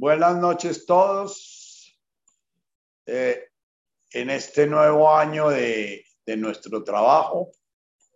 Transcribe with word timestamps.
Buenas 0.00 0.36
noches 0.36 0.86
todos. 0.86 1.98
Eh, 3.04 3.48
en 4.12 4.30
este 4.30 4.64
nuevo 4.68 5.12
año 5.12 5.48
de, 5.50 6.04
nuestro 6.36 6.84
trabajo, 6.84 7.50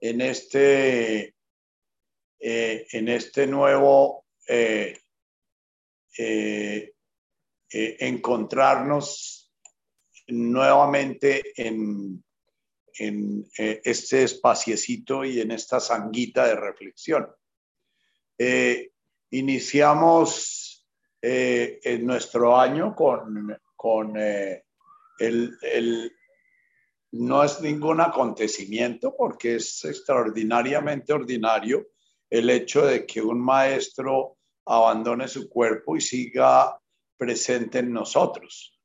en 0.00 0.20
este, 0.20 1.34
eh, 2.38 2.86
en 2.92 3.08
este 3.08 3.48
nuevo 3.48 4.26
eh, 4.46 4.96
encontrarnos 7.68 9.52
nuevamente 10.28 11.42
en, 11.56 12.22
en 12.96 13.44
este 13.56 14.22
espaciecito 14.22 15.24
y 15.24 15.40
en 15.40 15.50
esta 15.50 15.80
sanguita 15.80 16.46
de 16.46 16.54
reflexión. 16.54 17.26
iniciamos 19.30 20.71
eh, 21.22 21.78
en 21.84 22.04
nuestro 22.04 22.58
año 22.58 22.96
con, 22.96 23.56
con 23.76 24.16
eh, 24.16 24.64
el, 25.20 25.56
el, 25.62 26.12
no 27.12 27.44
es 27.44 27.60
ningún 27.60 28.00
acontecimiento 28.00 29.14
porque 29.16 29.56
es 29.56 29.84
extraordinariamente 29.84 31.12
ordinario 31.12 31.86
el 32.28 32.50
hecho 32.50 32.84
de 32.86 33.06
que 33.06 33.22
un 33.22 33.40
maestro 33.40 34.38
abandone 34.66 35.28
su 35.28 35.48
cuerpo 35.48 35.96
y 35.96 36.00
siga 36.00 36.76
presente 37.16 37.78
en 37.78 37.92
nosotros. 37.92 38.80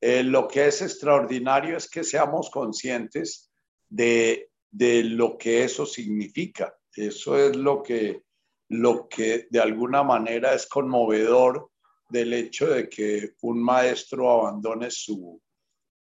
Eh, 0.00 0.22
lo 0.22 0.48
que 0.48 0.68
es 0.68 0.80
extraordinario 0.80 1.76
es 1.76 1.90
que 1.90 2.04
seamos 2.04 2.48
conscientes 2.48 3.50
de, 3.88 4.50
de, 4.70 5.04
lo 5.04 5.36
que 5.36 5.64
eso 5.64 5.84
significa. 5.84 6.74
Eso 6.94 7.36
es 7.36 7.54
lo 7.54 7.82
que, 7.82 8.22
lo 8.68 9.08
que 9.08 9.46
de 9.50 9.60
alguna 9.60 10.02
manera 10.02 10.54
es 10.54 10.66
conmovedor 10.66 11.71
del 12.12 12.34
hecho 12.34 12.68
de 12.68 12.88
que 12.88 13.32
un 13.40 13.62
maestro 13.62 14.30
abandone 14.30 14.90
su, 14.90 15.40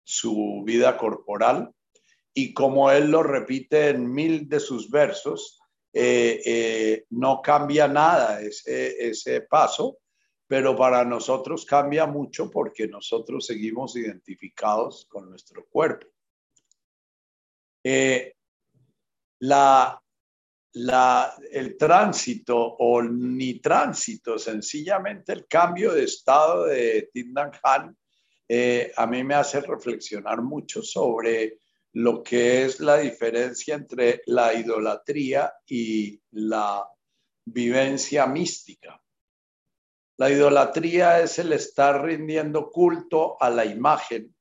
su 0.03 0.61
vida 0.65 0.97
corporal 0.97 1.73
y 2.33 2.53
como 2.53 2.91
él 2.91 3.09
lo 3.09 3.23
repite 3.23 3.89
en 3.89 4.11
mil 4.11 4.47
de 4.47 4.59
sus 4.59 4.89
versos, 4.89 5.59
eh, 5.93 6.41
eh, 6.45 7.05
no 7.09 7.41
cambia 7.41 7.87
nada 7.87 8.41
ese, 8.41 9.09
ese 9.09 9.41
paso, 9.41 9.97
pero 10.47 10.75
para 10.75 11.03
nosotros 11.03 11.65
cambia 11.65 12.05
mucho 12.05 12.49
porque 12.49 12.87
nosotros 12.87 13.45
seguimos 13.45 13.95
identificados 13.95 15.05
con 15.09 15.29
nuestro 15.29 15.65
cuerpo. 15.65 16.07
Eh, 17.83 18.35
la, 19.39 20.01
la, 20.73 21.35
el 21.51 21.77
tránsito 21.77 22.57
o 22.57 23.01
ni 23.01 23.59
tránsito, 23.59 24.37
sencillamente 24.37 25.33
el 25.33 25.47
cambio 25.47 25.93
de 25.93 26.03
estado 26.05 26.65
de 26.65 27.09
Tindan 27.13 27.51
Han, 27.63 27.97
eh, 28.47 28.91
a 28.95 29.07
mí 29.07 29.23
me 29.23 29.35
hace 29.35 29.61
reflexionar 29.61 30.41
mucho 30.41 30.81
sobre 30.81 31.59
lo 31.93 32.23
que 32.23 32.65
es 32.65 32.79
la 32.79 32.97
diferencia 32.97 33.75
entre 33.75 34.21
la 34.25 34.53
idolatría 34.53 35.53
y 35.65 36.21
la 36.31 36.87
vivencia 37.45 38.25
mística. 38.27 39.01
La 40.17 40.29
idolatría 40.29 41.19
es 41.19 41.39
el 41.39 41.51
estar 41.53 42.03
rindiendo 42.03 42.69
culto 42.69 43.41
a 43.41 43.49
la 43.49 43.65
imagen, 43.65 44.35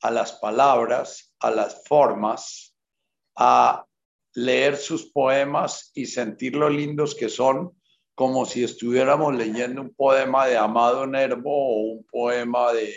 a 0.00 0.10
las 0.10 0.32
palabras, 0.32 1.34
a 1.38 1.50
las 1.50 1.86
formas, 1.86 2.74
a 3.36 3.86
leer 4.34 4.76
sus 4.76 5.10
poemas 5.10 5.90
y 5.94 6.06
sentir 6.06 6.56
lo 6.56 6.68
lindos 6.70 7.14
que 7.14 7.28
son, 7.28 7.72
como 8.14 8.44
si 8.44 8.64
estuviéramos 8.64 9.34
leyendo 9.34 9.80
un 9.80 9.94
poema 9.94 10.46
de 10.46 10.56
Amado 10.56 11.06
Nervo 11.06 11.50
o 11.50 11.80
un 11.92 12.04
poema 12.04 12.72
de, 12.72 12.94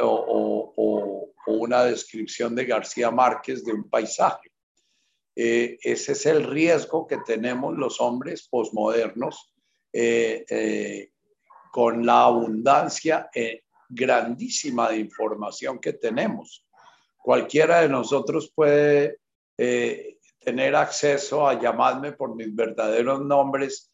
o, 0.00 1.32
una 1.46 1.84
descripción 1.84 2.54
de 2.54 2.64
García 2.64 3.10
Márquez 3.10 3.64
de 3.64 3.72
un 3.72 3.88
paisaje. 3.88 4.50
Eh, 5.34 5.78
ese 5.82 6.12
es 6.12 6.26
el 6.26 6.44
riesgo 6.44 7.06
que 7.06 7.18
tenemos 7.18 7.76
los 7.76 8.00
hombres 8.00 8.46
posmodernos 8.48 9.52
eh, 9.92 10.44
eh, 10.48 11.10
con 11.72 12.04
la 12.04 12.24
abundancia 12.24 13.30
grandísima 13.88 14.90
de 14.90 14.98
información 14.98 15.78
que 15.80 15.92
tenemos. 15.92 16.66
Cualquiera 17.18 17.80
de 17.80 17.88
nosotros 17.88 18.52
puede 18.54 19.18
tener 20.40 20.74
acceso 20.74 21.46
a 21.46 21.60
llamarme 21.60 22.12
por 22.12 22.34
mis 22.34 22.54
verdaderos 22.54 23.20
nombres 23.20 23.92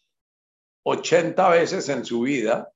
80 0.84 1.48
veces 1.50 1.88
en 1.88 2.04
su 2.04 2.22
vida. 2.22 2.72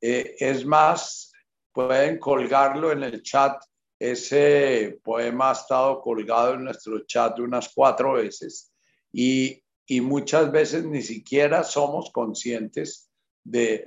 Eh, 0.00 0.36
es 0.38 0.64
más, 0.64 1.32
pueden 1.72 2.18
colgarlo 2.18 2.92
en 2.92 3.02
el 3.02 3.22
chat. 3.22 3.60
Ese 3.98 5.00
poema 5.02 5.50
ha 5.50 5.52
estado 5.54 6.00
colgado 6.00 6.54
en 6.54 6.64
nuestro 6.64 7.04
chat 7.04 7.38
unas 7.40 7.68
cuatro 7.74 8.12
veces 8.12 8.72
y, 9.12 9.60
y 9.86 10.00
muchas 10.00 10.52
veces 10.52 10.84
ni 10.84 11.02
siquiera 11.02 11.64
somos 11.64 12.12
conscientes 12.12 13.10
de, 13.42 13.84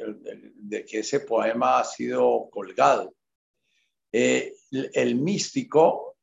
de, 0.55 0.83
que 0.83 0.99
ese 0.99 1.21
poema 1.21 1.79
ha 1.79 1.85
sido 1.85 2.49
colgado. 2.51 3.13
Eh, 4.11 4.53
el, 4.71 5.15
místico 5.15 6.17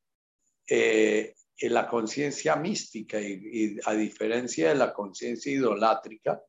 eh, 0.66 1.34
la 1.60 1.88
conciencia 1.88 2.56
mística 2.56 3.20
y, 3.20 3.76
a 3.84 3.94
diferencia 3.94 4.68
de 4.68 4.74
la 4.76 4.92
conciencia 4.92 5.52
idolátrica, 5.52 6.40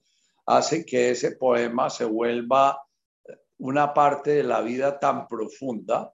hace 0.46 0.86
que 0.86 1.12
ese 1.12 1.36
poema 1.36 1.90
se 1.90 2.06
vuelva 2.06 2.82
una 3.58 3.94
parte 3.94 4.32
de 4.32 4.44
la 4.44 4.62
vida 4.62 5.00
tan 5.00 5.28
profunda 5.28 6.14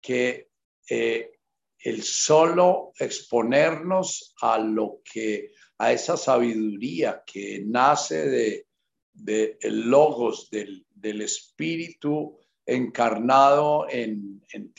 que 0.00 0.50
eh, 0.88 1.32
el 1.78 2.02
solo 2.02 2.92
exponernos 2.98 4.34
a 4.40 4.58
lo 4.58 5.00
que, 5.04 5.52
a 5.78 5.92
esa 5.92 6.16
sabiduría 6.16 7.22
que 7.26 7.62
nace 7.66 8.28
de, 8.28 8.66
de 9.12 9.58
logos 9.62 10.48
del, 10.50 10.86
del, 10.90 11.22
espíritu 11.22 12.38
encarnado 12.64 13.86
en, 13.88 14.42
en 14.52 14.72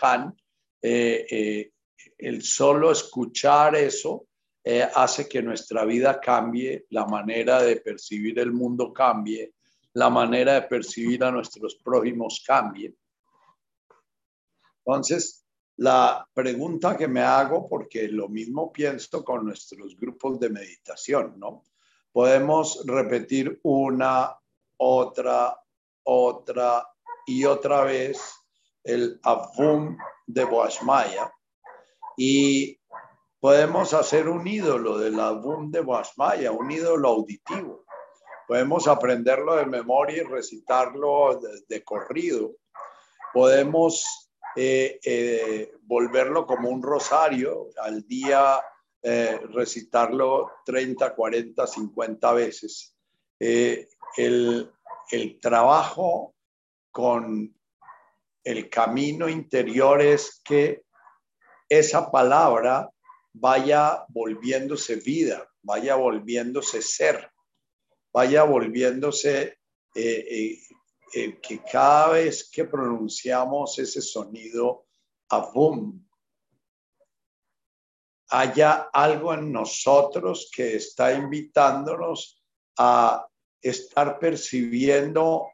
Han, 0.00 0.34
eh, 0.82 1.26
eh, 1.30 1.72
el 2.18 2.42
solo 2.42 2.90
escuchar 2.90 3.76
eso 3.76 4.26
eh, 4.64 4.88
hace 4.94 5.28
que 5.28 5.42
nuestra 5.42 5.84
vida 5.84 6.20
cambie, 6.20 6.86
la 6.90 7.06
manera 7.06 7.62
de 7.62 7.76
percibir 7.76 8.38
el 8.38 8.52
mundo 8.52 8.92
cambie, 8.92 9.54
la 9.92 10.10
manera 10.10 10.54
de 10.54 10.62
percibir 10.62 11.22
a 11.24 11.30
nuestros 11.30 11.76
prójimos 11.76 12.42
cambie. 12.46 12.94
Entonces, 14.84 15.46
la 15.76 16.26
pregunta 16.32 16.96
que 16.96 17.06
me 17.06 17.20
hago, 17.20 17.68
porque 17.68 18.08
lo 18.08 18.28
mismo 18.28 18.72
pienso 18.72 19.24
con 19.24 19.44
nuestros 19.44 19.96
grupos 19.96 20.40
de 20.40 20.48
meditación, 20.48 21.38
¿no? 21.38 21.64
Podemos 22.10 22.82
repetir 22.86 23.60
una, 23.62 24.34
otra, 24.78 25.58
otra 26.02 26.88
y 27.26 27.44
otra 27.44 27.84
vez 27.84 28.18
el 28.82 29.20
Avum 29.22 29.96
de 30.26 30.44
Boashmaya, 30.44 31.30
y 32.16 32.78
podemos 33.40 33.92
hacer 33.94 34.28
un 34.28 34.46
ídolo 34.46 34.98
del 34.98 35.20
álbum 35.20 35.70
de 35.70 35.80
Basmaya, 35.80 36.50
un 36.50 36.70
ídolo 36.70 37.08
auditivo. 37.08 37.84
Podemos 38.48 38.88
aprenderlo 38.88 39.56
de 39.56 39.66
memoria 39.66 40.18
y 40.18 40.26
recitarlo 40.26 41.40
de, 41.68 41.84
corrido. 41.84 42.52
Podemos 43.32 44.30
eh, 44.54 44.98
eh, 45.04 45.72
volverlo 45.82 46.46
como 46.46 46.70
un 46.70 46.82
rosario 46.82 47.68
al 47.82 48.06
día, 48.06 48.60
eh, 49.02 49.38
recitarlo 49.50 50.50
30, 50.64 51.14
40, 51.14 51.66
50 51.66 52.32
veces. 52.32 52.94
el, 53.38 54.72
el 55.10 55.40
trabajo 55.40 56.34
con 56.90 57.54
el 58.42 58.70
camino 58.70 59.28
interior 59.28 60.00
es 60.00 60.40
que 60.44 60.85
esa 61.68 62.10
palabra 62.10 62.90
vaya 63.32 64.04
volviéndose 64.08 64.96
vida, 64.96 65.48
vaya 65.62 65.96
volviéndose 65.96 66.80
ser, 66.82 67.30
vaya 68.12 68.44
volviéndose 68.44 69.58
eh, 69.94 70.26
eh, 70.30 70.58
eh, 71.14 71.40
que 71.40 71.62
cada 71.62 72.10
vez 72.10 72.50
que 72.50 72.64
pronunciamos 72.64 73.78
ese 73.78 74.00
sonido 74.00 74.86
abum, 75.28 76.02
haya 78.28 78.88
algo 78.92 79.34
en 79.34 79.52
nosotros 79.52 80.50
que 80.54 80.76
está 80.76 81.12
invitándonos 81.12 82.42
a 82.78 83.26
estar 83.60 84.18
percibiendo 84.18 85.48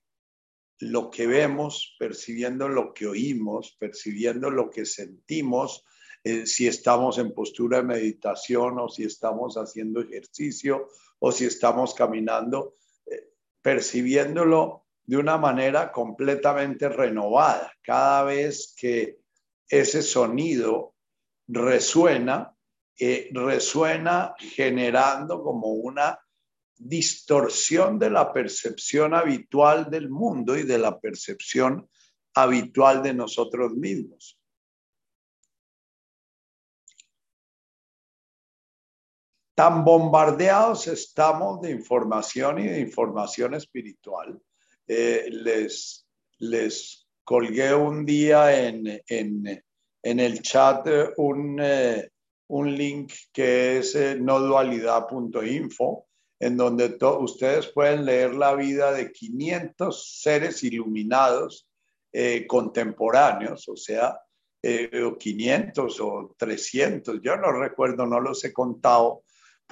lo 0.80 1.10
que 1.10 1.26
vemos, 1.26 1.94
percibiendo 1.98 2.68
lo 2.68 2.92
que 2.92 3.06
oímos, 3.06 3.76
percibiendo 3.78 4.50
lo 4.50 4.70
que 4.70 4.84
sentimos, 4.84 5.84
eh, 6.24 6.46
si 6.46 6.68
estamos 6.68 7.18
en 7.18 7.32
postura 7.32 7.78
de 7.78 7.84
meditación 7.84 8.78
o 8.78 8.88
si 8.88 9.04
estamos 9.04 9.56
haciendo 9.56 10.00
ejercicio 10.00 10.88
o 11.18 11.32
si 11.32 11.46
estamos 11.46 11.94
caminando, 11.94 12.76
eh, 13.06 13.30
percibiéndolo 13.60 14.86
de 15.04 15.16
una 15.16 15.36
manera 15.36 15.90
completamente 15.90 16.88
renovada. 16.88 17.72
Cada 17.82 18.22
vez 18.24 18.74
que 18.76 19.18
ese 19.68 20.02
sonido 20.02 20.94
resuena, 21.48 22.56
eh, 22.98 23.30
resuena 23.32 24.34
generando 24.38 25.42
como 25.42 25.68
una 25.68 26.20
distorsión 26.76 27.98
de 27.98 28.10
la 28.10 28.32
percepción 28.32 29.14
habitual 29.14 29.90
del 29.90 30.08
mundo 30.08 30.56
y 30.56 30.62
de 30.62 30.78
la 30.78 31.00
percepción 31.00 31.88
habitual 32.34 33.02
de 33.02 33.14
nosotros 33.14 33.72
mismos. 33.72 34.38
Tan 39.54 39.84
bombardeados 39.84 40.88
estamos 40.88 41.60
de 41.60 41.72
información 41.72 42.58
y 42.58 42.68
de 42.68 42.80
información 42.80 43.52
espiritual. 43.52 44.40
Eh, 44.86 45.28
les, 45.30 46.06
les 46.38 47.06
colgué 47.22 47.74
un 47.74 48.06
día 48.06 48.66
en, 48.66 49.02
en, 49.06 49.62
en 50.02 50.20
el 50.20 50.40
chat 50.40 50.88
un, 51.18 51.58
eh, 51.60 52.10
un 52.48 52.74
link 52.74 53.12
que 53.30 53.78
es 53.78 53.94
eh, 53.94 54.16
nodualidad.info, 54.18 56.06
en 56.40 56.56
donde 56.56 56.96
ustedes 57.20 57.68
pueden 57.68 58.06
leer 58.06 58.34
la 58.34 58.54
vida 58.54 58.90
de 58.92 59.12
500 59.12 60.20
seres 60.22 60.64
iluminados 60.64 61.68
contemporáneos, 62.46 63.66
o 63.70 63.76
sea, 63.76 64.20
500 64.60 66.00
o 66.00 66.34
300, 66.36 67.20
yo 67.22 67.36
no 67.36 67.52
recuerdo, 67.52 68.04
no 68.06 68.20
los 68.20 68.44
he 68.44 68.52
contado, 68.52 69.22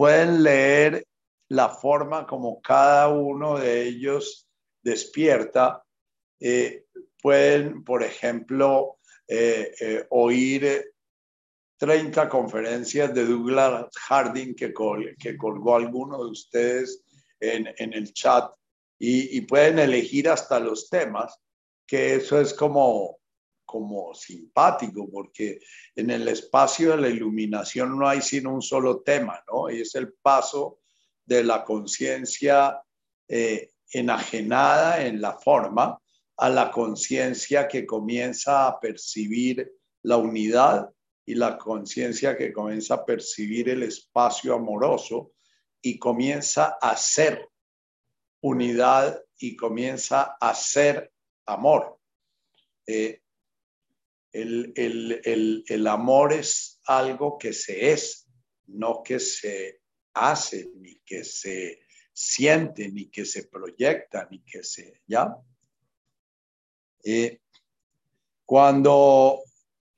pueden 0.01 0.43
leer 0.43 1.07
la 1.51 1.69
forma 1.69 2.27
como 2.27 2.63
cada 2.63 3.09
uno 3.09 3.59
de 3.59 3.83
ellos 3.83 4.49
despierta. 4.83 5.85
Eh, 6.41 6.87
pueden, 7.23 7.85
por 7.85 8.03
ejemplo, 8.03 8.97
eh, 9.29 9.75
eh, 9.79 10.07
oír 10.09 10.91
30 11.77 12.31
conferencias 12.31 13.13
de 13.13 13.27
Douglas 13.27 13.89
Harding 13.95 14.55
que, 14.55 14.73
que 15.19 15.37
colgó 15.37 15.77
alguno 15.77 16.25
de 16.25 16.31
ustedes 16.31 17.05
en, 17.39 17.67
el 17.93 18.15
chat 18.15 18.55
y, 18.99 19.43
pueden 19.43 19.81
elegir 19.81 20.31
hasta 20.31 20.59
los 20.61 20.89
temas, 20.89 21.39
que 21.87 22.15
eso 22.15 22.41
es 22.41 22.55
como, 22.55 23.19
como 23.71 24.13
simpático, 24.15 25.09
porque 25.09 25.61
en 25.95 26.11
el 26.11 26.27
espacio 26.27 26.91
de 26.91 26.97
la 26.97 27.09
iluminación 27.09 27.97
no 27.97 28.09
hay 28.09 28.21
sino 28.21 28.53
un 28.53 28.63
solo 28.63 29.03
tema, 29.03 29.45
¿no? 29.47 29.71
Y 29.71 29.83
es 29.83 29.95
el 29.95 30.13
paso 30.15 30.81
de 31.25 31.45
la 31.45 31.63
conciencia 31.63 32.83
eh, 33.29 33.71
enajenada 33.93 35.07
en 35.07 35.21
la 35.21 35.35
forma 35.35 36.01
a 36.37 36.49
la 36.49 36.73
conciencia 36.73 37.69
que 37.69 37.87
comienza 37.87 38.67
a 38.67 38.81
percibir 38.81 39.73
la 40.03 40.17
unidad 40.17 40.91
y 41.25 41.37
la 41.37 41.57
conciencia 41.57 42.37
que 42.37 42.53
comienza 42.53 42.95
a 42.95 43.05
percibir 43.05 43.69
el 43.69 43.85
espacio 43.85 44.53
amoroso 44.53 45.31
y 45.81 45.97
comienza 45.97 46.77
a 46.81 46.97
ser 46.97 47.49
unidad 48.41 49.23
y 49.39 49.55
comienza 49.55 50.37
a 50.41 50.55
ser 50.57 51.13
amor. 51.47 52.01
Eh, 52.85 53.21
el, 54.33 55.87
amor 55.89 56.33
es 56.33 56.81
algo 56.87 57.39
que 57.39 57.53
se 57.53 57.93
es, 57.93 58.29
no 58.67 59.03
que 59.03 59.19
se 59.19 59.81
hace, 60.15 60.71
ni 60.77 61.01
que 61.01 61.25
se 61.25 61.81
siente, 62.13 62.89
ni 62.91 63.11
que 63.11 63.25
se 63.25 63.45
proyecta, 63.47 64.29
ni 64.31 64.43
que 64.43 64.63
se, 64.63 65.01
¿ya? 65.07 65.37
Eh, 67.03 67.41
cuando 68.45 69.41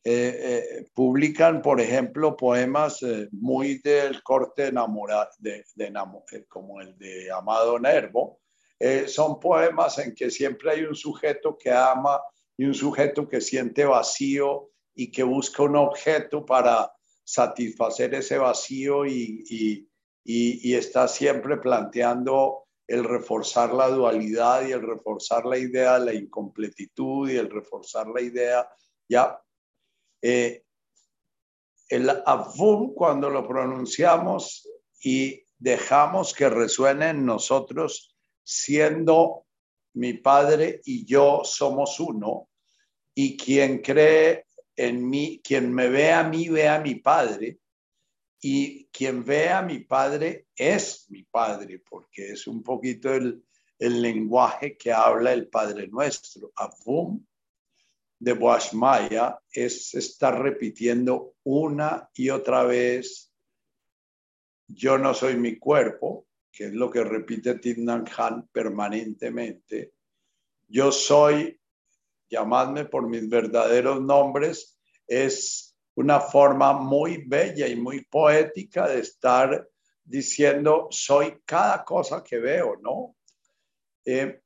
eh, 0.04 0.38
eh, 0.42 0.86
publican, 0.94 1.62
por 1.62 1.80
ejemplo, 1.80 2.36
poemas 2.36 3.00
muy 3.32 3.78
del 3.78 4.22
corte 4.22 4.66
enamorado, 4.68 5.30
de, 5.38 5.64
como 6.48 6.80
el 6.80 6.96
de 6.96 7.30
Amado 7.30 7.78
Nervo, 7.78 8.40
son 9.06 9.38
poemas 9.38 9.98
en 9.98 10.12
que 10.12 10.28
siempre 10.28 10.72
hay 10.72 10.82
un 10.82 10.96
sujeto 10.96 11.56
que 11.56 11.70
ama 11.70 12.20
y 12.56 12.64
un 12.64 12.74
sujeto 12.74 13.28
que 13.28 13.40
siente 13.40 13.84
vacío 13.84 14.70
y 14.94 15.10
que 15.10 15.22
busca 15.22 15.62
un 15.62 15.76
objeto 15.76 16.44
para 16.44 16.92
satisfacer 17.24 18.14
ese 18.14 18.38
vacío 18.38 19.06
y, 19.06 19.88
está 20.24 21.08
siempre 21.08 21.56
planteando 21.56 22.66
el 22.86 23.04
reforzar 23.04 23.72
la 23.72 23.88
dualidad 23.88 24.66
y 24.66 24.72
el 24.72 24.82
reforzar 24.82 25.46
la 25.46 25.58
idea 25.58 25.98
de 25.98 26.04
la 26.06 26.14
incompletitud 26.14 27.28
y 27.28 27.36
el 27.36 27.50
reforzar 27.50 28.06
la 28.08 28.20
idea, 28.20 28.68
ya. 29.08 29.40
Eh, 30.20 30.64
el 31.88 32.08
avum, 32.24 32.94
cuando 32.94 33.28
lo 33.30 33.46
pronunciamos 33.46 34.68
y 35.02 35.44
dejamos 35.58 36.34
que 36.34 36.48
resuene 36.48 37.10
en 37.10 37.26
nosotros, 37.26 38.16
siendo 38.44 39.46
mi 39.94 40.14
Padre 40.14 40.80
y 40.84 41.04
yo 41.04 41.42
somos 41.44 42.00
uno, 42.00 42.48
y 43.14 43.36
quien 43.36 43.82
cree 43.82 44.46
en 44.76 45.08
mí, 45.08 45.40
quien 45.44 45.72
me 45.72 45.88
ve 45.88 46.12
a 46.12 46.24
mí, 46.24 46.48
ve 46.48 46.68
a 46.68 46.80
mi 46.80 46.96
Padre, 46.96 47.58
y 48.40 48.86
quien 48.86 49.24
ve 49.24 49.50
a 49.50 49.62
mi 49.62 49.78
Padre 49.80 50.48
es 50.56 51.06
mi 51.10 51.22
Padre, 51.22 51.78
porque 51.78 52.32
es 52.32 52.46
un 52.46 52.62
poquito 52.62 53.14
el, 53.14 53.44
lenguaje 53.78 54.76
que 54.76 54.92
habla 54.92 55.32
el 55.32 55.48
Padre 55.48 55.88
Nuestro. 55.88 56.52
Avum 56.54 57.24
de 58.18 58.32
Boashmaya 58.32 59.40
es 59.52 59.94
estar 59.94 60.40
repitiendo 60.40 61.34
una 61.42 62.08
y 62.14 62.30
otra 62.30 62.62
vez, 62.62 63.32
yo 64.68 64.98
no 64.98 65.14
soy 65.14 65.36
mi 65.36 65.58
cuerpo, 65.58 66.26
que 66.52 66.66
es 66.66 66.74
lo 66.74 66.90
que 66.90 67.02
repite 67.02 67.58
Tidnan 67.58 68.04
Han 68.16 68.46
permanentemente. 68.48 69.94
Yo 70.68 70.92
soy, 70.92 71.58
llamadme 72.28 72.84
por 72.84 73.08
mis 73.08 73.28
verdaderos 73.28 74.02
nombres, 74.02 74.78
es 75.06 75.74
una 75.94 76.20
forma 76.20 76.74
muy 76.74 77.24
bella 77.26 77.66
y 77.66 77.76
muy 77.76 78.04
poética 78.04 78.86
de 78.86 79.00
estar 79.00 79.68
diciendo, 80.04 80.88
soy 80.90 81.40
cada 81.44 81.84
cosa 81.84 82.22
que 82.22 82.38
veo, 82.38 82.76
¿no? 82.80 83.16
Eh, 84.04 84.40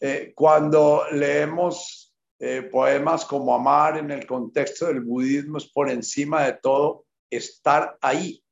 eh, 0.00 0.32
cuando 0.34 1.04
leemos 1.12 2.14
eh, 2.38 2.62
poemas 2.70 3.24
como 3.24 3.54
Amar 3.54 3.98
en 3.98 4.10
el 4.10 4.26
contexto 4.26 4.86
del 4.86 5.00
budismo 5.00 5.58
es 5.58 5.66
por 5.66 5.90
encima 5.90 6.44
de 6.44 6.54
todo 6.54 7.06
estar 7.30 7.96
ahí. 8.00 8.42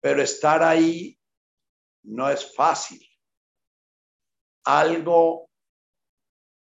Pero 0.00 0.22
estar 0.22 0.62
ahí 0.62 1.18
no 2.04 2.30
es 2.30 2.54
fácil. 2.54 3.00
Algo 4.64 5.50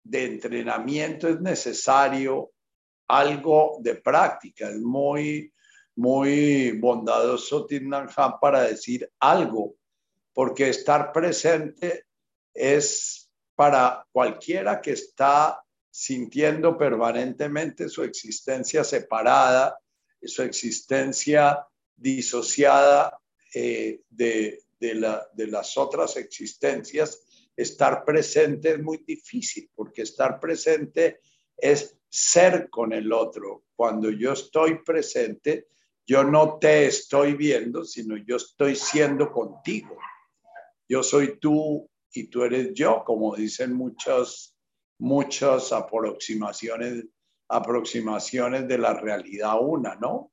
de 0.02 0.25
entrenamiento 0.25 1.28
es 1.28 1.40
necesario, 1.40 2.52
algo 3.08 3.78
de 3.80 3.96
práctica. 3.96 4.68
Es 4.68 4.80
muy, 4.80 5.52
muy 5.96 6.72
bondadoso 6.78 7.66
Tinnan 7.66 8.08
para 8.40 8.62
decir 8.62 9.10
algo, 9.18 9.75
porque 10.32 10.68
estar 10.68 11.12
presente 11.12 12.06
es 12.54 13.30
para 13.54 14.06
cualquiera 14.12 14.80
que 14.80 14.92
está 14.92 15.62
sintiendo 15.90 16.78
permanentemente 16.78 17.88
su 17.88 18.02
existencia 18.04 18.84
separada, 18.84 19.78
su 20.22 20.42
existencia 20.42 21.66
disociada 21.96 23.18
eh, 23.54 24.00
de, 24.08 24.62
de, 24.80 25.46
las 25.46 25.76
otras 25.76 26.16
existencias, 26.16 27.50
estar 27.54 28.04
presente 28.04 28.70
es 28.70 28.82
muy 28.82 29.04
difícil, 29.06 29.70
porque 29.75 30.02
estar 30.02 30.40
presente 30.40 31.20
es 31.56 31.99
ser 32.08 32.70
con 32.70 32.92
el 32.92 33.12
otro. 33.12 33.64
Cuando 33.76 34.10
yo 34.10 34.32
estoy 34.32 34.82
presente, 34.82 35.68
yo 36.06 36.25
no 36.25 36.58
te 36.58 36.87
estoy 36.87 37.34
viendo, 37.34 37.84
sino 37.84 38.16
yo 38.16 38.37
estoy 38.37 38.75
siendo 38.75 39.30
contigo. 39.30 39.96
Yo 40.88 41.02
soy 41.02 41.38
tú 41.38 41.88
y 42.12 42.25
tú 42.28 42.42
eres 42.42 42.72
yo, 42.75 43.04
como 43.04 43.37
dicen 43.37 43.75
muchas, 43.75 44.56
muchas 44.99 45.70
aproximaciones, 45.72 47.04
aproximaciones 47.49 48.66
de 48.66 48.78
la 48.78 48.94
realidad 48.94 49.58
una, 49.60 49.94
¿no? 49.96 50.32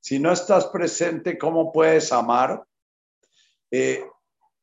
Si 0.00 0.18
no 0.18 0.32
estás 0.32 0.66
presente, 0.66 1.38
¿cómo 1.38 1.72
puedes 1.72 2.10
amar? 2.10 2.64
Eh, 3.70 4.04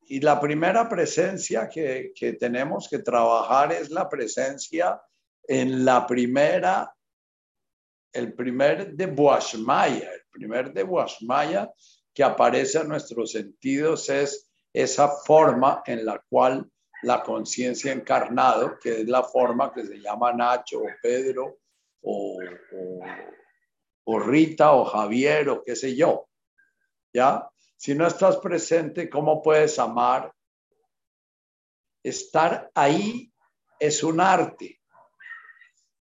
y 0.09 0.19
la 0.21 0.39
primera 0.39 0.87
presencia 0.87 1.67
que, 1.67 2.11
que, 2.15 2.33
tenemos 2.33 2.87
que 2.89 2.99
trabajar 2.99 3.73
es 3.73 3.89
la 3.89 4.07
presencia 4.07 5.01
en 5.43 5.83
la 5.83 6.05
primera, 6.07 6.93
el 8.13 8.33
primer 8.33 8.93
de 8.93 9.05
Boashmaya. 9.05 10.11
El 10.11 10.25
primer 10.31 10.73
de 10.73 10.83
Boashmaya 10.83 11.71
que 12.13 12.23
aparece 12.23 12.79
en 12.79 12.87
nuestros 12.87 13.31
sentidos 13.31 14.09
es 14.09 14.49
esa 14.73 15.07
forma 15.07 15.83
en 15.85 16.05
la 16.05 16.23
cual 16.29 16.67
la 17.03 17.21
conciencia 17.21 17.91
encarnado, 17.91 18.77
que 18.79 19.01
es 19.01 19.07
la 19.07 19.23
forma 19.23 19.71
que 19.73 19.85
se 19.85 19.99
llama 19.99 20.33
Nacho 20.33 20.79
o 20.79 20.87
Pedro 21.01 21.59
o, 22.01 22.39
o, 24.05 24.19
Rita 24.19 24.73
o 24.73 24.85
Javier 24.85 25.49
o 25.49 25.63
qué 25.63 25.75
sé 25.75 25.95
yo. 25.95 26.27
¿Ya? 27.13 27.47
Si 27.77 27.93
no 27.93 28.07
estás 28.07 28.37
presente, 28.37 29.07
¿cómo 29.07 29.41
puedes 29.41 29.77
amar? 29.77 30.33
Estar 32.03 32.71
ahí 32.73 33.31
es 33.79 34.03
un 34.03 34.19
arte. 34.19 34.81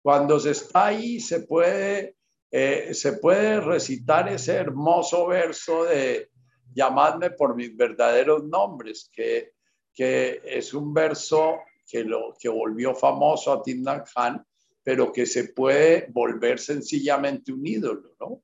Cuando 0.02 0.40
se 0.40 0.52
está 0.52 0.86
ahí, 0.86 1.20
se 1.20 1.40
puede, 1.40 2.16
eh, 2.50 2.94
se 2.94 3.12
puede 3.14 3.60
recitar 3.60 4.30
ese 4.30 4.54
hermoso 4.54 5.26
verso 5.26 5.84
de 5.84 6.30
llamadme 6.72 7.32
por 7.32 7.54
mis 7.54 7.76
verdaderos 7.76 8.44
nombres, 8.44 9.10
que, 9.12 9.52
que 9.92 10.40
es 10.44 10.72
un 10.72 10.94
verso 10.94 11.58
que, 11.86 12.02
lo, 12.02 12.34
que 12.40 12.48
volvió 12.48 12.94
famoso 12.94 13.52
a 13.52 13.62
Tindan 13.62 14.04
Khan, 14.04 14.42
pero 14.82 15.12
que 15.12 15.26
se 15.26 15.48
puede 15.48 16.06
volver 16.08 16.58
sencillamente 16.58 17.52
un 17.52 17.66
ídolo, 17.66 18.14
¿no? 18.18 18.42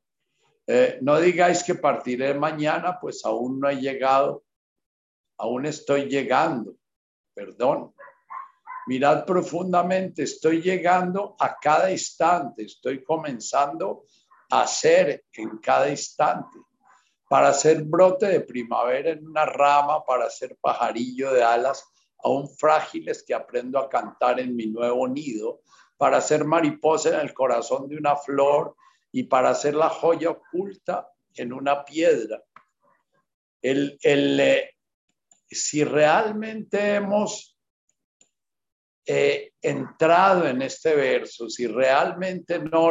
Eh, 0.66 0.98
no 1.02 1.20
digáis 1.20 1.62
que 1.62 1.74
partiré 1.74 2.32
mañana, 2.34 2.98
pues 2.98 3.24
aún 3.24 3.60
no 3.60 3.68
he 3.68 3.76
llegado, 3.76 4.44
aún 5.38 5.66
estoy 5.66 6.06
llegando, 6.08 6.74
perdón. 7.34 7.94
Mirad 8.86 9.24
profundamente, 9.24 10.22
estoy 10.22 10.60
llegando 10.62 11.36
a 11.38 11.56
cada 11.58 11.90
instante, 11.90 12.64
estoy 12.64 13.02
comenzando 13.02 14.04
a 14.50 14.66
ser 14.66 15.24
en 15.32 15.58
cada 15.58 15.88
instante. 15.88 16.58
Para 17.28 17.52
ser 17.52 17.82
brote 17.82 18.26
de 18.26 18.40
primavera 18.40 19.10
en 19.10 19.26
una 19.26 19.46
rama, 19.46 20.04
para 20.04 20.28
ser 20.30 20.56
pajarillo 20.60 21.32
de 21.32 21.42
alas 21.42 21.84
aún 22.22 22.48
frágiles 22.48 23.22
que 23.22 23.34
aprendo 23.34 23.78
a 23.78 23.88
cantar 23.88 24.40
en 24.40 24.56
mi 24.56 24.66
nuevo 24.66 25.06
nido, 25.08 25.60
para 25.96 26.20
ser 26.20 26.44
mariposa 26.44 27.10
en 27.10 27.20
el 27.20 27.34
corazón 27.34 27.88
de 27.88 27.96
una 27.96 28.16
flor 28.16 28.74
y 29.16 29.22
para 29.22 29.54
ser 29.54 29.76
la 29.76 29.90
joya 29.90 30.30
oculta 30.30 31.08
en 31.36 31.52
una 31.52 31.84
piedra. 31.84 32.42
El, 33.62 33.96
el, 34.02 34.40
eh, 34.40 34.70
si 35.48 35.84
realmente 35.84 36.96
hemos 36.96 37.56
entrado 39.06 40.48
en 40.48 40.62
este 40.62 40.96
verso, 40.96 41.48
si 41.48 41.68
realmente 41.68 42.58
no, 42.58 42.90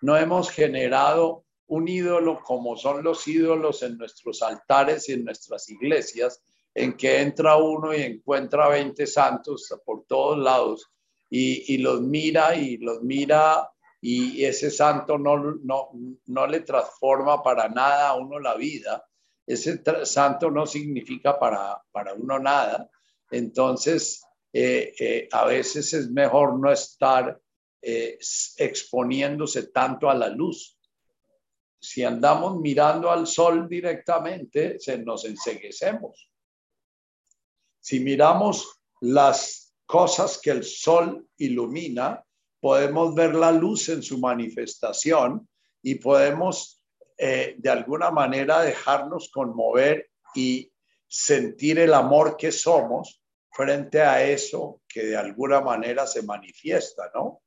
no 0.00 0.16
hemos 0.16 0.50
generado 0.50 1.44
un 1.66 1.88
ídolo 1.88 2.40
como 2.42 2.74
son 2.78 3.02
los 3.02 3.28
ídolos 3.28 3.82
en 3.82 3.98
nuestros 3.98 4.40
altares 4.40 5.10
y 5.10 5.12
en 5.12 5.26
nuestras 5.26 5.68
iglesias, 5.68 6.42
en 6.72 6.96
que 6.96 7.20
entra 7.20 7.56
uno 7.56 7.94
y 7.94 8.00
encuentra 8.00 8.66
20 8.70 9.06
santos 9.06 9.68
por 9.84 10.06
todos 10.06 10.38
lados 10.38 10.90
y, 11.28 11.74
y 11.74 11.78
los 11.78 12.00
mira 12.00 12.56
y 12.56 12.78
los 12.78 13.02
mira 13.02 13.68
y 14.00 14.44
ese 14.44 14.70
santo 14.70 15.18
no, 15.18 15.56
no, 15.62 15.90
no 16.26 16.46
le 16.46 16.60
transforma 16.60 17.42
para 17.42 17.68
nada 17.68 18.08
a 18.08 18.16
uno 18.16 18.38
la 18.38 18.54
vida, 18.54 19.04
ese 19.46 19.82
santo 20.04 20.50
no 20.50 20.64
significa 20.64 21.38
para, 21.38 21.82
para 21.90 22.14
uno 22.14 22.38
nada. 22.38 22.88
Entonces, 23.30 24.22
eh, 24.52 24.94
eh, 24.98 25.28
a 25.32 25.44
veces 25.44 25.92
es 25.92 26.10
mejor 26.10 26.58
no 26.58 26.70
estar 26.70 27.40
eh, 27.82 28.18
exponiéndose 28.58 29.68
tanto 29.68 30.08
a 30.08 30.14
la 30.14 30.28
luz. 30.28 30.78
Si 31.80 32.04
andamos 32.04 32.60
mirando 32.60 33.10
al 33.10 33.26
sol 33.26 33.68
directamente, 33.68 34.78
se 34.78 34.98
nos 34.98 35.24
enseguecemos. 35.24 36.30
Si 37.80 38.00
miramos 38.00 38.82
las 39.00 39.74
cosas 39.86 40.38
que 40.38 40.50
el 40.50 40.62
sol 40.62 41.26
ilumina, 41.38 42.24
podemos 42.60 43.14
ver 43.14 43.34
la 43.34 43.52
luz 43.52 43.88
en 43.88 44.02
su 44.02 44.18
manifestación 44.18 45.48
y 45.82 45.96
podemos 45.96 46.76
de 47.18 47.68
alguna 47.68 48.10
manera 48.10 48.62
dejarnos 48.62 49.30
conmover 49.30 50.10
y 50.34 50.72
sentir 51.06 51.78
el 51.78 51.92
amor 51.92 52.36
que 52.38 52.50
somos 52.50 53.22
frente 53.52 54.00
a 54.00 54.22
eso 54.22 54.80
que 54.88 55.06
de 55.06 55.16
alguna 55.16 55.60
manera 55.60 56.06
se 56.06 56.22
manifiesta, 56.22 57.10
¿no? 57.14 57.42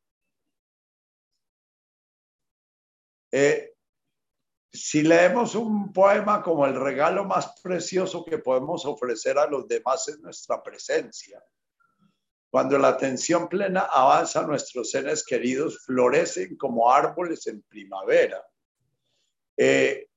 Eh, 3.32 3.74
si 4.72 5.02
leemos 5.02 5.56
un 5.56 5.92
poema 5.92 6.44
como 6.44 6.66
el 6.66 6.80
regalo 6.80 7.26
más 7.26 7.60
precioso 7.62 8.24
que 8.26 8.38
podemos 8.38 8.86
ofrecer 8.86 9.38
a 9.38 9.48
los 9.48 9.68
demás 9.68 10.08
es 10.08 10.20
nuestra 10.20 10.62
presencia. 10.62 11.44
Cuando 12.54 12.78
la 12.78 12.90
atención 12.90 13.50
plena 13.50 13.88
avanza, 13.92 14.44
nuestros 14.44 14.92
seres 14.92 15.26
queridos 15.26 15.84
florecen 15.86 16.56
como 16.56 16.92
árboles 16.92 17.48
en 17.48 17.64
primavera. 17.64 18.46
Eh, 19.58 20.08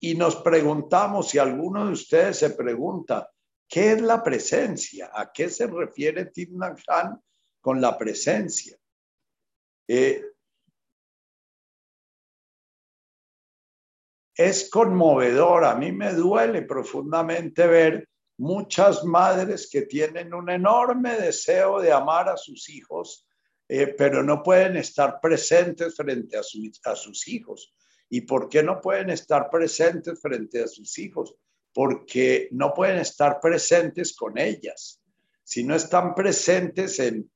y 0.00 0.16
nos 0.16 0.34
preguntamos, 0.36 1.28
si 1.28 1.38
alguno 1.38 1.86
de 1.86 1.92
ustedes 1.92 2.38
se 2.38 2.50
pregunta, 2.50 3.30
¿Qué 3.68 3.92
es 3.92 4.00
la 4.00 4.22
presencia? 4.22 5.10
¿A 5.12 5.32
qué 5.32 5.48
se 5.48 5.66
refiere 5.66 6.26
Tim 6.26 6.58
Khan 6.58 7.20
con 7.60 7.80
la 7.80 7.98
presencia? 7.98 8.78
Eh, 9.88 10.24
es 14.34 14.70
conmovedor. 14.70 15.64
A 15.64 15.74
mí 15.74 15.90
me 15.90 16.12
duele 16.12 16.62
profundamente 16.62 17.66
ver 17.66 18.08
muchas 18.38 19.04
madres 19.04 19.68
que 19.70 19.82
tienen 19.82 20.34
un 20.34 20.50
enorme 20.50 21.16
deseo 21.16 21.80
de 21.80 21.92
amar 21.92 22.28
a 22.28 22.36
sus 22.36 22.68
hijos, 22.68 23.26
eh, 23.68 23.88
pero 23.98 24.22
no 24.22 24.42
pueden 24.42 24.76
estar 24.76 25.20
presentes 25.20 25.96
frente 25.96 26.36
a, 26.36 26.40
a 26.40 26.96
sus 26.96 27.28
hijos. 27.28 27.74
¿Y 28.08 28.20
por 28.20 28.48
qué 28.48 28.62
no 28.62 28.80
pueden 28.80 29.10
estar 29.10 29.50
presentes 29.50 30.20
frente 30.20 30.62
a 30.62 30.68
sus 30.68 30.98
hijos? 30.98 31.36
porque 31.76 32.48
no 32.52 32.72
pueden 32.72 33.00
estar 33.00 33.38
presentes 33.38 34.16
con 34.16 34.38
ellas. 34.38 34.98
Si 35.44 35.62
no 35.62 35.74
están 35.74 36.14
presentes 36.14 36.98
en, 36.98 37.30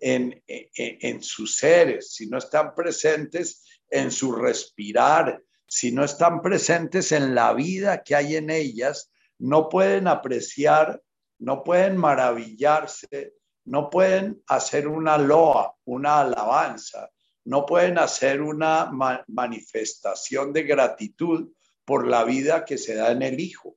en, 0.00 0.42
en, 0.48 1.22
sus 1.22 1.58
seres, 1.58 2.12
si 2.12 2.26
no 2.26 2.38
están 2.38 2.74
presentes 2.74 3.62
en 3.88 4.10
su 4.10 4.32
respirar, 4.32 5.40
si 5.68 5.92
no 5.92 6.02
están 6.02 6.42
presentes 6.42 7.12
en 7.12 7.36
la 7.36 7.54
vida 7.54 8.02
que 8.02 8.16
hay 8.16 8.34
en 8.34 8.50
ellas, 8.50 9.12
no 9.38 9.68
pueden 9.68 10.08
apreciar, 10.08 11.02
no 11.38 11.62
pueden 11.62 11.96
maravillarse, 11.96 13.34
no 13.64 13.90
pueden 13.90 14.42
hacer 14.46 14.88
una 14.88 15.18
loa, 15.18 15.74
una 15.84 16.20
alabanza, 16.20 17.10
no 17.44 17.66
pueden 17.66 17.98
hacer 17.98 18.40
una 18.40 18.90
manifestación 19.28 20.52
de 20.52 20.62
gratitud 20.62 21.52
por 21.84 22.06
la 22.06 22.24
vida 22.24 22.64
que 22.64 22.78
se 22.78 22.94
da 22.94 23.10
en 23.10 23.22
el 23.22 23.40
Hijo 23.40 23.76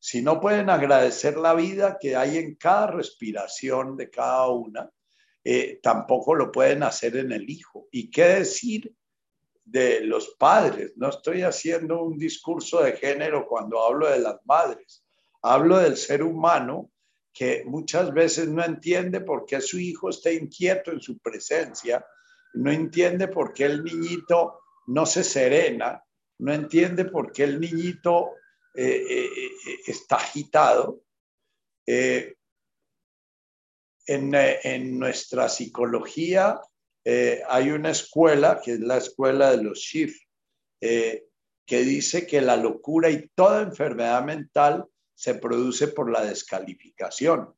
si 0.00 0.22
no 0.22 0.40
pueden 0.40 0.70
agradecer 0.70 1.36
la 1.36 1.52
vida 1.52 1.98
que 2.00 2.16
hay 2.16 2.38
en 2.38 2.54
cada 2.54 2.86
respiración 2.86 3.98
de 3.98 4.08
cada 4.08 4.48
una, 4.48 4.90
eh, 5.44 5.78
tampoco 5.82 6.34
lo 6.34 6.50
pueden 6.50 6.82
hacer 6.82 7.18
en 7.18 7.32
el 7.32 7.48
hijo. 7.48 7.86
¿Y 7.92 8.10
qué 8.10 8.24
decir 8.24 8.94
de 9.64 10.00
los 10.00 10.36
padres? 10.38 10.92
No 10.96 11.08
estoy 11.08 11.42
haciendo 11.42 12.02
un 12.02 12.18
discurso 12.18 12.82
de 12.82 12.92
género 12.92 13.46
cuando 13.46 13.82
hablo 13.84 14.08
de 14.10 14.18
las 14.18 14.36
madres. 14.44 15.04
Hablo 15.42 15.78
del 15.78 15.96
ser 15.96 16.22
humano 16.22 16.90
que 17.32 17.64
muchas 17.64 18.12
veces 18.12 18.48
no 18.48 18.64
entiende 18.64 19.20
por 19.20 19.46
qué 19.46 19.60
su 19.60 19.78
hijo 19.78 20.10
está 20.10 20.32
inquieto 20.32 20.90
en 20.90 21.00
su 21.00 21.18
presencia, 21.18 22.04
no 22.54 22.72
entiende 22.72 23.28
por 23.28 23.52
qué 23.52 23.66
el 23.66 23.84
niñito 23.84 24.60
no 24.88 25.06
se 25.06 25.22
serena, 25.22 26.02
no 26.38 26.52
entiende 26.52 27.04
por 27.04 27.32
qué 27.32 27.44
el 27.44 27.60
niñito 27.60 28.32
eh, 28.74 29.04
eh, 29.08 29.24
eh, 29.24 29.50
está 29.86 30.16
agitado. 30.16 31.02
En, 31.86 32.34
en, 34.06 34.98
nuestra 34.98 35.48
psicología 35.48 36.60
hay 37.04 37.70
una 37.70 37.90
escuela, 37.90 38.60
que 38.62 38.72
es 38.72 38.80
la 38.80 38.98
escuela 38.98 39.50
de 39.56 39.62
los 39.62 39.78
Schiff, 39.80 40.18
que 40.80 41.82
dice 41.84 42.26
que 42.26 42.40
la 42.40 42.56
locura 42.56 43.10
y 43.10 43.28
toda 43.34 43.62
enfermedad 43.62 44.24
mental 44.24 44.84
se 45.14 45.34
produce 45.34 45.88
por 45.88 46.10
la 46.10 46.24
descalificación. 46.24 47.54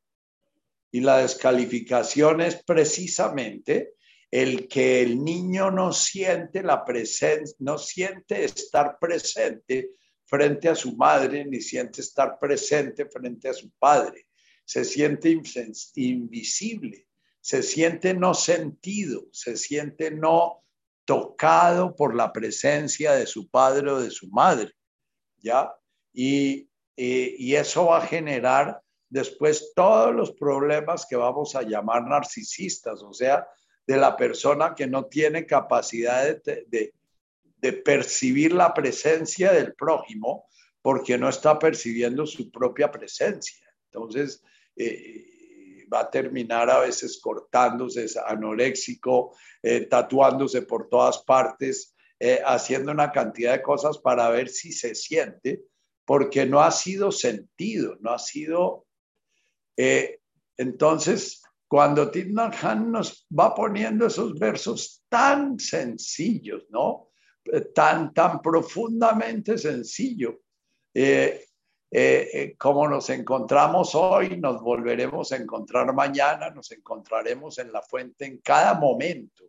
Y 0.91 0.99
la 0.99 1.17
descalificación 1.19 2.41
es 2.41 2.63
precisamente 2.63 3.93
el 4.29 4.67
que 4.67 5.01
el 5.01 5.23
niño 5.23 5.71
no 5.71 5.93
siente 5.93 6.61
la 6.61 6.83
presencia, 6.85 7.55
no 7.59 7.77
siente 7.77 8.43
estar 8.43 8.97
presente 8.99 9.91
frente 10.25 10.69
a 10.69 10.75
su 10.75 10.95
madre, 10.95 11.45
ni 11.45 11.61
siente 11.61 12.01
estar 12.01 12.37
presente 12.39 13.05
frente 13.05 13.49
a 13.49 13.53
su 13.53 13.71
padre. 13.71 14.27
Se 14.65 14.83
siente 14.85 15.29
invisible, 15.95 17.07
se 17.43 17.61
siente 17.61 18.13
no 18.13 18.33
sentido, 18.33 19.25
se 19.33 19.57
siente 19.57 20.11
no 20.11 20.63
tocado 21.03 21.93
por 21.93 22.15
la 22.15 22.31
presencia 22.31 23.11
de 23.11 23.27
su 23.27 23.49
padre 23.49 23.91
o 23.91 23.99
de 23.99 24.11
su 24.11 24.29
madre, 24.29 24.71
¿ya? 25.41 25.75
Y, 26.13 26.69
y, 26.95 27.53
eso 27.55 27.87
va 27.87 27.97
a 27.97 28.07
generar 28.07 28.81
después 29.09 29.73
todos 29.75 30.15
los 30.15 30.31
problemas 30.31 31.05
que 31.05 31.17
vamos 31.17 31.53
a 31.55 31.63
llamar 31.63 32.07
narcisistas, 32.07 33.03
o 33.03 33.11
sea, 33.11 33.45
de 33.85 33.97
la 33.97 34.15
persona 34.15 34.73
que 34.73 34.87
no 34.87 35.07
tiene 35.07 35.45
capacidad 35.45 36.23
de, 36.45 36.93
de, 37.59 37.73
percibir 37.73 38.53
la 38.53 38.73
presencia 38.73 39.51
del 39.51 39.73
prójimo 39.73 40.47
porque 40.81 41.17
no 41.17 41.27
está 41.27 41.59
percibiendo 41.59 42.25
su 42.25 42.49
propia 42.51 42.89
presencia. 42.89 43.67
Entonces, 43.91 44.41
eh, 44.77 45.32
va 45.93 46.01
a 46.01 46.09
terminar 46.09 46.69
a 46.69 46.79
veces 46.79 47.19
cortándose, 47.21 48.07
anoréxico, 48.25 49.35
eh, 49.61 49.81
tatuándose 49.81 50.63
por 50.63 50.89
todas 50.89 51.19
partes, 51.23 51.95
eh, 52.19 52.41
haciendo 52.45 52.91
una 52.91 53.11
cantidad 53.11 53.53
de 53.53 53.61
cosas 53.61 53.97
para 53.97 54.29
ver 54.29 54.49
si 54.49 54.71
se 54.71 54.95
siente, 54.95 55.63
porque 56.05 56.45
no 56.45 56.61
ha 56.61 56.71
sido 56.71 57.11
sentido, 57.11 57.97
no 58.01 58.11
ha 58.11 58.19
sido... 58.19 58.85
entonces, 60.57 61.41
cuando 61.73 62.11
Tidman 62.11 62.51
Han 62.61 62.91
nos 62.91 63.25
va 63.35 63.55
poniendo 63.55 64.05
esos 64.05 64.37
versos 64.37 65.03
tan 65.09 65.57
sencillos, 65.57 66.67
¿no? 66.69 67.09
Tan, 67.73 68.13
tan 68.13 68.43
profundamente 68.43 69.57
sencillo, 69.57 70.41
eh, 70.93 71.43
eh, 71.95 72.29
eh, 72.33 72.55
como 72.57 72.87
nos 72.87 73.07
encontramos 73.11 73.93
hoy, 73.93 74.37
nos 74.37 74.63
volveremos 74.63 75.31
a 75.31 75.35
encontrar 75.35 75.93
mañana, 75.93 76.49
nos 76.49 76.71
encontraremos 76.71 77.59
en 77.59 77.71
la 77.71 77.83
fuente 77.83 78.25
en 78.25 78.39
cada 78.39 78.73
momento. 78.73 79.43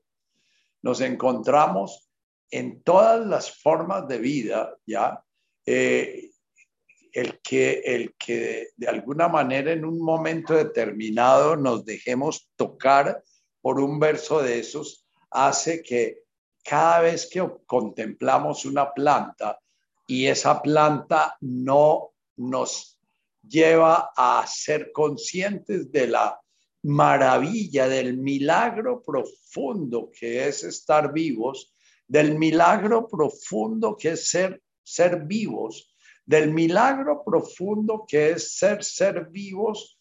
Nos 0.82 1.00
encontramos 1.00 2.10
en 2.50 2.82
todas 2.82 3.26
las 3.26 3.62
formas 3.62 4.06
de 4.08 4.18
vida, 4.18 4.76
¿ya? 4.84 5.24
el 5.64 7.40
que, 7.42 7.80
el 7.82 8.14
que 8.18 8.68
de 8.76 8.88
alguna 8.88 9.28
manera 9.28 9.72
en 9.72 9.86
un 9.86 9.98
momento 9.98 10.52
determinado 10.52 11.56
nos 11.56 11.86
dejemos 11.86 12.50
tocar 12.56 13.24
por 13.62 13.80
un 13.80 13.98
verso 13.98 14.42
de 14.42 14.58
esos 14.58 15.06
hace 15.30 15.82
que 15.82 16.24
cada 16.62 17.00
vez 17.00 17.26
que 17.30 17.42
contemplamos 17.64 18.66
una 18.66 18.92
planta 18.92 19.58
y 20.06 20.26
esa 20.26 20.60
planta 20.60 21.38
no 21.40 22.13
nos 22.36 22.98
lleva 23.42 24.10
a 24.16 24.46
ser 24.46 24.92
conscientes 24.92 25.90
de 25.90 26.08
la 26.08 26.40
maravilla, 26.82 27.88
del 27.88 28.18
milagro 28.18 29.02
profundo 29.02 30.10
que 30.10 30.46
es 30.46 30.64
estar 30.64 31.12
vivos, 31.12 31.74
del 32.06 32.38
milagro 32.38 33.08
profundo 33.08 33.96
que 33.96 34.10
es 34.10 34.28
ser, 34.28 34.62
ser 34.82 35.24
vivos, 35.24 35.94
del 36.26 36.52
milagro 36.52 37.22
profundo 37.24 38.04
que 38.06 38.30
es 38.30 38.56
ser 38.56 38.82
ser 38.82 39.26
vivos 39.30 39.98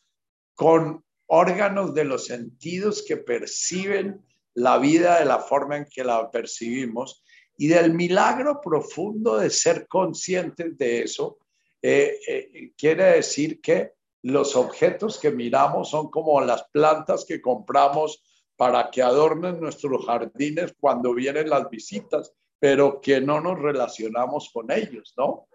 con 0.56 1.04
órganos 1.28 1.94
de 1.94 2.04
los 2.04 2.26
sentidos 2.26 3.04
que 3.06 3.18
perciben 3.18 4.22
la 4.54 4.78
vida 4.78 5.20
de 5.20 5.26
la 5.26 5.40
forma 5.40 5.78
en 5.78 5.86
que 5.86 6.04
la 6.04 6.30
percibimos 6.30 7.24
y 7.58 7.68
del 7.68 7.94
milagro 7.94 8.62
profundo 8.62 9.38
de 9.38 9.50
ser 9.50 9.88
conscientes 9.88 10.78
de 10.78 11.02
eso, 11.02 11.38
eh, 11.86 12.20
eh, 12.26 12.74
quiere 12.78 13.16
decir 13.16 13.60
que 13.62 13.92
los 14.24 14.56
objetos 14.56 15.20
que 15.20 15.32
miramos 15.32 15.90
son 15.90 16.10
como 16.10 16.40
las 16.40 16.64
plantas 16.70 17.26
que 17.26 17.42
compramos 17.42 18.24
para 18.56 18.90
que 18.90 19.02
adornen 19.02 19.60
nuestros 19.60 20.06
jardines 20.06 20.74
cuando 20.80 21.14
vienen 21.14 21.50
las 21.50 21.70
visitas, 21.70 22.34
pero 22.58 23.02
que 23.02 23.20
no 23.20 23.42
nos 23.42 23.60
relacionamos 23.60 24.50
con 24.54 24.72
ellos, 24.72 25.14
¿no? 25.18 25.50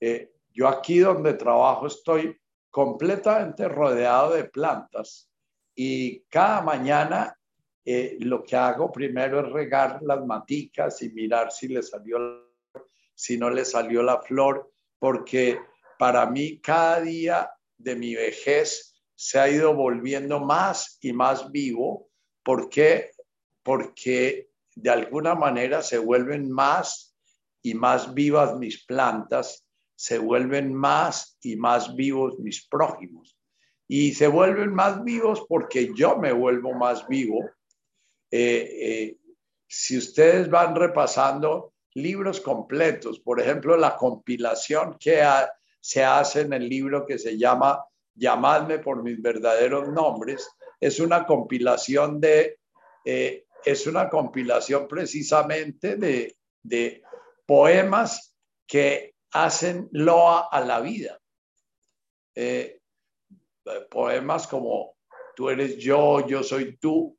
Eh, 0.00 0.30
yo 0.52 0.68
aquí 0.68 1.00
donde 1.00 1.34
trabajo 1.34 1.88
estoy 1.88 2.38
completamente 2.70 3.66
rodeado 3.68 4.34
de 4.34 4.44
plantas 4.44 5.28
y 5.74 6.20
cada 6.28 6.62
mañana 6.62 7.36
eh, 7.84 8.16
lo 8.20 8.44
que 8.44 8.54
hago 8.54 8.92
primero 8.92 9.40
es 9.40 9.52
regar 9.52 10.00
las 10.02 10.24
maticas 10.24 11.02
y 11.02 11.10
mirar 11.10 11.50
si 11.50 11.68
le 11.68 11.82
salió, 11.82 12.18
si 13.14 13.36
no 13.36 13.50
le 13.50 13.64
salió 13.64 14.02
la 14.02 14.20
flor, 14.22 14.72
porque 14.98 15.58
para 15.98 16.26
mí 16.26 16.60
cada 16.60 17.00
día 17.00 17.50
de 17.78 17.96
mi 17.96 18.14
vejez 18.14 18.94
se 19.14 19.38
ha 19.38 19.48
ido 19.48 19.74
volviendo 19.74 20.40
más 20.40 20.98
y 21.00 21.12
más 21.12 21.50
vivo. 21.50 22.08
¿Por 22.42 22.68
qué? 22.68 23.12
Porque 23.62 24.50
de 24.74 24.90
alguna 24.90 25.34
manera 25.34 25.82
se 25.82 25.98
vuelven 25.98 26.50
más 26.50 27.16
y 27.62 27.74
más 27.74 28.14
vivas 28.14 28.56
mis 28.56 28.84
plantas 28.84 29.66
se 29.96 30.18
vuelven 30.18 30.74
más 30.74 31.38
y 31.42 31.56
más 31.56 31.96
vivos 31.96 32.38
mis 32.38 32.66
prójimos. 32.68 33.36
Y 33.88 34.12
se 34.12 34.28
vuelven 34.28 34.74
más 34.74 35.02
vivos 35.02 35.44
porque 35.48 35.92
yo 35.94 36.18
me 36.18 36.32
vuelvo 36.32 36.74
más 36.74 37.08
vivo. 37.08 37.44
Eh, 38.30 38.68
eh, 38.80 39.16
si 39.66 39.96
ustedes 39.96 40.50
van 40.50 40.76
repasando 40.76 41.72
libros 41.96 42.40
completos, 42.40 43.20
por 43.20 43.40
ejemplo, 43.40 43.76
la 43.76 43.96
compilación 43.96 44.96
que 44.98 45.22
se 45.80 46.04
hace 46.04 46.42
en 46.42 46.52
el 46.52 46.68
libro 46.68 47.06
que 47.06 47.18
se 47.18 47.38
llama 47.38 47.82
Llamadme 48.14 48.78
por 48.78 49.02
mis 49.02 49.20
verdaderos 49.20 49.88
nombres, 49.88 50.48
es 50.78 51.00
una 51.00 51.24
compilación 51.24 52.20
de, 52.20 52.60
eh, 53.04 53.46
es 53.64 53.86
una 53.86 54.10
compilación 54.10 54.86
precisamente 54.86 55.96
de, 55.96 56.36
de 56.62 57.02
poemas 57.46 58.34
que 58.66 59.14
hacen 59.32 59.88
loa 59.92 60.48
a 60.50 60.60
la 60.60 60.80
vida. 60.80 61.18
Eh, 62.34 62.80
poemas 63.90 64.46
como 64.46 64.96
tú 65.34 65.48
eres 65.48 65.78
yo, 65.78 66.26
yo 66.26 66.42
soy 66.42 66.76
tú. 66.76 67.16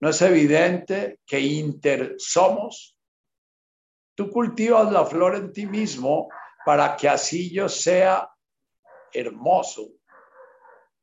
¿No 0.00 0.08
es 0.08 0.22
evidente 0.22 1.20
que 1.24 1.38
inter 1.38 2.16
somos? 2.18 2.96
Tú 4.14 4.30
cultivas 4.30 4.90
la 4.92 5.04
flor 5.04 5.36
en 5.36 5.52
ti 5.52 5.66
mismo 5.66 6.28
para 6.64 6.96
que 6.96 7.08
así 7.08 7.50
yo 7.50 7.68
sea 7.68 8.30
hermoso. 9.12 9.88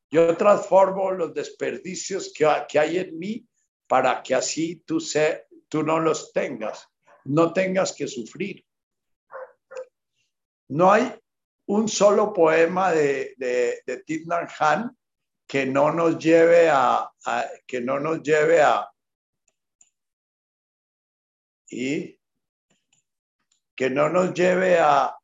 Yo 0.10 0.38
transformo 0.38 1.12
los 1.12 1.34
desperdicios 1.34 2.32
que, 2.34 2.48
que 2.70 2.80
hay 2.80 2.98
en 3.00 3.18
mí 3.18 3.48
para 3.88 4.22
que 4.22 4.36
así 4.36 4.84
tú, 4.86 5.00
tú 5.68 5.84
no 5.84 6.00
los 6.00 6.32
tengas, 6.32 6.88
no 7.26 7.52
tengas 7.54 7.94
que 7.94 8.08
sufrir. 8.08 8.64
No 10.70 10.92
hay 10.92 11.14
un 11.68 11.88
solo 11.88 12.34
poema 12.34 12.92
de, 12.92 13.34
de, 13.38 13.82
de 13.86 14.48
Han 14.60 14.98
que 15.48 15.66
no 15.66 15.92
nos 15.94 16.18
lleve 16.18 16.70
a, 16.70 17.10
que 17.66 17.80
no 17.82 18.00
nos 18.00 18.22
lleve 18.22 18.62
a 18.62 18.90
y 21.70 22.17
que 23.78 23.90
no 23.90 24.10
nos 24.10 24.34
lleve 24.34 24.78
a 24.78 25.16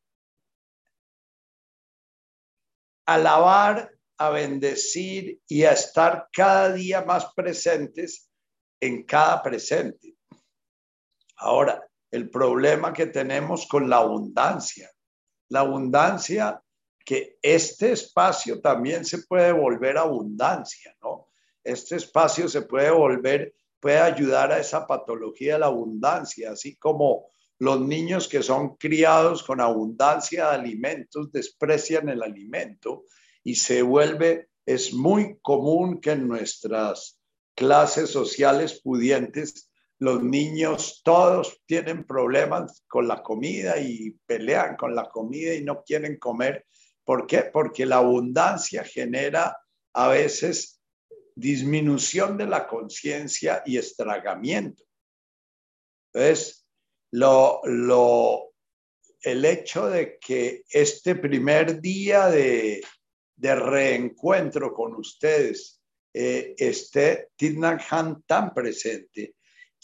alabar, 3.05 3.91
a 4.17 4.29
bendecir 4.29 5.41
y 5.49 5.65
a 5.65 5.73
estar 5.73 6.29
cada 6.31 6.71
día 6.71 7.01
más 7.01 7.33
presentes 7.33 8.29
en 8.79 9.03
cada 9.03 9.43
presente. 9.43 10.15
Ahora, 11.35 11.85
el 12.11 12.29
problema 12.29 12.93
que 12.93 13.07
tenemos 13.07 13.67
con 13.67 13.89
la 13.89 13.97
abundancia 13.97 14.89
la 15.53 15.59
abundancia, 15.59 16.59
que 17.05 17.37
este 17.39 17.91
espacio 17.91 18.59
también 18.59 19.05
se 19.05 19.19
puede 19.19 19.51
volver 19.51 19.99
abundancia, 19.99 20.95
¿no? 20.99 21.27
Este 21.63 21.97
espacio 21.97 22.49
se 22.49 22.63
puede 22.63 22.89
volver, 22.89 23.53
puede 23.79 23.99
ayudar 23.99 24.51
a 24.51 24.57
esa 24.57 24.87
patología 24.87 25.53
de 25.53 25.59
la 25.59 25.65
abundancia, 25.67 26.51
así 26.51 26.75
como 26.77 27.27
los 27.63 27.79
niños 27.79 28.27
que 28.27 28.43
son 28.43 28.75
criados 28.75 29.41
con 29.41 29.61
abundancia 29.61 30.49
de 30.49 30.55
alimentos 30.55 31.31
desprecian 31.31 32.09
el 32.09 32.21
alimento 32.21 33.05
y 33.41 33.55
se 33.55 33.81
vuelve, 33.81 34.49
es 34.65 34.93
muy 34.93 35.37
común 35.41 36.01
que 36.01 36.11
en 36.11 36.27
nuestras 36.27 37.21
clases 37.55 38.09
sociales 38.09 38.81
pudientes 38.81 39.69
los 39.99 40.21
niños 40.21 41.01
todos 41.05 41.61
tienen 41.65 42.05
problemas 42.05 42.83
con 42.87 43.07
la 43.07 43.23
comida 43.23 43.79
y 43.79 44.11
pelean 44.25 44.75
con 44.75 44.93
la 44.93 45.07
comida 45.07 45.53
y 45.53 45.63
no 45.63 45.83
quieren 45.83 46.17
comer. 46.17 46.65
¿Por 47.05 47.25
qué? 47.27 47.43
Porque 47.43 47.85
la 47.85 47.97
abundancia 47.97 48.83
genera 48.83 49.57
a 49.93 50.09
veces 50.09 50.81
disminución 51.33 52.37
de 52.37 52.47
la 52.47 52.67
conciencia 52.67 53.63
y 53.65 53.77
estragamiento. 53.77 54.83
Entonces, 56.13 56.62
lo, 57.13 57.61
lo, 57.65 58.53
el 59.21 59.45
hecho 59.45 59.87
de 59.87 60.17
que 60.19 60.63
este 60.69 61.15
primer 61.15 61.79
día 61.79 62.27
de, 62.27 62.81
de 63.35 63.55
reencuentro 63.55 64.73
con 64.73 64.95
ustedes 64.95 65.81
eh, 66.13 66.55
esté 66.57 67.29
Tidnan 67.35 67.79
tan 68.25 68.53
presente, 68.53 69.35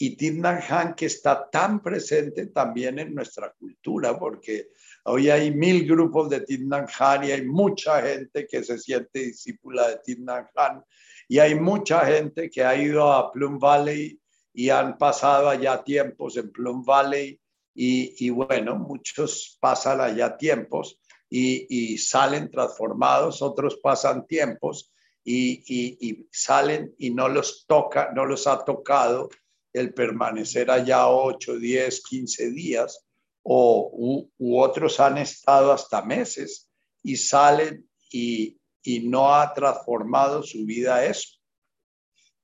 y 0.02 0.16
Timnan 0.16 0.60
Han 0.66 0.94
que 0.94 1.06
está 1.06 1.50
tan 1.50 1.82
presente 1.82 2.46
también 2.46 2.98
en 2.98 3.14
nuestra 3.14 3.52
cultura, 3.52 4.18
porque 4.18 4.68
Hoy 5.04 5.30
hay 5.30 5.50
mil 5.50 5.88
grupos 5.88 6.28
de 6.28 6.40
Tindan 6.40 6.86
Han 6.98 7.24
y 7.24 7.30
hay 7.32 7.46
mucha 7.46 8.02
gente 8.02 8.46
que 8.46 8.62
se 8.62 8.78
siente 8.78 9.20
discípula 9.20 9.88
de 9.88 9.98
Tindan 10.04 10.46
Han 10.54 10.84
y 11.26 11.38
hay 11.38 11.54
mucha 11.54 12.04
gente 12.04 12.50
que 12.50 12.62
ha 12.62 12.76
ido 12.76 13.10
a 13.10 13.32
Plum 13.32 13.58
Valley 13.58 14.19
y 14.52 14.70
han 14.70 14.98
pasado 14.98 15.48
allá 15.48 15.82
tiempos 15.84 16.36
en 16.36 16.50
Plum 16.50 16.84
Valley 16.84 17.40
y, 17.74 18.28
bueno, 18.30 18.76
muchos 18.76 19.56
pasan 19.60 20.00
allá 20.00 20.36
tiempos 20.36 20.98
y, 21.28 21.96
salen 21.98 22.50
transformados, 22.50 23.42
otros 23.42 23.78
pasan 23.82 24.26
tiempos 24.26 24.92
y, 25.24 25.62
y, 25.66 26.28
salen 26.32 26.94
y 26.98 27.10
no 27.10 27.28
los 27.28 27.66
toca, 27.66 28.10
no 28.14 28.26
los 28.26 28.46
ha 28.46 28.64
tocado 28.64 29.28
el 29.72 29.94
permanecer 29.94 30.70
allá 30.70 31.08
8, 31.08 31.56
10, 31.56 32.02
15 32.02 32.50
días 32.50 33.06
o 33.42 33.90
u, 33.92 34.60
otros 34.60 34.98
han 35.00 35.18
estado 35.18 35.72
hasta 35.72 36.02
meses 36.02 36.68
y 37.02 37.16
salen 37.16 37.88
y, 38.10 38.58
y 38.82 39.08
no 39.08 39.34
ha 39.34 39.54
transformado 39.54 40.42
su 40.42 40.64
vida 40.66 41.04
eso. 41.04 41.38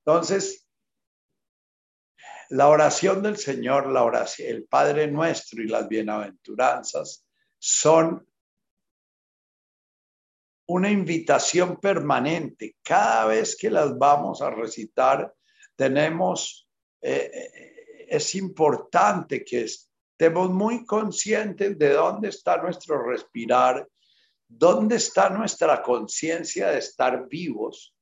Entonces, 0.05 0.66
la 2.49 2.69
oración 2.69 3.21
del 3.21 3.37
Señor, 3.37 3.87
la 3.87 4.03
oración, 4.03 4.49
el 4.49 4.63
Padre 4.65 5.07
nuestro 5.07 5.61
y 5.61 5.67
las 5.67 5.87
bienaventuranzas 5.87 7.25
son 7.57 8.25
una 10.67 10.89
invitación 10.89 11.79
permanente. 11.79 12.75
Cada 12.83 13.25
vez 13.25 13.55
que 13.55 13.69
las 13.69 13.97
vamos 13.97 14.41
a 14.41 14.49
recitar, 14.49 15.33
tenemos, 15.75 16.69
eh, 17.01 17.31
eh, 17.33 18.05
es 18.09 18.35
importante 18.35 19.43
que 19.43 19.63
estemos 19.63 20.49
muy 20.49 20.85
conscientes 20.85 21.77
de 21.77 21.89
dónde 21.93 22.29
está 22.29 22.57
nuestro 22.57 23.03
respirar, 23.03 23.87
dónde 24.47 24.95
está 24.95 25.29
nuestra 25.29 25.81
conciencia 25.81 26.69
de 26.69 26.79
estar 26.79 27.27
vivos, 27.27 27.96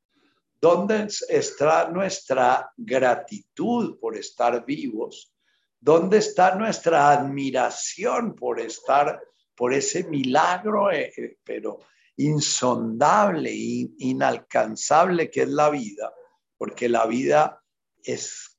dónde 0.59 1.07
está 1.29 1.89
nuestra 1.89 2.71
gratitud 2.77 3.99
por 3.99 4.17
estar 4.17 4.65
vivos, 4.65 5.33
dónde 5.79 6.17
está 6.17 6.55
nuestra 6.55 7.11
admiración 7.11 8.35
por 8.35 8.59
estar, 8.59 9.21
por 9.55 9.73
ese 9.73 10.03
milagro, 10.05 10.91
eh, 10.91 11.13
eh, 11.15 11.37
pero 11.43 11.79
insondable, 12.17 13.51
inalcanzable 13.53 15.29
que 15.29 15.43
es 15.43 15.49
la 15.49 15.69
vida, 15.69 16.13
porque 16.57 16.89
la 16.89 17.05
vida 17.05 17.61
es 18.03 18.57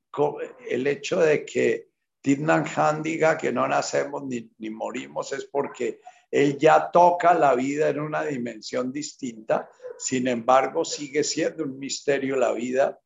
el 0.68 0.86
hecho 0.86 1.20
de 1.20 1.44
que 1.44 1.88
Tidnan 2.20 2.64
Han 2.74 3.02
diga 3.02 3.36
que 3.36 3.52
no 3.52 3.68
nacemos 3.68 4.24
ni, 4.24 4.70
morimos 4.70 5.32
es 5.32 5.44
porque 5.44 6.00
él 6.30 6.58
ya 6.58 6.90
toca 6.90 7.34
la 7.34 7.54
vida 7.54 7.88
en 7.88 8.00
una 8.00 8.24
dimensión 8.24 8.92
distinta, 8.92 9.68
sin 9.98 10.28
embargo 10.28 10.84
sigue 10.84 11.24
siendo 11.24 11.64
un 11.64 11.78
misterio 11.78 12.36
la 12.36 12.52
vida, 12.52 12.98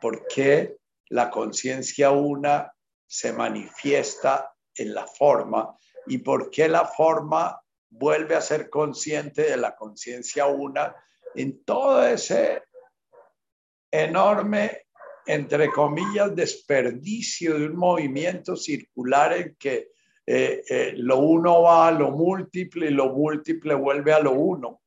porque 0.00 0.76
la 1.08 1.30
conciencia 1.30 2.10
una 2.10 2.72
se 3.06 3.32
manifiesta 3.32 4.52
en 4.74 4.94
la 4.94 5.06
forma 5.06 5.76
y 6.06 6.18
por 6.18 6.50
qué 6.50 6.68
la 6.68 6.84
forma 6.84 7.60
vuelve 7.90 8.34
a 8.34 8.40
ser 8.40 8.68
consciente 8.68 9.42
de 9.42 9.56
la 9.56 9.74
conciencia 9.74 10.46
una 10.46 10.94
en 11.34 11.64
todo 11.64 12.06
ese 12.06 12.62
enorme 13.90 14.88
entre 15.28 15.70
comillas, 15.70 16.34
desperdicio 16.34 17.58
de 17.58 17.66
un 17.66 17.76
movimiento 17.76 18.56
circular 18.56 19.34
en 19.34 19.56
que 19.56 19.90
eh, 20.30 20.64
eh, 20.68 20.92
lo 20.96 21.18
uno 21.18 21.62
va 21.62 21.88
a 21.88 21.92
lo 21.92 22.10
múltiple 22.10 22.86
y 22.86 22.90
lo 22.90 23.12
múltiple 23.12 23.74
vuelve 23.74 24.12
a 24.12 24.20
lo 24.20 24.32
uno. 24.32 24.80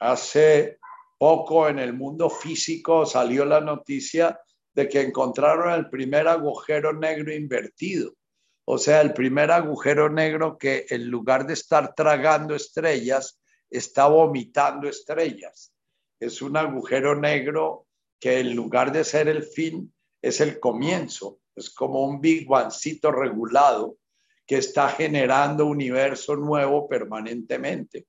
Hace 0.00 0.78
poco 1.18 1.68
en 1.68 1.78
el 1.78 1.92
mundo 1.92 2.30
físico 2.30 3.04
salió 3.04 3.44
la 3.44 3.60
noticia 3.60 4.40
de 4.72 4.88
que 4.88 5.00
encontraron 5.00 5.72
el 5.72 5.90
primer 5.90 6.28
agujero 6.28 6.92
negro 6.92 7.34
invertido. 7.34 8.14
O 8.64 8.78
sea, 8.78 9.00
el 9.00 9.12
primer 9.12 9.50
agujero 9.50 10.08
negro 10.08 10.56
que 10.56 10.86
en 10.88 11.10
lugar 11.10 11.46
de 11.46 11.54
estar 11.54 11.94
tragando 11.94 12.54
estrellas, 12.54 13.40
está 13.70 14.06
vomitando 14.06 14.88
estrellas 14.88 15.74
es 16.20 16.42
un 16.42 16.56
agujero 16.56 17.14
negro 17.14 17.86
que 18.20 18.40
en 18.40 18.54
lugar 18.54 18.92
de 18.92 19.04
ser 19.04 19.28
el 19.28 19.44
fin, 19.44 19.92
es 20.20 20.40
el 20.40 20.58
comienzo. 20.58 21.38
Es 21.58 21.70
como 21.70 22.04
un 22.04 22.20
Big 22.20 22.48
regulado 23.02 23.98
que 24.46 24.56
está 24.56 24.88
generando 24.88 25.66
universo 25.66 26.36
nuevo 26.36 26.88
permanentemente. 26.88 28.06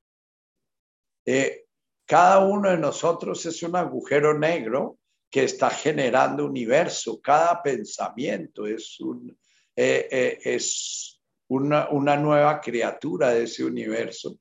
Eh, 1.26 1.66
cada 2.06 2.40
uno 2.40 2.72
de 2.72 2.78
nosotros 2.78 3.46
es 3.46 3.62
un 3.62 3.76
agujero 3.76 4.38
negro 4.38 4.98
que 5.30 5.44
está 5.44 5.70
generando 5.70 6.46
universo. 6.46 7.20
Cada 7.22 7.62
pensamiento 7.62 8.66
es, 8.66 9.00
un, 9.00 9.38
eh, 9.76 10.08
eh, 10.10 10.40
es 10.44 11.22
una, 11.50 11.90
una, 11.90 12.16
nueva 12.16 12.62
criatura 12.62 13.32
de 13.32 13.44
ese 13.44 13.64
universo. 13.64 14.40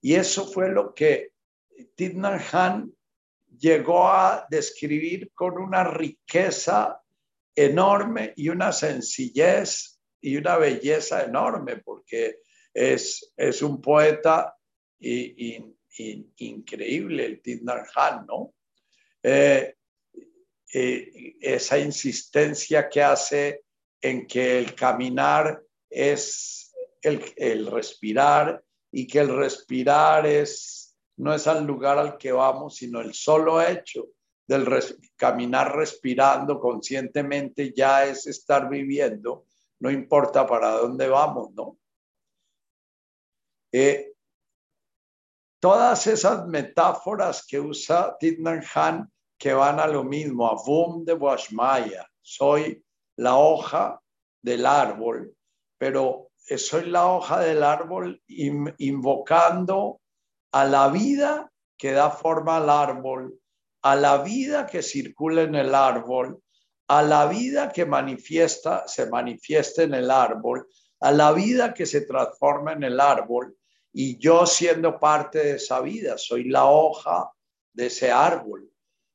Y 0.00 0.14
eso 0.14 0.46
fue 0.46 0.70
lo 0.70 0.94
que 0.94 1.32
Tidnan 1.94 2.40
Han 2.52 2.92
llegó 3.58 4.08
a 4.08 4.46
describir 4.50 5.30
con 5.34 5.58
una 5.58 5.84
riqueza 5.84 7.00
enorme 7.54 8.32
y 8.36 8.48
una 8.48 8.72
sencillez 8.72 10.00
y 10.20 10.36
una 10.36 10.56
belleza 10.56 11.22
enorme, 11.24 11.76
porque 11.76 12.38
es, 12.72 13.32
es 13.36 13.62
un 13.62 13.80
poeta 13.80 14.56
increíble, 16.36 17.26
el 17.26 17.42
Tindar 17.42 17.86
Han, 17.94 18.26
¿no? 18.26 18.54
Eh, 19.22 19.74
eh, 20.72 21.36
esa 21.40 21.78
insistencia 21.78 22.88
que 22.88 23.02
hace 23.02 23.62
en 24.00 24.26
que 24.26 24.58
el 24.58 24.74
caminar 24.74 25.62
es 25.88 26.74
el, 27.00 27.22
el 27.36 27.66
respirar 27.70 28.62
y 28.90 29.06
que 29.06 29.20
el 29.20 29.28
respirar 29.36 30.26
es 30.26 30.84
no 31.16 31.32
es 31.32 31.46
al 31.46 31.64
lugar 31.64 31.98
al 31.98 32.18
que 32.18 32.32
vamos, 32.32 32.76
sino 32.76 33.00
el 33.00 33.14
solo 33.14 33.62
hecho 33.62 34.08
del 34.46 34.66
caminar 35.16 35.74
respirando 35.74 36.60
conscientemente 36.60 37.72
ya 37.74 38.04
es 38.04 38.26
estar 38.26 38.68
viviendo, 38.68 39.46
no 39.80 39.90
importa 39.90 40.46
para 40.46 40.72
dónde 40.72 41.08
vamos, 41.08 41.52
¿no? 41.52 41.78
Eh, 43.72 44.12
todas 45.60 46.06
esas 46.06 46.46
metáforas 46.46 47.46
que 47.46 47.58
usa 47.58 48.16
Tidnan 48.18 48.62
Han 48.74 49.10
que 49.38 49.52
van 49.52 49.80
a 49.80 49.86
lo 49.86 50.04
mismo, 50.04 50.46
a 50.46 50.62
Boom 50.62 51.04
de 51.04 51.14
Washmaya, 51.14 52.08
soy 52.20 52.84
la 53.16 53.36
hoja 53.36 54.00
del 54.42 54.64
árbol, 54.66 55.34
pero 55.78 56.30
soy 56.36 56.86
la 56.86 57.06
hoja 57.06 57.40
del 57.40 57.62
árbol 57.62 58.22
invocando 58.28 60.00
a 60.52 60.64
la 60.64 60.88
vida 60.88 61.50
que 61.76 61.92
da 61.92 62.10
forma 62.10 62.58
al 62.58 62.70
árbol, 62.70 63.38
a 63.84 63.94
la 63.96 64.22
vida 64.22 64.66
que 64.66 64.82
circula 64.82 65.42
en 65.42 65.54
el 65.54 65.74
árbol, 65.74 66.42
a 66.88 67.02
la 67.02 67.26
vida 67.26 67.70
que 67.70 67.84
manifiesta, 67.84 68.88
se 68.88 69.10
manifiesta 69.10 69.82
en 69.82 69.92
el 69.92 70.10
árbol, 70.10 70.66
a 71.00 71.12
la 71.12 71.32
vida 71.32 71.74
que 71.74 71.84
se 71.84 72.00
transforma 72.00 72.72
en 72.72 72.82
el 72.84 72.98
árbol, 72.98 73.54
y 73.92 74.16
yo 74.16 74.46
siendo 74.46 74.98
parte 74.98 75.38
de 75.38 75.52
esa 75.56 75.82
vida, 75.82 76.16
soy 76.16 76.44
la 76.44 76.64
hoja 76.64 77.30
de 77.74 77.86
ese 77.86 78.10
árbol. 78.10 78.70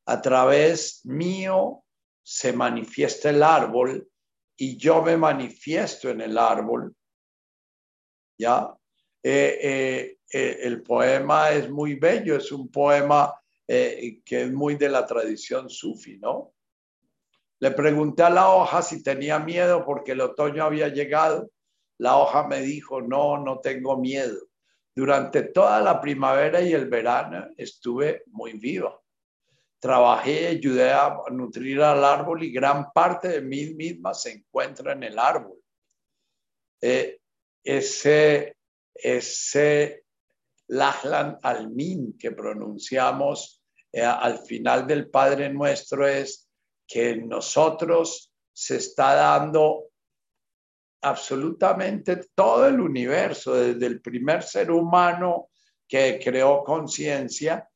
A 0.05 0.21
través 0.21 1.03
mío 1.03 1.83
se 2.21 2.53
manifiesta 2.53 3.31
el 3.31 3.41
árbol 3.41 4.07
y 4.55 4.77
yo 4.77 5.01
me 5.01 5.17
manifiesto 5.17 6.11
en 6.11 6.21
el 6.21 6.37
árbol. 6.37 6.95
¿Ya? 8.37 8.71
Eh, 9.23 9.59
eh, 9.61 10.17
eh, 10.31 10.59
el 10.61 10.83
poema 10.83 11.49
es 11.49 11.71
muy 11.71 11.95
bello, 11.95 12.37
es 12.37 12.51
un 12.51 12.69
poema 12.69 13.33
que 13.69 14.41
es 14.41 14.51
muy 14.51 14.75
de 14.75 14.89
la 14.89 15.05
tradición 15.05 15.69
sufi, 15.69 16.17
¿no? 16.17 16.53
Le 17.59 17.71
pregunté 17.71 18.23
a 18.23 18.29
la 18.29 18.49
hoja 18.49 18.81
si 18.81 19.03
tenía 19.03 19.37
miedo 19.37 19.85
porque 19.85 20.13
el 20.13 20.21
otoño 20.21 20.63
había 20.63 20.87
llegado. 20.87 21.51
La 21.99 22.17
hoja 22.17 22.47
me 22.47 22.61
dijo, 22.61 23.01
no, 23.01 23.37
no 23.37 23.59
tengo 23.59 23.97
miedo. 23.97 24.39
Durante 24.95 25.43
toda 25.43 25.81
la 25.81 26.01
primavera 26.01 26.61
y 26.61 26.73
el 26.73 26.89
verano 26.89 27.47
estuve 27.57 28.23
muy 28.27 28.53
viva. 28.53 28.99
Trabajé 29.79 30.47
ayudé 30.47 30.91
a 30.91 31.17
nutrir 31.29 31.81
al 31.81 32.03
árbol 32.03 32.43
y 32.43 32.51
gran 32.51 32.91
parte 32.91 33.27
de 33.27 33.41
mí 33.41 33.73
misma 33.75 34.13
se 34.13 34.31
encuentra 34.31 34.93
en 34.93 35.03
el 35.03 35.19
árbol. 35.19 35.59
ese 37.63 38.55
ese 38.93 40.05
Lahlan 40.67 41.39
Almin 41.41 42.17
que 42.17 42.31
pronunciamos 42.31 43.58
eh, 43.91 44.03
al 44.03 44.39
final 44.39 44.85
del 44.85 45.09
Padre 45.09 45.49
Nuestro 45.49 46.07
es 46.07 46.49
que 46.87 47.11
en 47.11 47.27
nosotros 47.27 48.31
se 48.51 48.77
está 48.77 49.15
dando 49.15 49.89
absolutamente 51.01 52.17
todo 52.35 52.67
el 52.67 52.79
universo, 52.79 53.55
desde 53.55 53.85
el 53.85 54.01
primer 54.01 54.43
ser 54.43 54.71
humano 54.71 55.49
que 55.87 56.19
creó 56.23 56.63
conciencia 56.63 57.67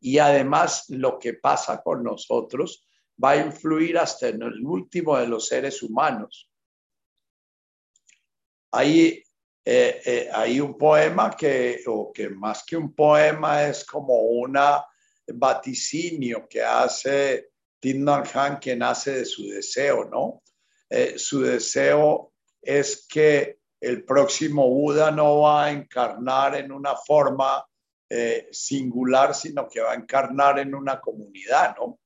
y 0.00 0.18
además 0.18 0.86
lo 0.88 1.18
que 1.18 1.34
pasa 1.34 1.82
con 1.82 2.02
nosotros 2.02 2.86
va 3.22 3.30
a 3.32 3.36
influir 3.36 3.98
hasta 3.98 4.28
en 4.28 4.42
el 4.42 4.64
último 4.64 5.16
de 5.16 5.26
los 5.26 5.46
seres 5.48 5.82
humanos. 5.82 6.50
Hay, 8.72 9.22
eh, 9.64 10.02
eh, 10.04 10.28
hay 10.32 10.60
un 10.60 10.76
poema 10.76 11.34
que, 11.34 11.82
o 11.86 12.12
que 12.12 12.28
más 12.28 12.64
que 12.64 12.76
un 12.76 12.94
poema 12.94 13.64
es 13.64 13.84
como 13.84 14.14
una 14.20 14.84
vaticinio 15.28 16.46
que 16.48 16.62
hace 16.62 17.50
Tindan 17.80 18.24
Han, 18.34 18.58
que 18.58 18.76
nace 18.76 19.18
de 19.18 19.24
su 19.24 19.48
deseo, 19.48 20.04
¿no? 20.04 20.42
Eh, 20.88 21.18
su 21.18 21.42
deseo 21.42 22.32
es 22.62 23.06
que 23.08 23.58
el 23.80 24.04
próximo 24.04 24.68
Buda 24.68 25.10
no 25.10 25.40
va 25.40 25.66
a 25.66 25.70
encarnar 25.70 26.56
en 26.56 26.72
una 26.72 26.96
forma 26.96 27.64
eh, 28.08 28.48
singular, 28.50 29.34
sino 29.34 29.68
que 29.68 29.80
va 29.80 29.92
a 29.92 29.96
encarnar 29.96 30.58
en 30.58 30.74
una 30.74 31.00
comunidad, 31.00 31.76
¿no? 31.76 31.98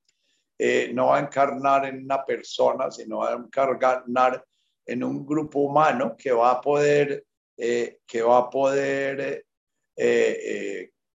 Eh, 0.59 0.91
no 0.93 1.07
va 1.09 1.19
a 1.19 1.21
encarnar 1.21 1.87
en 1.87 2.05
una 2.05 2.25
persona, 2.25 2.91
sino 2.91 3.19
va 3.19 3.31
a 3.31 3.37
encarnar 3.37 4.45
en 4.85 5.05
un 5.05 5.25
grupo 5.25 5.61
humano 5.61 6.17
que 6.17 6.33
va 6.33 6.53
a 6.53 6.61
poder, 6.61 7.25
que 7.57 8.23
va 8.23 8.39
a 8.39 8.51
poder 8.51 9.45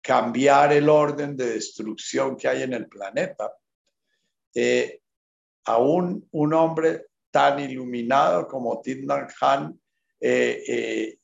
cambiar 0.03 0.73
el 0.73 0.89
orden 0.89 1.37
de 1.37 1.55
destrucción 1.55 2.37
que 2.37 2.49
hay 2.49 2.63
en 2.63 2.75
el 2.75 2.89
planeta. 2.89 3.53
aún 5.65 6.29
un 6.33 6.55
hombre 6.55 7.07
tan 7.31 7.59
iluminado 7.59 8.47
como 8.47 8.81
Tindan 8.81 9.27
Han 9.41 9.81
eh, 10.21 10.63
eh, 10.69 11.19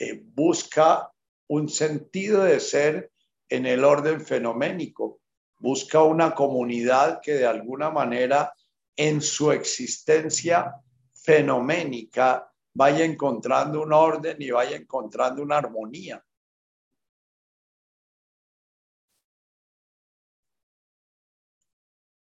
eh, 0.00 0.20
busca 0.24 1.12
un 1.46 1.68
sentido 1.68 2.42
de 2.42 2.58
ser 2.58 3.12
en 3.48 3.66
el 3.66 3.84
orden 3.84 4.20
fenoménico, 4.20 5.20
busca 5.60 6.02
una 6.02 6.34
comunidad 6.34 7.20
que 7.22 7.34
de 7.34 7.46
alguna 7.46 7.90
manera 7.90 8.52
en 8.96 9.20
su 9.20 9.52
existencia 9.52 10.74
fenoménica 11.14 12.50
vaya 12.74 13.04
encontrando 13.04 13.82
un 13.82 13.92
orden 13.92 14.40
y 14.40 14.50
vaya 14.50 14.76
encontrando 14.76 15.42
una 15.42 15.58
armonía. 15.58 16.24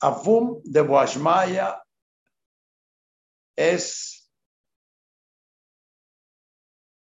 Avum 0.02 0.62
de 0.64 0.82
Boashmaya 0.82 1.84
es 3.56 4.32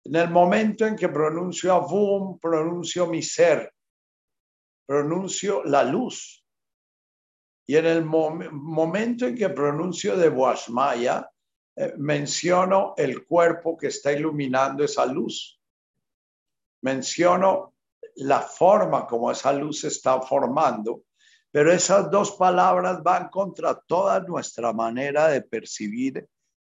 en 0.04 0.16
el 0.16 0.30
momento 0.30 0.86
en 0.86 0.98
que 0.98 1.08
pronuncio 1.08 1.74
Avum, 1.74 2.38
pronuncio 2.38 3.08
mi 3.08 3.22
ser, 3.22 3.74
pronuncio 4.86 5.64
la 5.64 5.84
luz. 5.84 6.46
Y 7.66 7.78
en 7.78 7.86
el 7.86 8.04
momento 8.04 9.28
en 9.28 9.36
que 9.36 9.48
pronuncio 9.50 10.18
de 10.18 10.28
Boashmaya, 10.28 11.32
eh, 11.78 11.94
menciono 11.98 12.94
el 12.98 13.26
cuerpo 13.26 13.78
que 13.78 13.88
está 13.88 14.12
iluminando 14.12 14.84
esa 14.84 15.06
luz. 15.06 15.62
Menciono 16.84 17.76
la 18.16 18.42
forma 18.42 19.08
como 19.08 19.32
esa 19.32 19.54
luz 19.54 19.82
se 19.82 19.88
está 19.88 20.22
formando 20.22 21.04
pero 21.52 21.72
esas 21.72 22.10
dos 22.10 22.32
palabras 22.32 23.04
van 23.04 23.30
contra 23.30 23.76
toda 23.76 24.20
nuestra 24.22 24.72
manera 24.72 25.28
de 25.28 25.42
percibir 25.42 26.28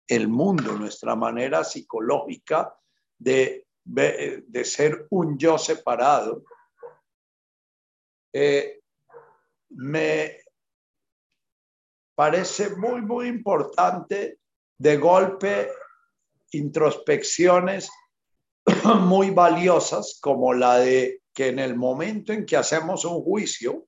el 0.07 0.27
mundo, 0.27 0.73
nuestra 0.73 1.15
manera 1.15 1.63
psicológica 1.63 2.73
de, 3.17 3.67
de 3.83 4.65
ser 4.65 5.07
un 5.11 5.37
yo 5.37 5.57
separado. 5.57 6.43
Eh, 8.33 8.81
me 9.69 10.37
parece 12.15 12.75
muy, 12.75 13.01
muy 13.01 13.27
importante 13.27 14.39
de 14.77 14.97
golpe 14.97 15.69
introspecciones 16.51 17.89
muy 18.99 19.31
valiosas 19.31 20.19
como 20.21 20.53
la 20.53 20.79
de 20.79 21.21
que 21.33 21.47
en 21.47 21.59
el 21.59 21.75
momento 21.75 22.33
en 22.33 22.45
que 22.45 22.57
hacemos 22.57 23.05
un 23.05 23.21
juicio, 23.23 23.87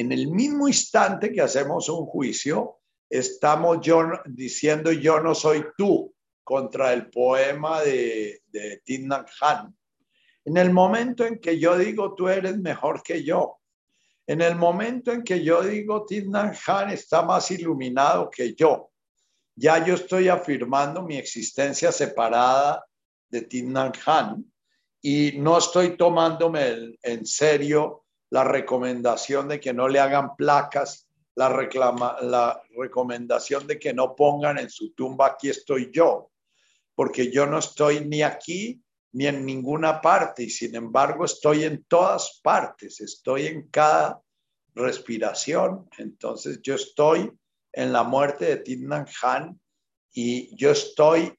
en 0.00 0.12
el 0.12 0.28
mismo 0.28 0.68
instante 0.68 1.32
que 1.32 1.40
hacemos 1.40 1.88
un 1.88 2.06
juicio, 2.06 2.78
estamos 3.08 3.78
yo, 3.80 4.02
diciendo 4.26 4.92
yo 4.92 5.20
no 5.20 5.34
soy 5.34 5.64
tú 5.76 6.14
contra 6.44 6.92
el 6.92 7.10
poema 7.10 7.82
de, 7.82 8.42
de 8.46 8.80
Han. 9.40 9.76
En 10.44 10.56
el 10.56 10.72
momento 10.72 11.24
en 11.24 11.38
que 11.38 11.58
yo 11.58 11.76
digo 11.76 12.14
tú 12.14 12.28
eres 12.28 12.58
mejor 12.58 13.02
que 13.02 13.22
yo, 13.22 13.58
en 14.26 14.42
el 14.42 14.56
momento 14.56 15.10
en 15.10 15.24
que 15.24 15.42
yo 15.42 15.62
digo 15.62 16.04
Tindan 16.04 16.54
Han 16.66 16.90
está 16.90 17.22
más 17.22 17.50
iluminado 17.50 18.30
que 18.30 18.54
yo, 18.54 18.90
ya 19.54 19.84
yo 19.84 19.94
estoy 19.94 20.28
afirmando 20.28 21.02
mi 21.02 21.16
existencia 21.16 21.90
separada 21.90 22.84
de 23.30 23.42
Tindan 23.42 23.92
Han 24.06 24.44
y 25.00 25.32
no 25.38 25.58
estoy 25.58 25.96
tomándome 25.96 26.94
en 27.02 27.26
serio 27.26 28.04
la 28.30 28.44
recomendación 28.44 29.48
de 29.48 29.60
que 29.60 29.72
no 29.72 29.88
le 29.88 30.00
hagan 30.00 30.36
placas, 30.36 31.08
la, 31.34 31.48
reclama, 31.48 32.16
la 32.20 32.62
recomendación 32.76 33.66
de 33.66 33.78
que 33.78 33.92
no 33.92 34.14
pongan 34.14 34.58
en 34.58 34.70
su 34.70 34.92
tumba 34.92 35.28
aquí 35.28 35.48
estoy 35.48 35.90
yo, 35.92 36.30
porque 36.94 37.30
yo 37.30 37.46
no 37.46 37.58
estoy 37.58 38.04
ni 38.04 38.22
aquí 38.22 38.82
ni 39.12 39.26
en 39.26 39.46
ninguna 39.46 40.00
parte 40.00 40.42
y 40.42 40.50
sin 40.50 40.74
embargo 40.74 41.24
estoy 41.24 41.64
en 41.64 41.84
todas 41.84 42.40
partes, 42.42 43.00
estoy 43.00 43.46
en 43.46 43.68
cada 43.68 44.20
respiración, 44.74 45.88
entonces 45.96 46.60
yo 46.62 46.74
estoy 46.74 47.32
en 47.72 47.92
la 47.92 48.02
muerte 48.02 48.44
de 48.44 48.56
Tinnan 48.58 49.06
Han 49.22 49.60
y 50.12 50.54
yo 50.56 50.70
estoy 50.70 51.32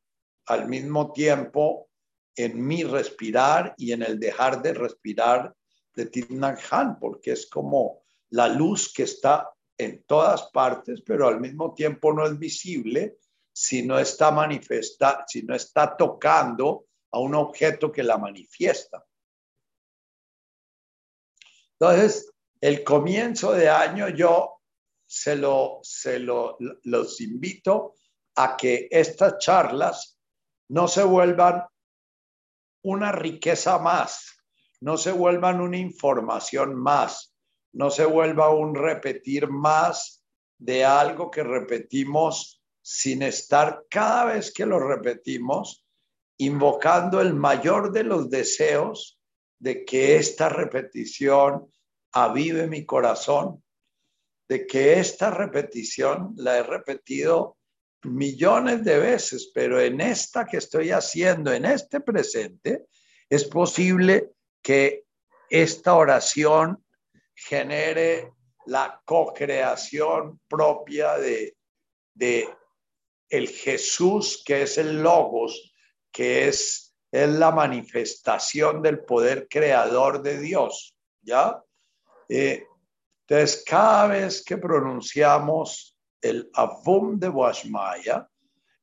al 0.48 0.68
mismo 0.68 1.12
tiempo 1.12 1.90
en 2.36 2.66
mi 2.66 2.84
respirar 2.84 3.76
y 3.78 3.92
en 3.92 4.02
el 4.02 4.20
dejar 4.20 4.62
de 4.62 4.74
respirar 4.74 5.54
de 6.00 6.06
Tinnan 6.06 6.58
Han, 6.72 6.98
porque 6.98 7.34
es 7.34 7.48
como 7.48 8.04
la 8.30 8.48
luz 8.48 8.94
que 8.94 9.04
está 9.04 9.52
en 9.78 10.04
todas 10.04 10.44
partes, 10.52 11.02
pero 11.06 11.28
al 11.28 11.42
mismo 11.42 11.74
tiempo 11.74 12.14
no 12.14 12.26
es 12.26 12.38
visible 12.40 13.18
si 13.52 13.86
no 13.86 14.00
está 14.00 14.32
manifesta, 14.32 15.26
si 15.28 15.44
no 15.44 15.54
está 15.54 15.98
tocando 15.98 16.86
a 17.12 17.20
un 17.20 17.36
objeto 17.36 17.92
que 17.92 18.04
la 18.04 18.18
manifiesta. 18.18 19.06
Entonces, 21.74 22.32
el 22.62 22.84
comienzo 22.84 23.52
de 23.52 23.70
año 23.70 24.10
yo 24.10 24.62
se 25.06 25.36
lo, 25.36 25.80
se 25.82 26.20
lo, 26.20 26.58
los 26.84 27.20
invito 27.20 27.96
a 28.36 28.56
que 28.56 28.88
estas 28.92 29.38
charlas 29.40 30.18
no 30.70 30.88
se 30.88 31.04
vuelvan 31.04 31.66
una 32.84 33.12
riqueza 33.12 33.80
más 33.80 34.39
no 34.82 34.98
se 34.98 35.12
vuelvan 35.12 35.62
una 35.62 35.78
información 35.78 36.76
más, 36.76 37.36
no 37.74 37.90
se 37.90 38.06
vuelva 38.06 38.50
un 38.50 38.76
repetir 38.76 39.50
más 39.50 40.24
de 40.58 40.86
algo 40.86 41.30
que 41.30 41.44
repetimos 41.44 42.62
sin 42.82 43.22
estar 43.22 43.86
cada 43.90 44.26
vez 44.26 44.54
que 44.54 44.66
lo 44.66 44.80
repetimos 44.80 45.86
invocando 46.38 47.22
el 47.22 47.34
mayor 47.34 47.92
de 47.92 48.04
los 48.04 48.30
deseos 48.30 49.20
de 49.60 49.84
que 49.84 50.16
esta 50.16 50.48
repetición 50.48 51.70
avive 52.14 52.68
mi 52.68 52.86
corazón, 52.86 53.62
de 54.48 54.66
que 54.66 55.00
esta 55.00 55.30
repetición 55.30 56.34
la 56.38 56.58
he 56.58 56.64
repetido 56.64 57.58
millones 58.04 58.84
de 58.86 58.98
veces, 58.98 59.52
pero 59.54 59.80
en 59.82 60.00
esta 60.00 60.46
que 60.46 60.58
estoy 60.58 60.92
haciendo, 60.92 61.52
en 61.52 61.66
este 61.66 62.00
presente, 62.00 62.86
es 63.30 63.44
posible 63.44 64.32
que 64.70 65.06
esta 65.50 65.96
oración 65.96 66.86
genere 67.34 68.34
la 68.68 69.02
co-creación 69.04 70.40
propia 70.48 71.18
de, 71.18 71.58
de 72.14 72.48
el 73.30 73.48
Jesús 73.48 74.44
que 74.46 74.62
es 74.62 74.78
el 74.78 75.02
logos, 75.02 75.74
que 76.12 76.48
es, 76.48 76.96
es 77.12 77.30
la 77.30 77.50
manifestación 77.50 78.84
del 78.84 79.04
poder 79.06 79.48
creador 79.50 80.22
de 80.22 80.38
Dios, 80.38 80.96
¿ya? 81.24 81.64
Eh, 82.28 82.64
entonces, 83.28 83.64
cada 83.66 84.06
vez 84.06 84.44
que 84.44 84.58
pronunciamos 84.58 85.98
el 86.22 86.48
Avum 86.54 87.18
de 87.18 87.30
Washmaya, 87.30 88.30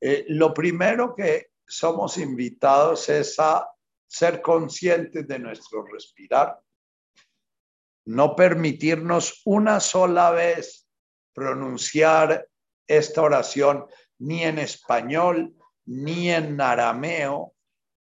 eh, 0.01 0.25
lo 0.31 0.53
primero 0.53 1.14
que 1.14 1.51
somos 1.64 2.18
invitados 2.18 3.09
es 3.09 3.38
a 3.38 3.70
ser 4.07 4.40
conscientes 4.40 5.27
de 5.27 5.38
nuestro 5.38 5.85
respirar, 5.85 6.59
no 8.07 8.37
permitirnos 8.37 9.42
una 9.45 9.81
sola 9.81 10.31
vez 10.31 10.88
pronunciar 11.33 12.49
esta 12.87 13.23
oración 13.23 13.87
ni 14.19 14.45
en 14.45 14.59
español, 14.59 15.55
ni 15.85 16.31
en 16.31 16.61
arameo, 16.61 17.55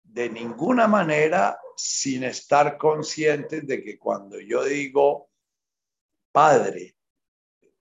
de 0.02 0.30
ninguna 0.30 0.86
manera 0.86 1.58
sin 1.76 2.22
estar 2.22 2.78
conscientes 2.78 3.66
de 3.66 3.82
que 3.82 3.98
cuando 3.98 4.38
yo 4.40 4.62
digo 4.64 5.30
Padre, 6.30 6.96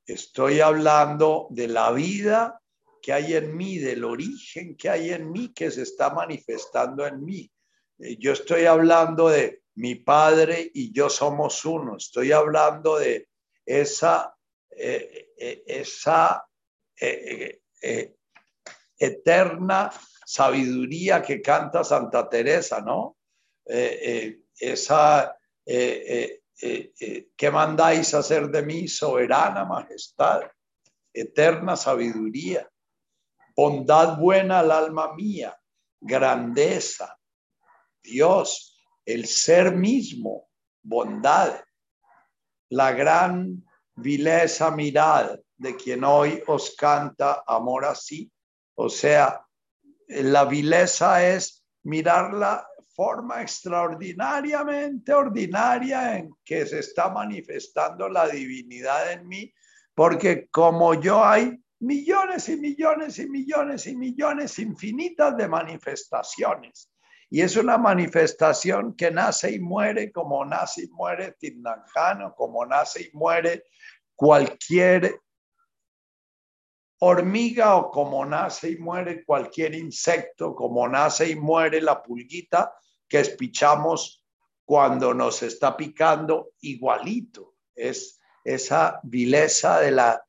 estoy 0.06 0.60
hablando 0.60 1.48
de 1.52 1.68
la 1.68 1.92
vida 1.92 2.62
que 3.02 3.14
hay 3.14 3.34
en 3.34 3.56
mí, 3.56 3.80
del 3.80 4.04
origen 4.06 4.76
que 4.78 4.90
hay 4.90 5.12
en 5.12 5.32
mí, 5.32 5.54
que 5.54 5.70
se 5.70 5.82
está 5.82 6.12
manifestando 6.12 7.06
en 7.06 7.24
mí. 7.24 7.52
Eh, 8.00 8.18
yo 8.20 8.34
estoy 8.34 8.66
hablando 8.66 9.30
de 9.30 9.64
mi 9.76 9.96
Padre 9.96 10.70
y 10.74 10.92
yo 10.92 11.10
somos 11.10 11.66
uno. 11.66 11.98
Estoy 11.98 12.32
hablando 12.32 12.98
de 12.98 13.30
esa, 13.66 14.36
eh, 14.70 15.30
eh, 17.00 18.16
eterna 18.98 19.92
sabiduría 20.26 21.22
que 21.22 21.42
canta 21.42 21.84
Santa 21.84 22.30
Teresa, 22.30 22.82
¿no? 22.82 23.18
esa, 23.66 25.38
¿qué 25.66 27.52
mandáis 27.52 28.14
hacer 28.14 28.50
de 28.50 28.62
mí, 28.64 28.88
soberana 28.88 29.66
majestad? 29.66 30.42
Eterna 31.14 31.76
sabiduría, 31.76 32.70
bondad 33.56 34.18
buena 34.18 34.60
al 34.60 34.72
alma 34.72 35.14
mía, 35.14 35.58
grandeza, 36.00 37.18
Dios, 38.04 38.78
el 39.06 39.26
ser 39.26 39.76
mismo, 39.76 40.50
bondad, 40.82 41.64
la 42.70 42.92
gran 42.92 43.64
vileza 43.96 44.72
mirad 44.72 45.40
de 45.56 45.76
quien 45.76 46.04
hoy 46.04 46.44
os 46.48 46.76
canta 46.76 47.44
amor 47.48 47.86
así. 47.86 48.32
O 48.76 48.90
sea, 48.90 49.46
la 50.08 50.46
vileza 50.46 51.28
es 51.28 51.64
mirar 51.84 52.34
la 52.34 52.68
forma 52.96 53.42
extraordinariamente 53.42 55.14
ordinaria 55.14 56.18
en 56.18 56.32
que 56.44 56.66
se 56.66 56.80
está 56.80 57.10
manifestando 57.10 58.08
la 58.10 58.28
divinidad 58.28 59.12
en 59.12 59.28
mí, 59.28 59.54
porque 59.96 60.48
como 60.50 60.94
yo 60.94 61.24
hay 61.24 61.58
millones 61.80 62.50
y 62.50 62.58
millones 62.58 63.20
y 63.20 63.30
millones 63.30 63.88
y 63.88 63.96
millones 63.96 64.60
infinitas 64.60 65.36
de 65.36 65.48
manifestaciones. 65.48 66.93
Y 67.34 67.42
es 67.42 67.58
una 67.58 67.80
manifestación 67.80 68.96
que 68.96 69.10
nace 69.10 69.54
y 69.54 69.60
muere 69.60 70.12
como 70.12 70.46
nace 70.46 70.84
y 70.84 70.88
muere 70.90 71.32
Tindanjano, 71.32 72.36
como 72.36 72.64
nace 72.64 73.10
y 73.12 73.18
muere 73.18 73.64
cualquier 74.16 75.20
hormiga 77.00 77.78
o 77.78 77.90
como 77.90 78.24
nace 78.24 78.70
y 78.70 78.78
muere 78.78 79.26
cualquier 79.26 79.74
insecto, 79.74 80.54
como 80.54 80.88
nace 80.88 81.28
y 81.32 81.36
muere 81.36 81.82
la 81.82 82.04
pulguita 82.04 82.76
que 83.08 83.22
espichamos 83.22 84.24
cuando 84.64 85.16
nos 85.16 85.42
está 85.42 85.76
picando 85.76 86.52
igualito. 86.62 87.56
Es 87.74 88.22
esa 88.44 89.00
vileza 89.02 89.80
de 89.80 89.90
la, 89.90 90.24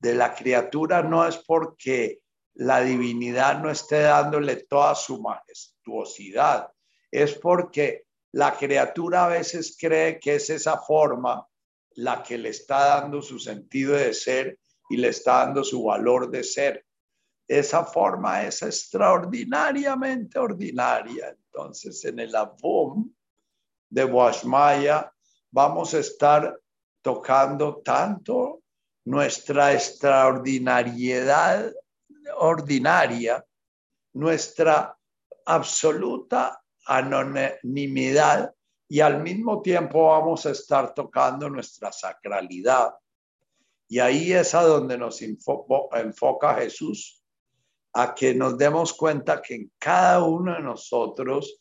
de 0.00 0.14
la 0.16 0.34
criatura 0.34 1.00
no 1.00 1.24
es 1.24 1.36
porque 1.36 2.22
la 2.54 2.80
divinidad 2.80 3.60
no 3.60 3.70
esté 3.70 4.02
dándole 4.02 4.56
toda 4.56 4.94
su 4.94 5.20
majestuosidad. 5.20 6.70
Es 7.10 7.34
porque 7.34 8.04
la 8.32 8.56
criatura 8.56 9.24
a 9.24 9.28
veces 9.28 9.76
cree 9.78 10.18
que 10.18 10.36
es 10.36 10.50
esa 10.50 10.78
forma 10.78 11.46
la 11.94 12.22
que 12.22 12.38
le 12.38 12.50
está 12.50 13.00
dando 13.00 13.22
su 13.22 13.38
sentido 13.38 13.94
de 13.94 14.14
ser 14.14 14.58
y 14.88 14.96
le 14.96 15.08
está 15.08 15.44
dando 15.44 15.64
su 15.64 15.84
valor 15.84 16.30
de 16.30 16.44
ser. 16.44 16.86
Esa 17.48 17.84
forma 17.84 18.44
es 18.44 18.62
extraordinariamente 18.62 20.38
ordinaria. 20.38 21.30
Entonces, 21.30 22.04
en 22.04 22.20
el 22.20 22.36
Avum 22.36 23.12
de 23.88 24.04
Washmaya 24.04 25.12
vamos 25.50 25.94
a 25.94 25.98
estar 25.98 26.56
tocando 27.02 27.80
tanto 27.82 28.62
nuestra 29.04 29.72
extraordinariedad 29.72 31.72
ordinaria, 32.38 33.44
nuestra 34.14 34.96
absoluta 35.46 36.62
anonimidad 36.86 38.54
y 38.88 39.00
al 39.00 39.22
mismo 39.22 39.62
tiempo 39.62 40.08
vamos 40.08 40.46
a 40.46 40.50
estar 40.50 40.92
tocando 40.94 41.48
nuestra 41.48 41.92
sacralidad. 41.92 42.94
Y 43.88 44.00
ahí 44.00 44.32
es 44.32 44.54
a 44.54 44.62
donde 44.62 44.98
nos 44.98 45.20
enfoca 45.22 46.54
Jesús, 46.54 47.22
a 47.92 48.14
que 48.14 48.34
nos 48.34 48.58
demos 48.58 48.92
cuenta 48.92 49.40
que 49.40 49.54
en 49.54 49.72
cada 49.78 50.24
uno 50.24 50.54
de 50.54 50.60
nosotros 50.60 51.60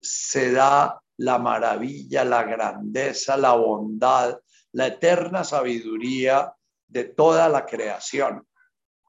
se 0.00 0.52
da 0.52 1.00
la 1.16 1.38
maravilla, 1.38 2.24
la 2.24 2.42
grandeza, 2.42 3.36
la 3.36 3.54
bondad, 3.54 4.38
la 4.72 4.88
eterna 4.88 5.44
sabiduría 5.44 6.52
de 6.88 7.04
toda 7.04 7.48
la 7.48 7.64
creación. 7.64 8.46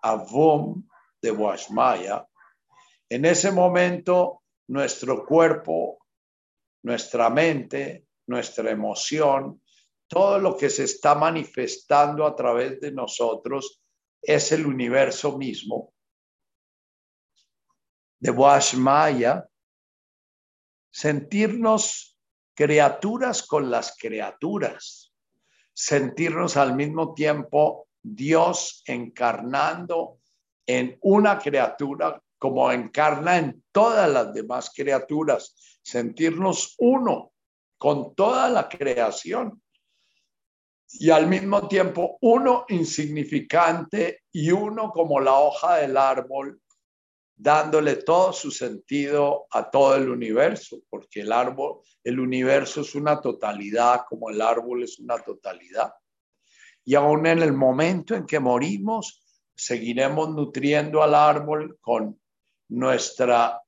Avum 0.05 0.87
de 1.19 1.31
Washmaya, 1.31 2.27
en 3.09 3.25
ese 3.25 3.51
momento 3.51 4.43
nuestro 4.67 5.25
cuerpo, 5.25 6.05
nuestra 6.83 7.31
mente, 7.31 8.05
nuestra 8.27 8.69
emoción, 8.69 9.63
todo 10.07 10.37
lo 10.37 10.55
que 10.55 10.69
se 10.69 10.83
está 10.83 11.15
manifestando 11.15 12.27
a 12.27 12.35
través 12.35 12.79
de 12.79 12.91
nosotros 12.91 13.81
es 14.21 14.51
el 14.51 14.67
universo 14.67 15.39
mismo. 15.39 15.91
De 18.19 18.29
Washmaya, 18.29 19.49
sentirnos 20.91 22.15
criaturas 22.53 23.41
con 23.41 23.71
las 23.71 23.97
criaturas, 23.97 25.11
sentirnos 25.73 26.57
al 26.57 26.75
mismo 26.75 27.15
tiempo 27.15 27.84
Dios 28.07 28.83
encarnando 28.85 30.19
en 30.67 30.97
una 31.01 31.39
criatura 31.39 32.21
como 32.37 32.71
encarna 32.71 33.37
en 33.37 33.63
todas 33.71 34.07
las 34.07 34.31
demás 34.31 34.71
criaturas, 34.75 35.55
sentirnos 35.81 36.75
uno 36.77 37.31
con 37.79 38.13
toda 38.13 38.47
la 38.49 38.69
creación 38.69 39.59
y 40.87 41.09
al 41.09 41.25
mismo 41.25 41.67
tiempo 41.67 42.19
uno 42.21 42.65
insignificante 42.69 44.21
y 44.31 44.51
uno 44.51 44.91
como 44.91 45.19
la 45.19 45.39
hoja 45.39 45.77
del 45.77 45.97
árbol, 45.97 46.61
dándole 47.35 47.95
todo 47.97 48.31
su 48.33 48.51
sentido 48.51 49.47
a 49.49 49.69
todo 49.71 49.95
el 49.95 50.09
universo, 50.09 50.77
porque 50.91 51.21
el 51.21 51.31
árbol, 51.31 51.81
el 52.03 52.19
universo 52.19 52.81
es 52.81 52.93
una 52.93 53.19
totalidad, 53.19 54.03
como 54.07 54.29
el 54.29 54.41
árbol 54.41 54.83
es 54.83 54.99
una 54.99 55.17
totalidad. 55.17 55.91
Y 56.85 56.95
aún 56.95 57.25
en 57.25 57.41
el 57.41 57.53
momento 57.53 58.15
en 58.15 58.25
que 58.25 58.39
morimos, 58.39 59.21
seguiremos 59.55 60.29
nutriendo 60.29 61.01
al 61.01 61.15
árbol 61.15 61.77
con 61.81 62.19
nuestra 62.69 63.61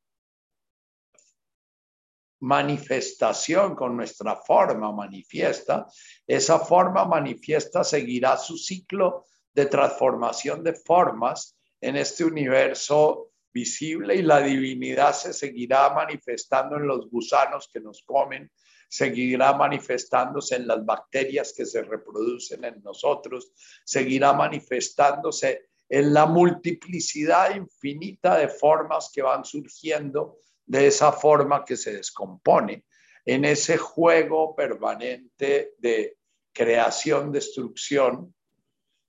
manifestación, 2.40 3.76
con 3.76 3.98
nuestra 3.98 4.36
forma 4.36 4.92
manifiesta, 4.92 5.88
esa 6.26 6.60
forma 6.60 7.06
manifiesta 7.06 7.84
seguirá 7.84 8.38
su 8.38 8.58
ciclo 8.58 9.26
de 9.54 9.66
transformación 9.66 10.64
de 10.64 10.74
formas 10.74 11.58
en 11.82 11.96
este 11.96 12.24
universo 12.24 13.32
visible 13.52 14.16
y 14.16 14.22
la 14.22 14.40
divinidad 14.40 15.14
se 15.14 15.34
seguirá 15.34 15.90
manifestando 15.90 16.76
en 16.76 16.86
los 16.86 17.10
gusanos 17.10 17.68
que 17.74 17.80
nos 17.80 18.04
comen, 18.04 18.52
seguirá 18.88 19.54
manifestándose 19.54 20.56
en 20.56 20.68
las 20.68 20.86
bacterias 20.86 21.54
que 21.56 21.66
se 21.66 21.84
reproducen 21.84 22.64
en 22.64 22.82
nosotros, 22.84 23.52
seguirá 23.84 24.34
manifestándose 24.34 25.70
en 25.90 26.14
la 26.14 26.26
multiplicidad 26.26 27.56
infinita 27.56 28.38
de 28.38 28.50
formas 28.50 29.10
que 29.14 29.22
van 29.22 29.46
surgiendo 29.46 30.40
de 30.66 30.88
esa 30.88 31.12
forma 31.12 31.64
que 31.64 31.78
se 31.78 31.94
descompone, 31.94 32.86
en 33.26 33.46
ese 33.46 33.78
juego 33.78 34.56
permanente 34.56 35.76
de 35.78 36.18
creación-destrucción 36.54 38.34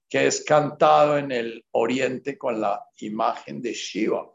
que 0.08 0.26
es 0.26 0.42
cantado 0.44 1.18
en 1.18 1.30
el 1.30 1.64
oriente 1.72 2.38
con 2.38 2.60
la 2.60 2.84
imagen 2.98 3.60
de 3.60 3.74
Shiva, 3.74 4.28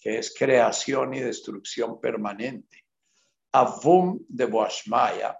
que 0.00 0.18
es 0.18 0.34
creación 0.36 1.14
y 1.14 1.20
destrucción 1.20 2.00
permanente. 2.00 2.85
Avum 3.56 4.18
de 4.28 4.44
Boashmaya. 4.44 5.38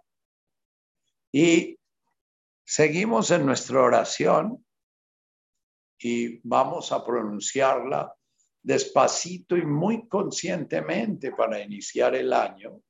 Y 1.32 1.78
seguimos 2.64 3.30
en 3.30 3.44
nuestra 3.44 3.82
oración 3.82 4.64
y 5.98 6.40
vamos 6.42 6.92
a 6.92 7.04
pronunciarla 7.04 8.14
despacito 8.62 9.56
y 9.56 9.66
muy 9.66 10.08
conscientemente 10.08 11.32
para 11.32 11.60
iniciar 11.60 12.14
el 12.14 12.32
año. 12.32 12.80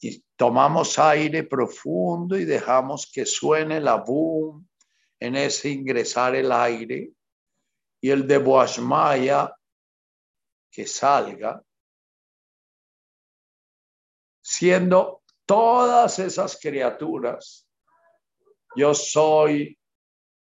Y 0.00 0.22
tomamos 0.36 0.98
aire 0.98 1.44
profundo 1.44 2.38
y 2.38 2.44
dejamos 2.44 3.10
que 3.10 3.24
suene 3.24 3.80
la 3.80 3.96
boom 3.96 4.68
en 5.18 5.34
ese 5.34 5.70
ingresar 5.70 6.36
el 6.36 6.52
aire 6.52 7.10
y 8.00 8.10
el 8.10 8.28
de 8.28 8.38
Boashmaya 8.38 9.52
que 10.70 10.86
salga, 10.86 11.64
siendo 14.48 15.24
todas 15.44 16.20
esas 16.20 16.56
criaturas, 16.60 17.68
yo 18.76 18.94
soy, 18.94 19.76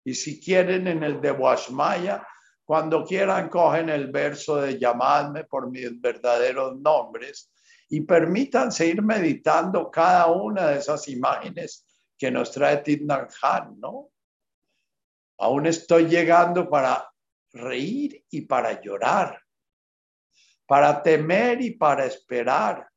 y 0.04 0.14
si 0.14 0.42
quieren 0.42 0.88
en 0.88 1.02
el 1.02 1.22
de 1.22 1.32
Boashmaya, 1.32 2.28
cuando 2.66 3.06
quieran 3.06 3.48
cogen 3.48 3.88
el 3.88 4.12
verso 4.12 4.58
de 4.58 4.78
llamadme 4.78 5.46
por 5.46 5.72
mis 5.72 6.02
verdaderos 6.02 6.78
nombres 6.78 7.50
y 7.88 8.02
permítanse 8.02 8.86
ir 8.86 9.02
meditando 9.02 9.90
cada 9.90 10.26
una 10.28 10.68
de 10.68 10.80
esas 10.80 11.08
imágenes 11.08 11.86
que 12.18 12.30
nos 12.30 12.52
trae 12.52 12.78
Tidnan 12.78 13.30
Han, 13.42 13.80
¿no? 13.80 14.10
Aún 15.38 15.68
estoy 15.68 16.08
llegando 16.10 16.70
para 16.70 17.10
reír 17.54 18.26
y 18.30 18.42
para 18.42 18.82
llorar, 18.82 19.42
para 20.66 21.02
temer 21.02 21.62
y 21.62 21.72
para 21.72 22.06
esperar. 22.06 22.90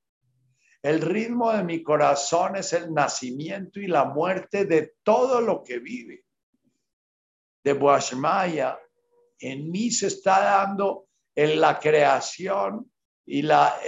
El 0.88 1.02
ritmo 1.02 1.52
de 1.52 1.64
mi 1.64 1.82
corazón 1.82 2.56
es 2.56 2.72
el 2.72 2.94
nacimiento 2.94 3.78
y 3.78 3.88
la 3.88 4.06
muerte 4.06 4.64
de 4.64 4.94
todo 5.02 5.42
lo 5.42 5.62
que 5.62 5.80
vive. 5.80 6.24
De 7.62 7.74
Boashmaya, 7.74 8.80
en 9.38 9.70
mí 9.70 9.90
se 9.90 10.06
está 10.06 10.40
dando 10.40 11.08
la 11.34 11.78
creación 11.78 12.90
y 13.26 13.42
la, 13.42 13.78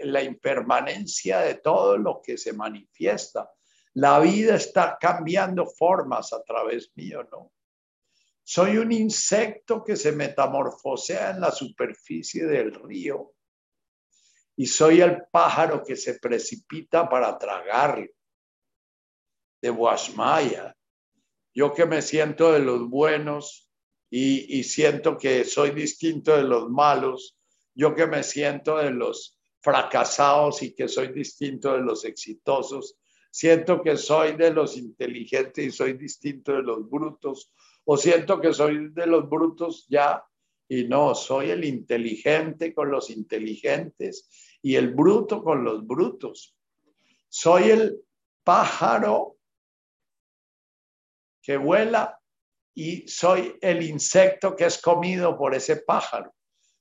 la 0.00 0.22
impermanencia 0.22 1.38
de 1.38 1.54
todo 1.54 1.96
lo 1.96 2.20
que 2.22 2.36
se 2.36 2.52
manifiesta. 2.52 3.50
La 3.94 4.20
vida 4.20 4.56
está 4.56 4.98
cambiando 5.00 5.64
formas 5.64 6.34
a 6.34 6.42
través 6.42 6.92
mío, 6.94 7.26
¿no? 7.32 7.52
Soy 8.42 8.76
un 8.76 8.92
insecto 8.92 9.82
que 9.82 9.96
se 9.96 10.12
metamorfosea 10.12 11.30
en 11.30 11.40
la 11.40 11.50
superficie 11.50 12.44
del 12.44 12.74
río 12.74 13.32
y 14.56 14.66
soy 14.66 15.00
el 15.00 15.24
pájaro 15.30 15.82
que 15.82 15.96
se 15.96 16.18
precipita 16.18 17.08
para 17.08 17.36
tragarlo. 17.38 18.06
De 19.60 19.70
Guasmaya, 19.70 20.76
yo 21.54 21.72
que 21.72 21.86
me 21.86 22.02
siento 22.02 22.52
de 22.52 22.60
los 22.60 22.88
buenos 22.88 23.70
y, 24.10 24.58
y 24.58 24.64
siento 24.64 25.16
que 25.16 25.44
soy 25.44 25.70
distinto 25.70 26.36
de 26.36 26.42
los 26.42 26.68
malos, 26.68 27.38
yo 27.74 27.94
que 27.94 28.06
me 28.06 28.22
siento 28.22 28.76
de 28.76 28.90
los 28.90 29.38
fracasados 29.60 30.62
y 30.62 30.74
que 30.74 30.88
soy 30.88 31.08
distinto 31.08 31.72
de 31.72 31.80
los 31.80 32.04
exitosos, 32.04 32.98
siento 33.30 33.82
que 33.82 33.96
soy 33.96 34.36
de 34.36 34.52
los 34.52 34.76
inteligentes 34.76 35.64
y 35.64 35.70
soy 35.70 35.94
distinto 35.94 36.52
de 36.52 36.62
los 36.62 36.88
brutos, 36.88 37.50
o 37.84 37.96
siento 37.96 38.40
que 38.40 38.52
soy 38.52 38.90
de 38.90 39.06
los 39.06 39.28
brutos 39.28 39.86
ya 39.88 40.22
y 40.68 40.84
no, 40.84 41.14
soy 41.14 41.50
el 41.50 41.64
inteligente 41.64 42.72
con 42.72 42.90
los 42.90 43.10
inteligentes 43.10 44.56
y 44.62 44.76
el 44.76 44.94
bruto 44.94 45.42
con 45.42 45.62
los 45.62 45.86
brutos. 45.86 46.56
Soy 47.28 47.70
el 47.70 48.00
pájaro 48.42 49.36
que 51.42 51.56
vuela 51.56 52.18
y 52.74 53.06
soy 53.06 53.56
el 53.60 53.82
insecto 53.82 54.56
que 54.56 54.64
es 54.64 54.80
comido 54.80 55.36
por 55.36 55.54
ese 55.54 55.76
pájaro. 55.76 56.34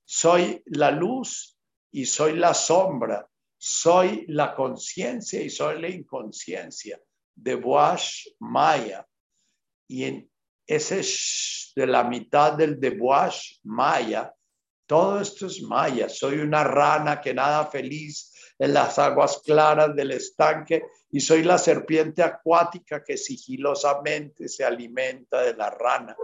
Soy 0.05 0.61
la 0.65 0.91
luz 0.91 1.57
y 1.91 2.05
soy 2.05 2.37
la 2.37 2.53
sombra. 2.53 3.27
Soy 3.57 4.25
la 4.27 4.55
conciencia 4.55 5.41
y 5.41 5.49
soy 5.49 5.81
la 5.81 5.87
inconsciencia 5.87 6.99
de 7.35 7.55
Boash 7.55 8.27
Maya. 8.39 9.07
Y 9.87 10.03
en 10.03 10.31
ese 10.65 11.01
de 11.75 11.87
la 11.87 12.03
mitad 12.03 12.53
del 12.53 12.79
Deboash 12.79 13.59
Maya, 13.63 14.33
todo 14.85 15.19
esto 15.19 15.47
es 15.47 15.61
Maya. 15.61 16.09
Soy 16.09 16.39
una 16.39 16.63
rana 16.63 17.19
que 17.21 17.33
nada 17.33 17.65
feliz 17.67 18.31
en 18.59 18.73
las 18.73 18.99
aguas 18.99 19.41
claras 19.43 19.95
del 19.95 20.11
estanque 20.11 20.83
y 21.11 21.19
soy 21.19 21.43
la 21.43 21.57
serpiente 21.57 22.21
acuática 22.21 23.03
que 23.03 23.17
sigilosamente 23.17 24.47
se 24.47 24.63
alimenta 24.63 25.41
de 25.41 25.55
la 25.55 25.69
rana. 25.69 26.15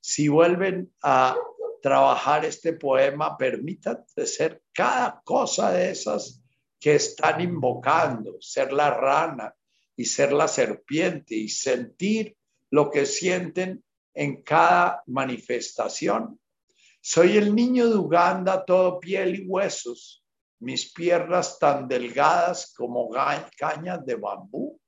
Si 0.00 0.28
vuelven 0.28 0.92
a 1.02 1.36
trabajar 1.82 2.44
este 2.44 2.72
poema, 2.72 3.36
permítanse 3.36 4.26
ser 4.26 4.62
cada 4.72 5.20
cosa 5.24 5.70
de 5.72 5.90
esas 5.90 6.42
que 6.80 6.94
están 6.94 7.40
invocando, 7.40 8.36
ser 8.40 8.72
la 8.72 8.90
rana 8.90 9.54
y 9.96 10.04
ser 10.04 10.32
la 10.32 10.48
serpiente 10.48 11.34
y 11.34 11.48
sentir 11.48 12.37
lo 12.70 12.90
que 12.90 13.06
sienten 13.06 13.84
en 14.14 14.42
cada 14.42 15.02
manifestación. 15.06 16.40
Soy 17.00 17.36
el 17.36 17.54
niño 17.54 17.88
de 17.88 17.96
Uganda, 17.96 18.64
todo 18.64 18.98
piel 18.98 19.40
y 19.40 19.46
huesos, 19.46 20.24
mis 20.60 20.92
piernas 20.92 21.58
tan 21.58 21.86
delgadas 21.86 22.74
como 22.74 23.08
cañas 23.56 24.04
de 24.04 24.16
bambú. 24.16 24.78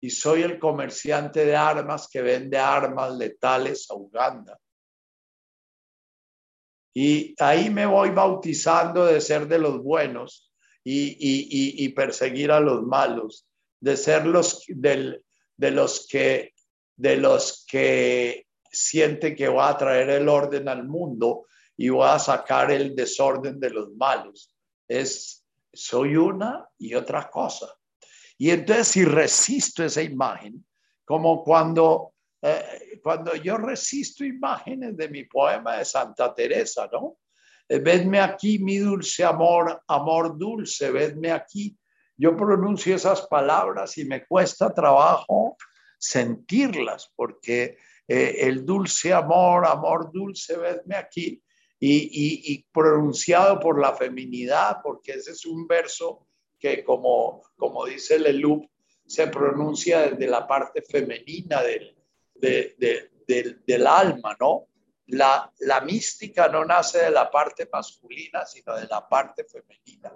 Y 0.00 0.10
soy 0.10 0.42
el 0.42 0.58
comerciante 0.58 1.44
de 1.44 1.56
armas 1.56 2.08
que 2.08 2.22
vende 2.22 2.58
armas 2.58 3.16
letales 3.16 3.90
a 3.90 3.94
Uganda. 3.94 4.58
Y 6.94 7.34
ahí 7.42 7.70
me 7.70 7.86
voy 7.86 8.10
bautizando 8.10 9.04
de 9.04 9.20
ser 9.20 9.48
de 9.48 9.58
los 9.58 9.82
buenos 9.82 10.52
y, 10.84 11.88
perseguir 11.88 12.52
a 12.52 12.60
los 12.60 12.84
malos, 12.84 13.48
de 13.80 13.96
ser 13.96 14.26
los 14.26 14.64
del, 14.68 15.24
de 15.56 15.70
los 15.70 16.06
que 16.06 16.53
de 16.96 17.16
los 17.16 17.64
que 17.68 18.46
siente 18.70 19.34
que 19.34 19.48
va 19.48 19.70
a 19.70 19.78
traer 19.78 20.10
el 20.10 20.28
orden 20.28 20.68
al 20.68 20.84
mundo 20.84 21.46
y 21.76 21.88
va 21.88 22.14
a 22.14 22.18
sacar 22.18 22.70
el 22.70 22.94
desorden 22.94 23.58
de 23.58 23.70
los 23.70 23.92
malos. 23.94 24.54
Es, 24.88 25.44
soy 25.72 26.16
una 26.16 26.68
y 26.78 26.94
otra 26.94 27.30
cosa. 27.30 27.68
Y 28.38 28.50
entonces 28.50 28.88
si 28.88 29.04
resisto 29.04 29.84
esa 29.84 30.02
imagen, 30.02 30.64
como 31.04 31.42
cuando, 31.42 32.14
eh, 32.42 33.00
cuando 33.02 33.34
yo 33.36 33.56
resisto 33.56 34.24
imágenes 34.24 34.96
de 34.96 35.08
mi 35.08 35.24
poema 35.24 35.76
de 35.76 35.84
Santa 35.84 36.34
Teresa, 36.34 36.88
¿no? 36.92 37.18
Eh, 37.68 37.78
vedme 37.78 38.20
aquí, 38.20 38.58
mi 38.58 38.78
dulce 38.78 39.24
amor, 39.24 39.82
amor 39.88 40.36
dulce, 40.36 40.90
vedme 40.90 41.30
aquí. 41.30 41.76
Yo 42.16 42.36
pronuncio 42.36 42.94
esas 42.94 43.26
palabras 43.26 43.96
y 43.98 44.04
me 44.04 44.24
cuesta 44.26 44.72
trabajo 44.72 45.56
sentirlas, 46.04 47.10
porque 47.16 47.78
eh, 48.06 48.36
el 48.40 48.66
dulce 48.66 49.12
amor, 49.12 49.66
amor 49.66 50.12
dulce, 50.12 50.56
vedme 50.56 50.96
aquí, 50.96 51.42
y, 51.80 52.64
pronunciado 52.72 53.60
por 53.60 53.78
la 53.80 53.94
feminidad, 53.94 54.78
porque 54.82 55.12
ese 55.12 55.32
es 55.32 55.44
un 55.44 55.66
verso 55.66 56.26
que 56.58 56.82
como, 56.82 57.42
como 57.56 57.84
dice 57.84 58.18
Leloup, 58.18 58.64
se 59.06 59.26
pronuncia 59.26 60.10
desde 60.10 60.26
la 60.26 60.46
parte 60.46 60.80
femenina 60.80 61.62
del, 61.62 61.94
del, 62.34 63.86
alma, 63.86 64.34
¿no? 64.40 64.68
La, 65.08 65.52
la, 65.60 65.82
mística 65.82 66.48
no 66.48 66.64
nace 66.64 66.98
de 66.98 67.10
la 67.10 67.30
parte 67.30 67.68
masculina, 67.70 68.46
sino 68.46 68.74
de 68.76 68.86
la 68.86 69.06
parte 69.06 69.44
femenina. 69.44 70.10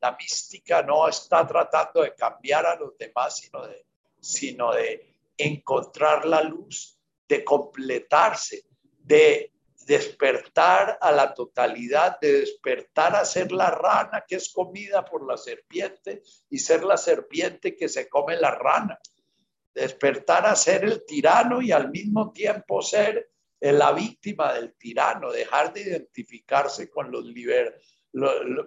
La 0.00 0.16
mística 0.16 0.82
no 0.82 1.08
está 1.08 1.44
tratando 1.44 2.02
de 2.02 2.14
cambiar 2.14 2.64
a 2.64 2.76
los 2.76 2.96
demás, 2.96 3.36
sino 3.36 3.66
de, 3.66 3.84
sino 4.20 4.72
de 4.72 5.17
encontrar 5.38 6.26
la 6.26 6.42
luz, 6.42 6.98
de 7.28 7.44
completarse, 7.44 8.64
de 8.98 9.52
despertar 9.86 10.98
a 11.00 11.10
la 11.12 11.32
totalidad, 11.32 12.20
de 12.20 12.40
despertar 12.40 13.16
a 13.16 13.24
ser 13.24 13.52
la 13.52 13.70
rana 13.70 14.24
que 14.28 14.36
es 14.36 14.52
comida 14.52 15.04
por 15.04 15.26
la 15.26 15.38
serpiente 15.38 16.22
y 16.50 16.58
ser 16.58 16.84
la 16.84 16.98
serpiente 16.98 17.74
que 17.74 17.88
se 17.88 18.08
come 18.08 18.36
la 18.36 18.50
rana. 18.50 18.98
Despertar 19.72 20.44
a 20.46 20.56
ser 20.56 20.84
el 20.84 21.06
tirano 21.06 21.62
y 21.62 21.72
al 21.72 21.90
mismo 21.90 22.32
tiempo 22.32 22.82
ser 22.82 23.30
la 23.60 23.92
víctima 23.92 24.52
del 24.52 24.74
tirano, 24.74 25.32
dejar 25.32 25.72
de 25.72 25.80
identificarse 25.80 26.90
con 26.90 27.10
los, 27.10 27.24
liber, 27.24 27.80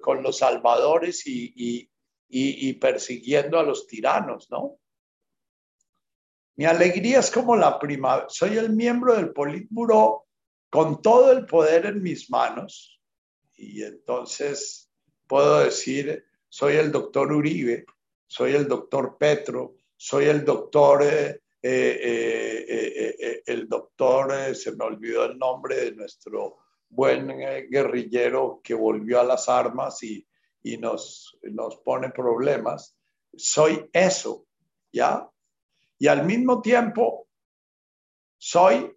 con 0.02 0.24
los 0.24 0.40
salvadores 0.40 1.26
y, 1.28 1.88
y 2.28 2.74
persiguiendo 2.74 3.60
a 3.60 3.64
los 3.64 3.86
tiranos, 3.86 4.50
¿no? 4.50 4.81
Mi 6.56 6.66
alegría 6.66 7.20
es 7.20 7.32
como 7.32 7.56
la 7.56 7.80
primavera. 7.80 8.28
Soy 8.30 8.58
el 8.58 8.72
miembro 8.72 9.16
del 9.16 9.32
Politburo 9.32 10.26
con 10.70 11.02
todo 11.02 11.32
el 11.32 11.46
poder 11.46 11.86
en 11.86 12.02
mis 12.02 12.30
manos. 12.30 13.00
Y 13.56 13.84
entonces 13.84 14.90
puedo 15.28 15.60
decir, 15.60 16.26
soy 16.50 16.76
el 16.76 16.92
doctor 16.92 17.32
Uribe, 17.32 17.86
soy 18.28 18.56
el 18.56 18.68
doctor 18.68 19.18
Petro, 19.18 19.76
soy 19.96 20.26
el 20.26 20.44
doctor, 20.44 21.04
eh, 21.04 21.42
eh, 21.62 22.66
eh, 22.68 23.44
el 23.46 23.70
doctor, 23.70 24.56
se 24.56 24.76
me 24.76 24.86
olvidó 24.86 25.26
el 25.26 25.38
nombre 25.38 25.76
de 25.76 25.92
nuestro 25.94 26.58
buen 26.90 27.28
guerrillero 27.70 28.60
que 28.64 28.74
volvió 28.74 29.22
a 29.22 29.24
las 29.24 29.48
armas 29.48 30.04
y, 30.04 30.28
y 30.64 30.78
nos, 30.78 31.38
nos 31.44 31.78
pone 31.78 32.10
problemas. 32.10 32.98
Soy 33.34 33.90
eso, 33.94 34.46
¿ya? 34.92 35.31
Y 36.02 36.08
al 36.08 36.26
mismo 36.26 36.64
tiempo 36.64 37.28
soy 38.36 38.92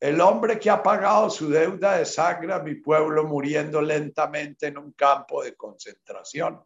el 0.00 0.20
hombre 0.20 0.58
que 0.58 0.68
ha 0.68 0.82
pagado 0.82 1.30
su 1.30 1.48
deuda 1.48 1.98
de 1.98 2.04
sangre 2.04 2.52
a 2.52 2.58
mi 2.58 2.74
pueblo 2.74 3.28
muriendo 3.28 3.80
lentamente 3.80 4.66
en 4.66 4.78
un 4.78 4.90
campo 4.90 5.44
de 5.44 5.54
concentración. 5.54 6.60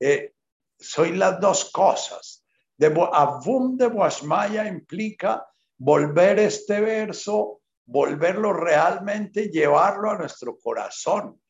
Eh, 0.00 0.34
soy 0.76 1.14
las 1.14 1.38
dos 1.38 1.70
cosas. 1.70 2.44
De, 2.76 2.88
Avum 3.12 3.76
de 3.76 3.86
Boasmaya 3.86 4.66
implica 4.66 5.46
volver 5.76 6.40
este 6.40 6.80
verso, 6.80 7.60
volverlo 7.84 8.52
realmente, 8.52 9.48
llevarlo 9.48 10.10
a 10.10 10.18
nuestro 10.18 10.58
corazón. 10.58 11.40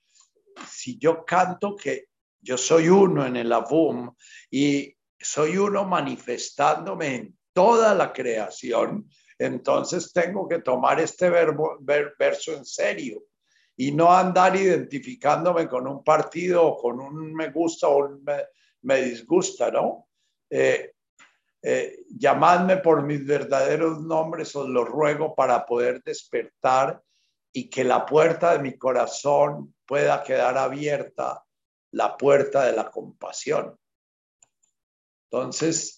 Si 0.71 0.99
yo 0.99 1.25
canto 1.25 1.75
que 1.75 2.09
yo 2.43 2.59
soy 2.59 2.91
uno 2.91 3.25
en 3.25 3.37
el 3.37 3.51
Avum 3.55 4.15
y 4.51 4.95
soy 5.19 5.57
uno 5.57 5.87
manifestándome 5.87 7.15
en 7.15 7.38
toda 7.59 7.93
la 7.93 8.13
creación, 8.13 9.11
entonces 9.37 10.13
tengo 10.13 10.47
que 10.47 10.61
tomar 10.61 11.01
este 11.01 11.29
verbo, 11.29 11.77
verso 11.81 12.53
en 12.53 12.65
serio 12.65 13.25
y 13.77 13.91
no 13.91 14.13
andar 14.13 14.55
identificándome 14.55 15.69
con 15.69 15.89
un 15.89 16.05
partido 16.05 16.65
o 16.65 16.77
con 16.81 17.01
un 17.01 17.35
me 17.35 17.51
gusta 17.51 17.89
o 17.89 18.07
un 18.07 18.25
me, 18.83 19.03
disgusta, 19.03 19.73
¿no? 19.73 20.07
Eh, 20.49 20.93
eh, 21.61 22.05
llamadme 22.17 22.77
por 22.77 23.03
mis 23.03 23.27
verdaderos 23.27 24.03
nombres, 24.03 24.55
os 24.55 24.69
lo 24.69 24.85
ruego 24.85 25.35
para 25.35 25.67
poder 25.67 26.01
despertar 26.05 27.03
y 27.53 27.69
que 27.69 27.83
la 27.83 28.07
puerta 28.07 28.53
de 28.53 28.61
mi 28.61 28.79
corazón 28.79 29.75
pueda 29.85 30.23
quedar 30.23 30.57
abierta, 30.57 31.45
la 31.91 32.17
puerta 32.17 32.67
de 32.67 32.73
la 32.75 32.89
compasión. 32.89 33.77
Entonces, 35.29 35.98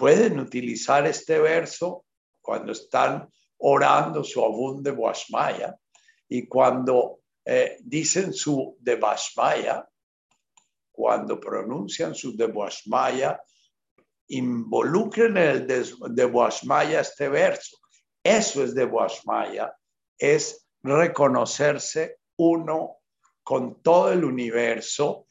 pueden 0.00 0.40
utilizar 0.40 1.06
este 1.06 1.38
verso 1.38 2.06
cuando 2.40 2.72
están 2.72 3.28
orando 3.58 4.24
su 4.24 4.42
abun 4.42 4.82
de 4.82 4.92
Boashmaya 4.92 5.76
y 6.26 6.48
cuando 6.48 7.20
eh, 7.44 7.76
dicen 7.80 8.32
su 8.32 8.78
de 8.80 8.96
Bashmaya, 8.96 9.86
cuando 10.90 11.38
pronuncian 11.38 12.14
su 12.14 12.34
de 12.34 12.46
Boashmaya, 12.46 13.42
involucren 14.28 15.36
el 15.36 15.66
de, 15.66 15.84
de 16.08 16.98
este 16.98 17.28
verso. 17.28 17.76
Eso 18.24 18.64
es 18.64 18.74
de 18.74 18.86
Boashmaya, 18.86 19.76
es 20.16 20.66
reconocerse 20.82 22.20
uno 22.38 23.00
con 23.42 23.82
todo 23.82 24.12
el 24.12 24.24
universo 24.24 25.26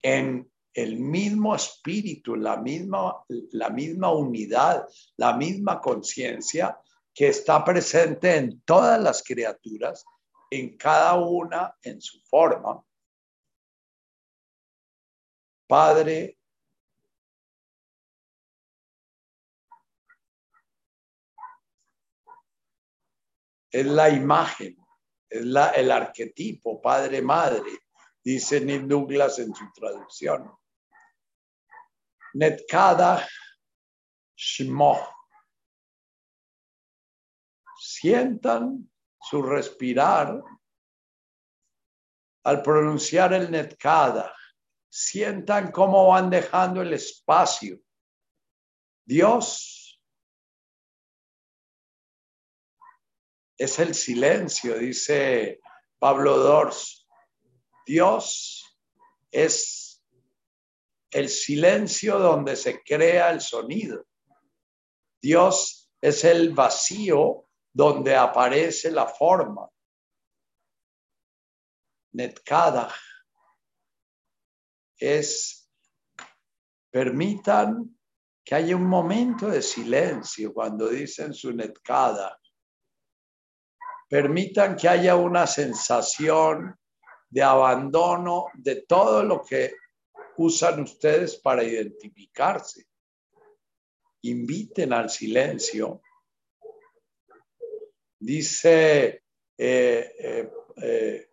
en 0.00 0.48
el 0.76 0.98
mismo 0.98 1.54
espíritu, 1.54 2.36
la 2.36 2.58
misma, 2.58 3.24
la 3.52 3.70
misma 3.70 4.12
unidad, 4.12 4.86
la 5.16 5.34
misma 5.34 5.80
conciencia 5.80 6.78
que 7.14 7.28
está 7.28 7.64
presente 7.64 8.36
en 8.36 8.60
todas 8.60 9.00
las 9.00 9.22
criaturas, 9.22 10.04
en 10.50 10.76
cada 10.76 11.14
una 11.14 11.74
en 11.82 11.98
su 12.02 12.20
forma. 12.20 12.84
Padre, 15.66 16.38
es 23.70 23.86
la 23.86 24.10
imagen, 24.10 24.76
es 25.30 25.42
la, 25.42 25.70
el 25.70 25.90
arquetipo, 25.90 26.82
padre, 26.82 27.22
madre, 27.22 27.70
dice 28.22 28.60
Neil 28.60 28.86
Douglas 28.86 29.38
en 29.38 29.54
su 29.54 29.64
traducción. 29.72 30.52
Netkada 32.36 33.26
Shmo. 34.36 34.98
Sientan 37.78 38.90
su 39.18 39.42
respirar 39.42 40.42
al 42.44 42.62
pronunciar 42.62 43.32
el 43.32 43.50
Netkada. 43.50 44.34
Sientan 44.88 45.72
cómo 45.72 46.08
van 46.08 46.28
dejando 46.28 46.82
el 46.82 46.92
espacio. 46.92 47.80
Dios 49.06 49.98
es 53.56 53.78
el 53.78 53.94
silencio, 53.94 54.78
dice 54.78 55.60
Pablo 55.98 56.36
Dors. 56.36 57.08
Dios 57.86 58.78
es 59.30 59.85
el 61.16 61.30
silencio 61.30 62.18
donde 62.18 62.56
se 62.56 62.82
crea 62.82 63.30
el 63.30 63.40
sonido. 63.40 64.06
Dios 65.18 65.90
es 65.98 66.24
el 66.24 66.52
vacío 66.52 67.48
donde 67.72 68.14
aparece 68.14 68.90
la 68.90 69.06
forma. 69.06 69.66
Netkada 72.12 72.94
es, 74.98 75.70
permitan 76.90 77.98
que 78.44 78.54
haya 78.54 78.76
un 78.76 78.86
momento 78.86 79.48
de 79.48 79.62
silencio 79.62 80.52
cuando 80.52 80.86
dicen 80.90 81.32
su 81.32 81.50
netkada. 81.50 82.38
Permitan 84.06 84.76
que 84.76 84.86
haya 84.86 85.16
una 85.16 85.46
sensación 85.46 86.78
de 87.30 87.42
abandono 87.42 88.48
de 88.52 88.82
todo 88.82 89.24
lo 89.24 89.42
que 89.42 89.76
usan 90.38 90.82
ustedes 90.82 91.36
para 91.36 91.62
identificarse. 91.62 92.86
Inviten 94.22 94.92
al 94.92 95.10
silencio. 95.10 96.02
Dice 98.18 99.22
eh, 99.58 100.50
eh, 100.78 101.28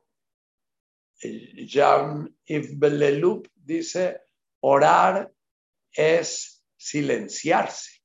eh, 1.20 2.68
Belleloup, 2.76 3.48
dice, 3.56 4.22
orar 4.62 5.34
es 5.92 6.64
silenciarse. 6.78 8.02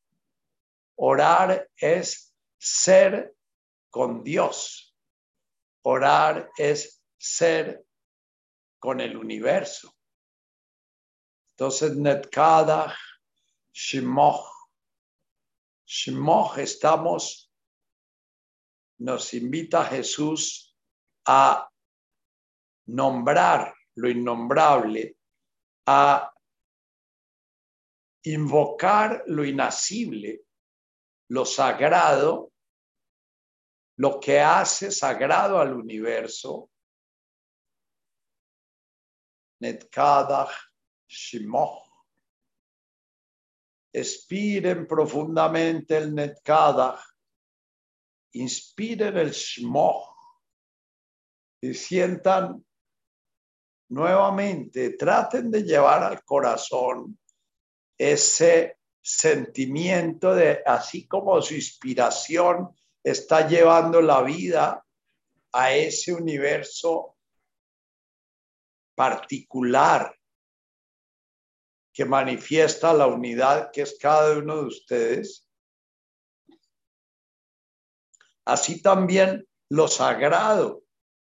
Orar 0.97 1.69
es 1.77 2.35
ser 2.57 3.35
con 3.91 4.23
Dios. 4.23 4.97
Orar 5.83 6.51
es 6.57 7.05
ser 7.17 7.85
con 8.79 9.01
el 9.01 9.17
universo. 9.17 9.98
Entonces, 11.59 11.97
Netkada, 11.97 12.97
Shimoch. 13.73 14.47
Shimoch, 15.85 16.57
estamos, 16.59 17.53
nos 18.99 19.35
invita 19.35 19.85
Jesús 19.87 20.77
a 21.27 21.69
nombrar 22.87 23.75
lo 23.97 24.09
innombrable, 24.09 25.17
a 25.87 26.33
invocar 28.23 29.25
lo 29.27 29.45
inacible, 29.45 30.43
lo 31.31 31.45
sagrado, 31.45 32.53
lo 33.97 34.21
que 34.21 34.39
hace 34.39 34.93
sagrado 34.93 35.59
al 35.59 35.75
universo. 35.75 36.71
Netkada 39.59 40.49
Shimoch. 41.09 41.89
Expiren 43.93 44.87
profundamente 44.87 45.97
el 45.97 46.15
Netkadach. 46.15 47.01
Inspiren 48.35 49.17
el 49.17 49.33
Shmoch. 49.33 50.15
Y 51.61 51.75
sientan 51.75 52.65
nuevamente, 53.89 54.91
traten 54.91 55.51
de 55.51 55.63
llevar 55.63 56.05
al 56.05 56.23
corazón 56.23 57.19
ese 57.97 58.79
sentimiento 59.01 60.35
de, 60.35 60.63
así 60.65 61.09
como 61.09 61.41
su 61.41 61.55
inspiración 61.55 62.69
está 63.03 63.49
llevando 63.49 64.03
la 64.03 64.23
vida 64.23 64.85
a 65.53 65.73
ese 65.73 66.13
universo 66.13 67.17
particular 68.95 70.18
que 71.99 72.05
manifiesta 72.05 72.95
la 72.95 73.09
unidad 73.09 73.73
que 73.73 73.83
es 73.83 73.99
cada 74.01 74.39
uno 74.39 74.59
de 74.59 74.67
ustedes, 74.69 75.51
así 78.45 78.81
también 78.81 79.45
lo 79.69 79.89
sagrado 79.89 80.85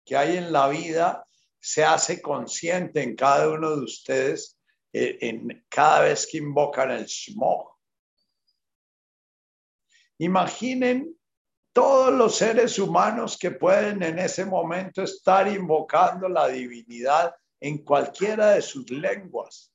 que 0.06 0.16
hay 0.16 0.36
en 0.36 0.52
la 0.52 0.68
vida 0.68 1.26
se 1.58 1.82
hace 1.82 2.22
consciente 2.22 3.02
en 3.02 3.16
cada 3.16 3.50
uno 3.50 3.74
de 3.78 3.82
ustedes 3.82 4.60
eh, 4.92 5.18
en, 5.22 5.66
cada 5.68 6.02
vez 6.02 6.28
que 6.30 6.38
invocan 6.38 6.92
el 6.92 7.08
smog. 7.08 7.74
Imaginen 10.18 11.18
todos 11.72 12.14
los 12.14 12.36
seres 12.36 12.78
humanos 12.78 13.36
que 13.36 13.50
pueden 13.50 14.04
en 14.04 14.20
ese 14.20 14.44
momento 14.44 15.02
estar 15.02 15.48
invocando 15.48 16.28
la 16.28 16.46
divinidad 16.46 17.34
en 17.58 17.78
cualquiera 17.78 18.52
de 18.52 18.62
sus 18.62 18.88
lenguas 18.88 19.72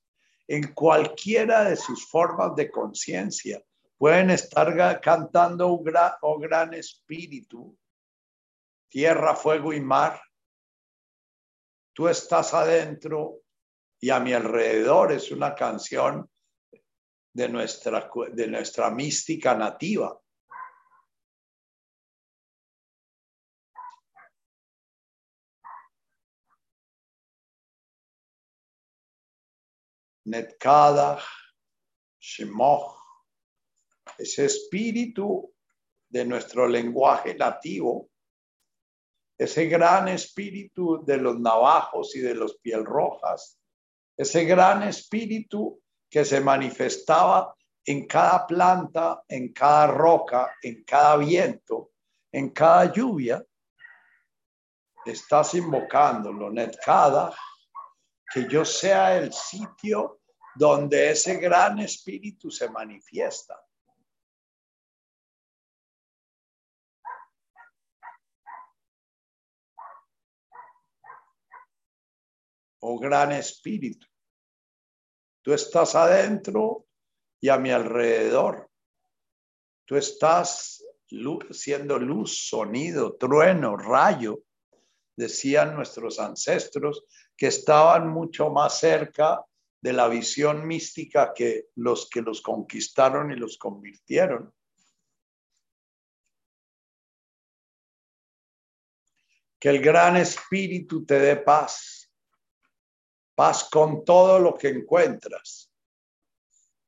en 0.47 0.73
cualquiera 0.73 1.63
de 1.63 1.75
sus 1.75 2.07
formas 2.07 2.55
de 2.55 2.69
conciencia, 2.69 3.61
Pueden 3.97 4.29
estar 4.29 4.99
cantando, 4.99 5.69
oh 5.69 5.81
gran, 5.81 6.11
oh 6.21 6.37
gran 6.37 6.73
espíritu, 6.73 7.77
tierra, 8.89 9.35
fuego 9.35 9.71
y 9.71 9.79
mar. 9.79 10.21
Tú 11.93 12.09
estás 12.09 12.53
adentro 12.53 13.39
y 14.01 14.09
a 14.09 14.19
mi 14.19 14.33
alrededor 14.33 15.13
es 15.13 15.31
una 15.31 15.55
canción 15.55 16.29
de 17.33 17.49
nuestra, 17.49 18.09
de 18.33 18.47
nuestra 18.47 18.91
mística 18.91 19.55
nativa. 19.55 20.19
Netkada, 30.25 31.19
Shemoch, 32.19 32.97
ese 34.17 34.45
espíritu 34.45 35.53
de 36.09 36.25
nuestro 36.25 36.67
lenguaje 36.67 37.35
nativo, 37.35 38.09
ese 39.37 39.65
gran 39.67 40.07
espíritu 40.07 41.03
de 41.05 41.17
los 41.17 41.39
navajos 41.39 42.15
y 42.15 42.19
de 42.19 42.33
los 42.33 42.57
piel 42.59 42.85
rojas, 42.85 43.59
ese 44.17 44.45
gran 44.45 44.83
espíritu 44.83 45.81
que 46.09 46.23
se 46.23 46.39
manifestaba 46.39 47.53
en 47.85 48.07
cada 48.07 48.47
planta, 48.47 49.23
en 49.27 49.53
cada 49.53 49.87
roca, 49.87 50.55
en 50.61 50.83
cada 50.83 51.17
viento, 51.17 51.91
en 52.31 52.49
cada 52.49 52.91
lluvia, 52.91 53.45
estás 55.05 55.53
invocándolo, 55.53 56.49
Netkada, 56.49 57.35
que 58.35 58.49
yo 58.49 58.65
sea 58.65 59.15
el 59.17 59.31
sitio 59.31 60.19
donde 60.55 61.11
ese 61.11 61.37
gran 61.37 61.79
espíritu 61.79 62.51
se 62.51 62.69
manifiesta. 62.69 63.57
Oh 72.79 72.99
gran 72.99 73.31
espíritu, 73.31 74.05
tú 75.41 75.53
estás 75.53 75.95
adentro 75.95 76.87
y 77.39 77.47
a 77.47 77.57
mi 77.57 77.71
alrededor. 77.71 78.69
Tú 79.85 79.95
estás 79.95 80.83
siendo 81.51 81.97
luz, 81.99 82.49
sonido, 82.49 83.15
trueno, 83.15 83.77
rayo, 83.77 84.43
decían 85.15 85.73
nuestros 85.73 86.19
ancestros, 86.19 87.05
que 87.37 87.47
estaban 87.47 88.09
mucho 88.09 88.49
más 88.49 88.79
cerca 88.79 89.43
de 89.81 89.93
la 89.93 90.07
visión 90.07 90.65
mística 90.65 91.33
que 91.33 91.67
los 91.75 92.09
que 92.09 92.21
los 92.21 92.41
conquistaron 92.41 93.31
y 93.31 93.35
los 93.35 93.57
convirtieron. 93.57 94.53
Que 99.59 99.69
el 99.69 99.81
gran 99.81 100.17
espíritu 100.17 101.05
te 101.05 101.19
dé 101.19 101.35
paz, 101.35 102.11
paz 103.35 103.67
con 103.69 104.03
todo 104.05 104.39
lo 104.39 104.55
que 104.55 104.69
encuentras 104.69 105.71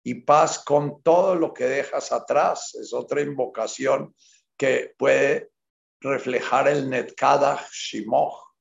y 0.03 0.15
paz 0.15 0.59
con 0.59 1.03
todo 1.03 1.35
lo 1.35 1.53
que 1.53 1.65
dejas 1.65 2.11
atrás. 2.11 2.73
Es 2.75 2.93
otra 2.93 3.21
invocación 3.21 4.15
que 4.55 4.95
puede 4.97 5.51
reflejar 5.99 6.67
el 6.67 6.89
Netkada 6.89 7.67
Shimoch, 7.71 8.55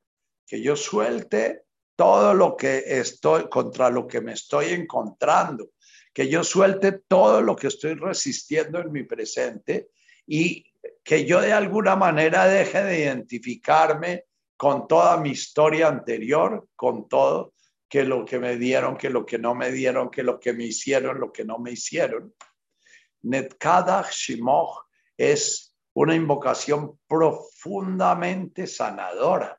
que 0.47 0.61
yo 0.61 0.77
suelte 0.77 1.66
todo 1.97 2.35
lo 2.35 2.57
que 2.57 2.85
estoy, 2.87 3.49
contra 3.49 3.91
lo 3.91 4.07
que 4.07 4.21
me 4.21 4.35
estoy 4.35 4.67
encontrando, 4.67 5.71
que 6.13 6.29
yo 6.29 6.45
suelte 6.45 6.93
todo 6.93 7.41
lo 7.41 7.57
que 7.57 7.69
estoy 7.69 7.95
resistiendo 7.95 8.79
en 8.79 8.93
mi 8.93 9.03
presente 9.03 9.89
y 10.27 10.65
que 11.03 11.25
yo 11.25 11.41
de 11.41 11.53
alguna 11.53 11.97
manera 11.97 12.47
deje 12.47 12.83
de 12.85 13.01
identificarme 13.01 14.25
con 14.57 14.87
toda 14.87 15.17
mi 15.17 15.31
historia 15.31 15.89
anterior, 15.89 16.69
con 16.77 17.09
todo, 17.09 17.55
que 17.89 18.05
lo 18.05 18.25
que 18.25 18.39
me 18.39 18.57
dieron, 18.57 18.97
que 18.97 19.11
lo 19.11 19.25
que 19.25 19.39
no 19.39 19.55
me 19.55 19.71
dieron, 19.71 20.11
que 20.11 20.23
lo 20.23 20.39
que 20.39 20.53
me 20.53 20.65
hicieron, 20.65 21.21
lo 21.21 21.33
que 21.33 21.45
no 21.45 21.59
me 21.59 21.73
hicieron. 21.73 22.35
Netkadach 23.23 24.11
Shimoch 24.11 24.87
es 25.17 25.75
una 25.95 26.15
invocación 26.15 26.99
profundamente 27.07 28.67
sanadora 28.67 29.59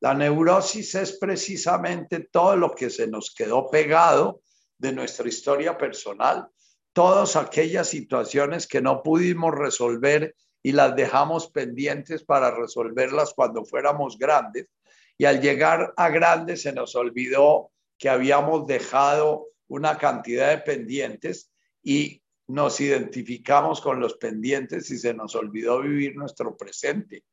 la 0.00 0.14
neurosis 0.14 0.94
es 0.94 1.18
precisamente 1.18 2.28
todo 2.30 2.56
lo 2.56 2.74
que 2.74 2.90
se 2.90 3.08
nos 3.08 3.34
quedó 3.34 3.68
pegado 3.68 4.42
de 4.78 4.92
nuestra 4.92 5.28
historia 5.28 5.76
personal, 5.76 6.48
todas 6.92 7.34
aquellas 7.36 7.88
situaciones 7.88 8.66
que 8.66 8.80
no 8.80 9.02
pudimos 9.02 9.54
resolver 9.54 10.36
y 10.62 10.72
las 10.72 10.94
dejamos 10.94 11.50
pendientes 11.50 12.22
para 12.22 12.50
resolverlas 12.50 13.32
cuando 13.34 13.64
fuéramos 13.64 14.18
grandes. 14.18 14.68
Y 15.16 15.24
al 15.24 15.40
llegar 15.40 15.92
a 15.96 16.08
grandes 16.10 16.62
se 16.62 16.72
nos 16.72 16.94
olvidó 16.94 17.72
que 17.98 18.08
habíamos 18.08 18.66
dejado 18.66 19.48
una 19.66 19.98
cantidad 19.98 20.50
de 20.50 20.58
pendientes 20.58 21.50
y 21.82 22.22
nos 22.46 22.80
identificamos 22.80 23.80
con 23.80 24.00
los 24.00 24.14
pendientes 24.14 24.90
y 24.90 24.98
se 24.98 25.12
nos 25.12 25.34
olvidó 25.34 25.82
vivir 25.82 26.16
nuestro 26.16 26.56
presente. 26.56 27.24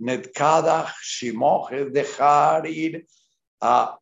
Netkada 0.00 0.94
Shimoch 1.02 1.72
es 1.72 1.92
dejar 1.92 2.66
ir 2.66 3.06
a 3.60 3.98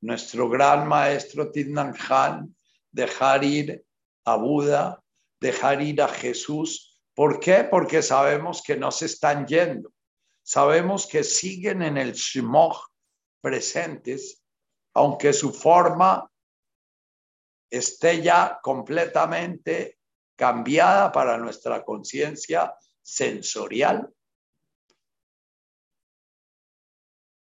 nuestro 0.00 0.48
gran 0.48 0.86
maestro 0.86 1.50
Tidnan 1.50 1.92
Khan, 1.94 2.54
dejar 2.92 3.42
ir 3.42 3.84
a 4.24 4.36
Buda, 4.36 5.02
dejar 5.40 5.82
ir 5.82 6.00
a 6.00 6.08
Jesús. 6.08 7.00
¿Por 7.14 7.40
qué? 7.40 7.64
Porque 7.64 8.02
sabemos 8.02 8.62
que 8.62 8.76
no 8.76 8.90
se 8.92 9.06
están 9.06 9.46
yendo. 9.46 9.92
Sabemos 10.44 11.06
que 11.06 11.24
siguen 11.24 11.82
en 11.82 11.98
el 11.98 12.12
Shimoch 12.12 12.88
presentes, 13.40 14.42
aunque 14.94 15.32
su 15.32 15.52
forma 15.52 16.30
esté 17.68 18.22
ya 18.22 18.60
completamente 18.62 19.98
cambiada 20.36 21.10
para 21.10 21.36
nuestra 21.36 21.84
conciencia 21.84 22.74
sensorial. 23.00 24.08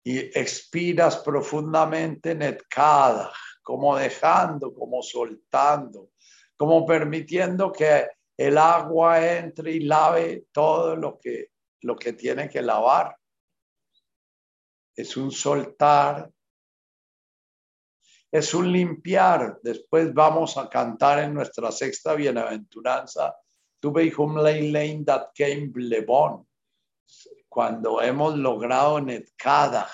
Y 0.03 0.19
expiras 0.19 1.17
profundamente 1.17 2.33
netkada, 2.33 3.31
como 3.61 3.95
dejando, 3.95 4.73
como 4.73 5.01
soltando, 5.03 6.09
como 6.57 6.85
permitiendo 6.85 7.71
que 7.71 8.07
el 8.37 8.57
agua 8.57 9.37
entre 9.37 9.71
y 9.71 9.79
lave 9.81 10.45
todo 10.51 10.95
lo 10.95 11.19
que, 11.19 11.51
lo 11.81 11.95
que 11.95 12.13
tiene 12.13 12.49
que 12.49 12.61
lavar. 12.61 13.15
Es 14.95 15.15
un 15.15 15.31
soltar, 15.31 16.29
es 18.31 18.53
un 18.53 18.71
limpiar. 18.71 19.59
Después 19.61 20.13
vamos 20.13 20.57
a 20.57 20.67
cantar 20.67 21.19
en 21.19 21.33
nuestra 21.33 21.71
sexta 21.71 22.15
bienaventuranza, 22.15 23.35
Tu 23.79 23.89
hum 24.15 24.37
lein 24.37 25.03
that 25.05 25.31
came 25.33 25.71
lebon 25.75 26.45
cuando 27.51 28.01
hemos 28.01 28.37
logrado 28.37 29.01
Netkada 29.01 29.89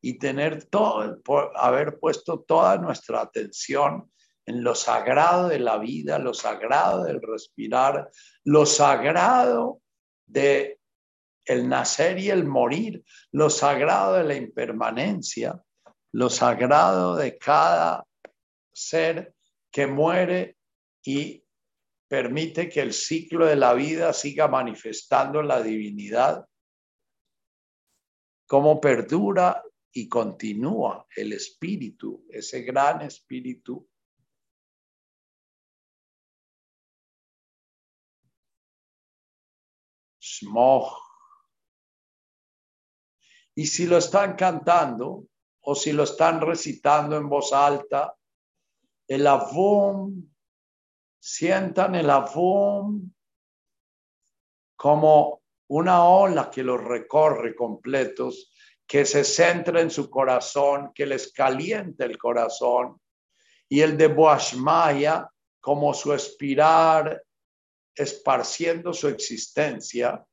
y 0.00 0.18
tener 0.18 0.64
todo, 0.64 1.20
haber 1.54 1.98
puesto 1.98 2.40
toda 2.40 2.78
nuestra 2.78 3.20
atención 3.20 4.10
en 4.46 4.64
lo 4.64 4.74
sagrado 4.74 5.48
de 5.48 5.58
la 5.58 5.76
vida, 5.76 6.18
lo 6.18 6.32
sagrado 6.32 7.04
del 7.04 7.20
respirar, 7.20 8.10
lo 8.44 8.64
sagrado 8.64 9.82
de 10.24 10.80
el 11.44 11.68
nacer 11.68 12.18
y 12.18 12.30
el 12.30 12.46
morir, 12.46 13.04
lo 13.30 13.50
sagrado 13.50 14.14
de 14.14 14.24
la 14.24 14.34
impermanencia, 14.34 15.62
lo 16.12 16.30
sagrado 16.30 17.14
de 17.16 17.36
cada 17.36 18.06
ser 18.72 19.34
que 19.70 19.86
muere 19.86 20.56
y 21.04 21.44
permite 22.08 22.70
que 22.70 22.80
el 22.80 22.94
ciclo 22.94 23.44
de 23.44 23.56
la 23.56 23.74
vida 23.74 24.14
siga 24.14 24.48
manifestando 24.48 25.42
la 25.42 25.60
divinidad 25.60 26.46
cómo 28.46 28.80
perdura 28.80 29.62
y 29.92 30.08
continúa 30.08 31.06
el 31.16 31.32
espíritu, 31.32 32.26
ese 32.30 32.62
gran 32.62 33.02
espíritu. 33.02 33.88
Smog. 40.20 40.92
Y 43.54 43.66
si 43.66 43.86
lo 43.86 43.96
están 43.96 44.36
cantando 44.36 45.26
o 45.62 45.74
si 45.74 45.92
lo 45.92 46.04
están 46.04 46.40
recitando 46.40 47.16
en 47.16 47.28
voz 47.28 47.52
alta, 47.52 48.14
el 49.08 49.26
avum, 49.26 50.28
sientan 51.18 51.94
el 51.94 52.10
avum 52.10 53.10
como 54.76 55.42
una 55.68 56.04
ola 56.04 56.50
que 56.50 56.62
los 56.62 56.82
recorre 56.82 57.54
completos, 57.54 58.52
que 58.86 59.04
se 59.04 59.24
centra 59.24 59.80
en 59.80 59.90
su 59.90 60.08
corazón, 60.08 60.92
que 60.94 61.06
les 61.06 61.32
calienta 61.32 62.04
el 62.04 62.16
corazón, 62.16 63.00
y 63.68 63.80
el 63.80 63.96
de 63.96 64.06
Boashmaya 64.06 65.28
como 65.60 65.92
su 65.92 66.12
espirar, 66.12 67.22
esparciendo 67.94 68.92
su 68.92 69.08
existencia, 69.08 70.24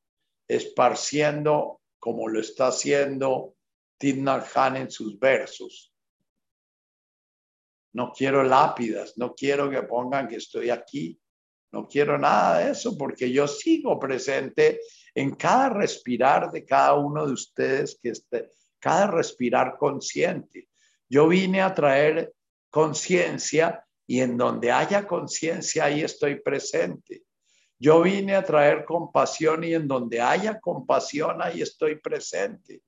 esparciendo 0.48 1.82
como 1.98 2.28
lo 2.28 2.40
está 2.40 2.68
haciendo 2.68 3.56
Tidnal 3.98 4.44
Khan 4.44 4.76
en 4.76 4.92
sus 4.92 5.18
versos. 5.18 5.92
No 7.94 8.12
quiero 8.12 8.44
lápidas, 8.44 9.18
no 9.18 9.34
quiero 9.34 9.70
que 9.70 9.82
pongan 9.84 10.28
que 10.28 10.36
estoy 10.36 10.70
aquí, 10.70 11.20
no 11.72 11.88
quiero 11.88 12.18
nada 12.20 12.60
de 12.60 12.72
eso 12.72 12.98
porque 12.98 13.32
yo 13.32 13.48
sigo 13.48 13.98
presente 14.00 14.80
en 15.16 15.36
cada 15.36 15.70
respirar 15.70 16.52
de 16.52 16.66
cada 16.66 16.96
uno 16.96 17.26
de 17.26 17.34
ustedes 17.34 18.00
que 18.02 18.10
esté, 18.10 18.52
cada 18.80 19.08
respirar 19.08 19.78
consciente. 19.78 20.70
Yo 21.08 21.28
vine 21.28 21.62
a 21.62 21.74
traer 21.74 22.34
conciencia 22.70 23.86
y 24.08 24.22
en 24.22 24.38
donde 24.38 24.72
haya 24.72 25.08
conciencia 25.08 25.86
ahí 25.86 26.02
estoy 26.02 26.42
presente. 26.42 27.24
Yo 27.78 28.02
vine 28.02 28.36
a 28.36 28.44
traer 28.44 28.86
compasión 28.86 29.64
y 29.64 29.74
en 29.74 29.88
donde 29.88 30.22
haya 30.22 30.60
compasión 30.60 31.42
ahí 31.42 31.62
estoy 31.62 32.00
presente. 32.00 32.82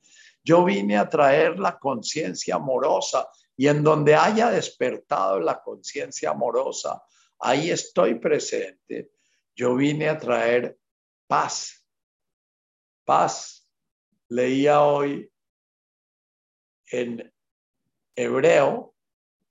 Yo 0.44 0.64
vine 0.64 0.98
a 0.98 1.10
traer 1.10 1.60
la 1.60 1.78
conciencia 1.78 2.56
amorosa 2.56 3.28
y 3.58 3.68
en 3.68 3.84
donde 3.84 4.16
haya 4.16 4.50
despertado 4.50 5.40
la 5.40 5.62
conciencia 5.62 6.32
amorosa, 6.32 7.02
ahí 7.40 7.72
estoy 7.72 8.16
presente. 8.16 9.12
Yo 9.56 9.76
vine 9.76 10.10
a 10.10 10.18
traer 10.18 10.78
paz. 11.28 11.85
Paz. 13.06 13.70
Leía 14.30 14.82
hoy 14.82 15.32
en 16.92 17.32
hebreo, 18.16 18.96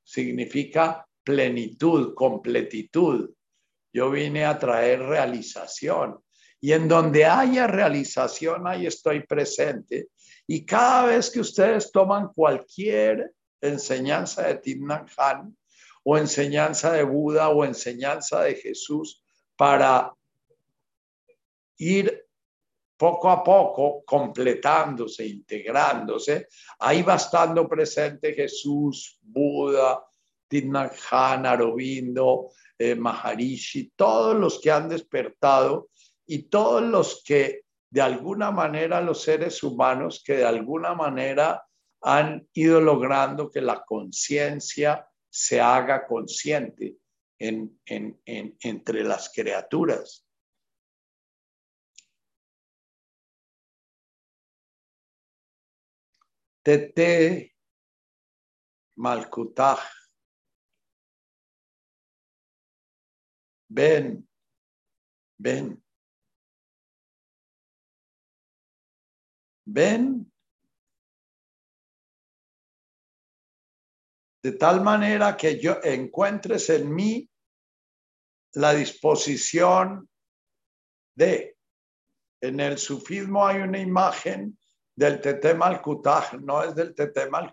significa 0.03 1.07
plenitud, 1.23 2.15
completitud. 2.15 3.31
Yo 3.93 4.11
vine 4.11 4.45
a 4.45 4.59
traer 4.59 5.01
realización. 5.01 6.19
Y 6.61 6.73
en 6.73 6.89
donde 6.89 7.25
haya 7.25 7.67
realización, 7.67 8.67
ahí 8.67 8.87
estoy 8.87 9.25
presente. 9.25 10.09
Y 10.47 10.65
cada 10.67 11.07
vez 11.07 11.31
que 11.31 11.41
ustedes 11.41 11.93
toman 11.93 12.29
cualquier 12.29 13.33
enseñanza 13.61 14.43
de 14.43 14.57
Timnan 14.57 15.07
Han 15.17 15.57
o 16.03 16.19
enseñanza 16.19 16.93
de 16.93 17.03
Buda 17.03 17.49
o 17.51 17.65
enseñanza 17.65 18.43
de 18.43 18.55
Jesús 18.57 19.23
para 19.57 20.13
ir 21.79 22.24
poco 22.97 23.31
a 23.31 23.43
poco 23.43 24.05
completándose, 24.05 25.27
integrándose, 25.27 26.49
ahí 26.79 27.03
va 27.03 27.17
estando 27.17 27.69
presente 27.69 28.35
Jesús, 28.35 29.19
Buda, 29.23 30.05
Timnan 30.49 30.91
Han, 31.11 31.47
Arobindo, 31.47 32.51
eh, 32.79 32.95
Maharishi, 32.95 33.93
todos 33.97 34.37
los 34.37 34.61
que 34.61 34.71
han 34.71 34.89
despertado 34.89 35.89
y 36.27 36.45
todos 36.45 36.83
los 36.83 37.23
que 37.25 37.63
de 37.91 38.01
alguna 38.01 38.51
manera 38.51 39.01
los 39.01 39.23
seres 39.23 39.63
humanos 39.63 40.23
que 40.25 40.37
de 40.37 40.45
alguna 40.45 40.95
manera 40.95 41.65
han 42.03 42.47
ido 42.53 42.81
logrando 42.81 43.51
que 43.51 43.61
la 43.61 43.85
conciencia 43.85 45.07
se 45.31 45.61
haga 45.61 46.07
consciente 46.07 46.97
en, 47.39 47.79
entre 47.87 49.05
las 49.05 49.31
criaturas. 49.33 50.24
Tete 56.65 57.55
Malkutaj. 58.97 59.81
Ven, 63.69 64.27
ven. 65.39 65.83
Ven 69.67 70.33
de 74.43 74.53
tal 74.53 74.83
manera 74.83 75.37
que 75.37 75.61
yo 75.61 75.81
encuentres 75.83 76.71
en 76.71 76.95
mí 76.95 77.31
la 78.55 78.73
disposición 78.75 80.09
de. 81.15 81.57
En 82.41 82.61
el 82.61 82.77
sufismo 82.77 83.47
hay 83.47 83.61
una 83.61 83.79
imagen 83.79 84.59
del 84.97 85.21
Tetem 85.21 85.63
al 85.63 85.83
no 86.41 86.63
es 86.63 86.75
del 86.75 86.95
Tetem 86.95 87.35
al 87.35 87.53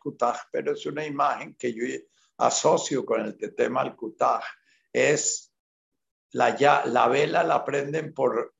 pero 0.51 0.73
es 0.73 0.85
una 0.85 1.05
imagen 1.05 1.55
que 1.55 1.73
yo 1.73 1.83
asocio 2.37 3.05
con 3.05 3.21
el 3.21 3.37
Tetem 3.37 3.77
al 3.77 3.95
Es 4.93 5.51
la, 6.31 6.55
la 6.85 7.07
vela 7.07 7.43
la 7.43 7.65
prenden 7.65 8.13
por 8.13 8.53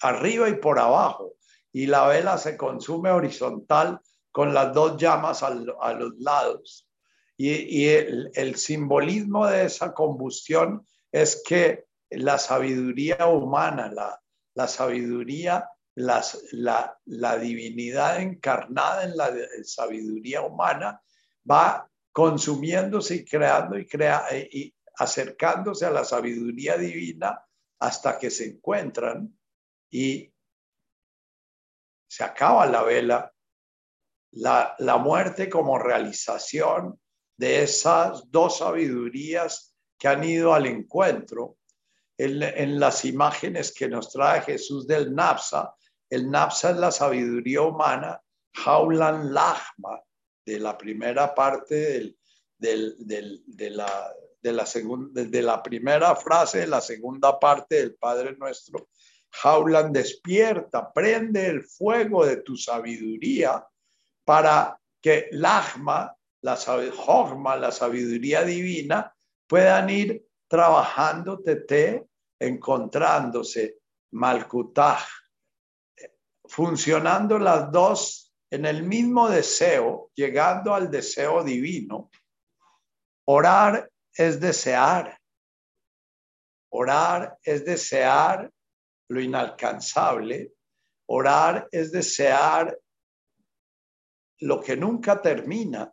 arriba 0.00 0.48
y 0.48 0.54
por 0.54 0.78
abajo, 0.78 1.34
y 1.72 1.86
la 1.86 2.06
vela 2.08 2.36
se 2.36 2.56
consume 2.56 3.10
horizontal 3.10 4.00
con 4.30 4.52
las 4.52 4.74
dos 4.74 4.96
llamas 4.96 5.42
a 5.42 5.50
los 5.50 6.18
lados. 6.18 6.88
Y, 7.36 7.86
el, 7.88 8.56
simbolismo 8.56 9.46
de 9.46 9.64
esa 9.64 9.92
combustión 9.94 10.86
es 11.10 11.42
que 11.46 11.86
la 12.10 12.38
sabiduría 12.38 13.26
humana, 13.26 13.90
la, 13.92 14.20
la 14.54 14.68
sabiduría, 14.68 15.68
la, 15.94 16.24
la, 17.04 17.38
divinidad 17.38 18.20
encarnada 18.20 19.04
en 19.04 19.16
la 19.16 19.30
sabiduría 19.64 20.42
humana 20.42 21.02
va 21.48 21.88
consumiéndose 22.12 23.16
y 23.16 23.24
creando 23.24 23.78
y, 23.78 23.86
crea, 23.86 24.26
y 24.32 24.74
acercándose 24.96 25.86
a 25.86 25.90
la 25.90 26.04
sabiduría 26.04 26.76
divina 26.76 27.44
hasta 27.78 28.18
que 28.18 28.30
se 28.30 28.46
encuentran 28.46 29.38
y 29.90 30.32
se 32.08 32.24
acaba 32.24 32.66
la 32.66 32.82
vela, 32.82 33.32
la, 34.32 34.74
la 34.78 34.96
muerte 34.98 35.48
como 35.48 35.78
realización 35.78 36.98
de 37.36 37.62
esas 37.62 38.30
dos 38.30 38.58
sabidurías 38.58 39.74
que 39.98 40.08
han 40.08 40.24
ido 40.24 40.52
al 40.52 40.66
encuentro. 40.66 41.58
En, 42.18 42.78
las 42.78 43.04
imágenes 43.04 43.72
que 43.72 43.88
nos 43.88 44.12
trae 44.12 44.42
Jesús 44.42 44.86
del 44.86 45.12
Napsa, 45.12 45.74
el 46.12 46.30
Napsa 46.30 46.72
es 46.72 46.76
la 46.76 46.90
sabiduría 46.90 47.62
humana, 47.62 48.20
Jaulan 48.52 49.32
Lachma, 49.32 49.98
de 50.44 50.58
la 50.58 50.76
primera 50.76 51.34
parte 51.34 52.14
de, 52.58 53.70
la, 53.70 54.12
la 54.42 54.66
de 54.74 55.42
la 55.42 55.62
primera 55.62 56.14
frase 56.14 56.58
de 56.58 56.66
la 56.66 56.82
segunda 56.82 57.40
parte 57.40 57.76
del 57.76 57.94
Padre 57.94 58.36
Nuestro. 58.36 58.90
Jaulan 59.30 59.90
despierta, 59.90 60.92
prende 60.92 61.46
el 61.46 61.64
fuego 61.64 62.26
de 62.26 62.42
tu 62.42 62.58
sabiduría 62.58 63.66
para 64.22 64.78
que 65.00 65.28
Lachma 65.32 66.14
la, 66.42 66.58
la 67.56 67.72
sabiduría 67.72 68.44
divina, 68.44 69.14
puedan 69.46 69.88
ir 69.88 70.26
trabajando 70.46 71.40
tete, 71.40 72.06
encontrándose 72.38 73.78
malkutaj, 74.10 75.21
funcionando 76.52 77.38
las 77.38 77.72
dos 77.72 78.30
en 78.50 78.66
el 78.66 78.82
mismo 78.82 79.30
deseo, 79.30 80.10
llegando 80.14 80.74
al 80.74 80.90
deseo 80.90 81.42
divino. 81.42 82.10
Orar 83.24 83.90
es 84.14 84.38
desear. 84.38 85.18
Orar 86.70 87.38
es 87.42 87.64
desear 87.64 88.52
lo 89.08 89.20
inalcanzable. 89.22 90.52
Orar 91.06 91.68
es 91.72 91.90
desear 91.90 92.78
lo 94.40 94.60
que 94.60 94.76
nunca 94.76 95.22
termina 95.22 95.90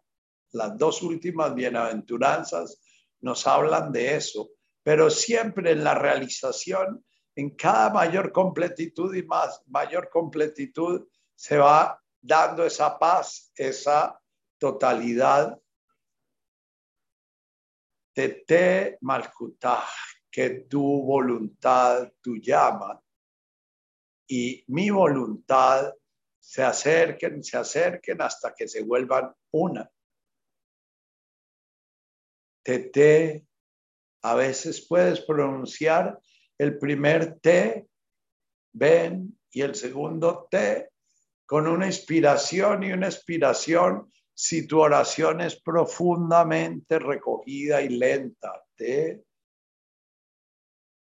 las 0.52 0.78
dos 0.78 1.02
últimas 1.04 1.56
bienaventuranzas 1.56 2.82
nos 3.22 3.48
hablan 3.48 3.94
de 3.94 4.16
eso, 4.16 4.50
pero 4.84 5.10
siempre 5.10 5.72
en 5.72 5.86
la 5.86 5.96
realización, 5.96 7.06
en 7.40 7.52
cada 7.52 7.90
mayor 7.90 8.32
completitud 8.32 9.16
y 9.16 9.24
más 9.24 9.62
mayor 9.68 10.10
completitud, 10.10 11.08
se 11.36 11.58
va 11.58 12.02
dando 12.22 12.66
esa 12.66 13.00
paz, 13.00 13.52
esa 13.56 14.22
totalidad. 14.58 15.58
Tete 18.14 18.98
malkutaj, 19.02 19.88
que 20.30 20.50
tu 20.70 21.04
voluntad, 21.04 22.12
tu 22.22 22.36
llama 22.36 23.02
y 24.28 24.64
mi 24.68 24.90
voluntad 24.92 25.94
se 26.40 26.64
acerquen, 26.64 27.44
se 27.44 27.58
acerquen 27.58 28.22
hasta 28.22 28.54
que 28.54 28.68
se 28.68 28.84
vuelvan 28.84 29.34
una. 29.52 29.90
T, 32.64 33.48
a 34.22 34.36
veces 34.36 34.86
puedes 34.88 35.22
pronunciar 35.22 36.22
el 36.60 36.78
primer 36.78 37.40
T, 37.40 37.88
ven, 38.74 39.40
y 39.52 39.62
el 39.62 39.74
segundo 39.76 40.48
T, 40.52 40.90
con 41.46 41.68
una 41.68 41.88
inspiración 41.88 42.84
y 42.84 42.92
una 42.92 43.08
expiración 43.08 44.12
si 44.34 44.68
tu 44.68 44.80
oración 44.80 45.42
es 45.42 45.60
profundamente 45.60 47.00
recogida 47.00 47.82
y 47.82 47.90
lenta. 47.90 48.64
Te, 48.76 49.24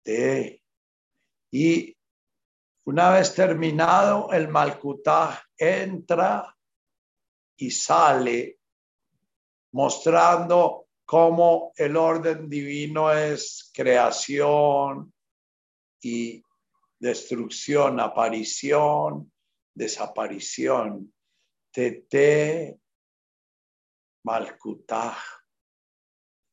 te. 0.02 0.62
Y 1.50 1.96
una 2.84 3.10
vez 3.10 3.34
terminado, 3.34 4.32
el 4.32 4.48
Malkutaj 4.48 5.38
entra 5.56 6.56
y 7.56 7.70
sale 7.70 8.58
mostrando 9.72 10.86
cómo 11.04 11.72
el 11.76 11.96
orden 11.96 12.48
divino 12.48 13.12
es 13.12 13.70
creación 13.74 15.12
y 16.02 16.42
destrucción, 16.98 18.00
aparición, 18.00 19.32
desaparición. 19.74 21.12
Tete 21.70 22.78
Malkutaj. 24.24 25.16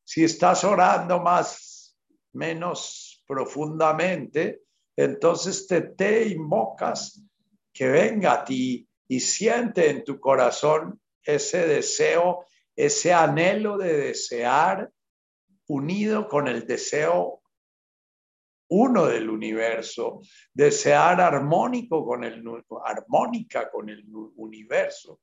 Si 0.03 0.23
estás 0.23 0.63
orando 0.63 1.19
más, 1.19 1.97
menos 2.33 3.23
profundamente, 3.25 4.61
entonces 4.95 5.67
te, 5.67 5.81
te 5.81 6.27
invocas 6.27 7.21
que 7.73 7.87
venga 7.87 8.33
a 8.33 8.45
ti 8.45 8.87
y 9.07 9.19
siente 9.19 9.89
en 9.89 10.03
tu 10.03 10.19
corazón 10.19 11.01
ese 11.23 11.67
deseo, 11.67 12.45
ese 12.75 13.13
anhelo 13.13 13.77
de 13.77 13.97
desear 13.97 14.91
unido 15.67 16.27
con 16.27 16.47
el 16.47 16.65
deseo 16.67 17.41
uno 18.67 19.05
del 19.05 19.29
universo, 19.29 20.21
desear 20.53 21.21
armónico 21.21 22.05
con 22.05 22.23
el 22.23 22.43
armónica 22.83 23.69
con 23.69 23.89
el 23.89 24.05
universo. 24.35 25.21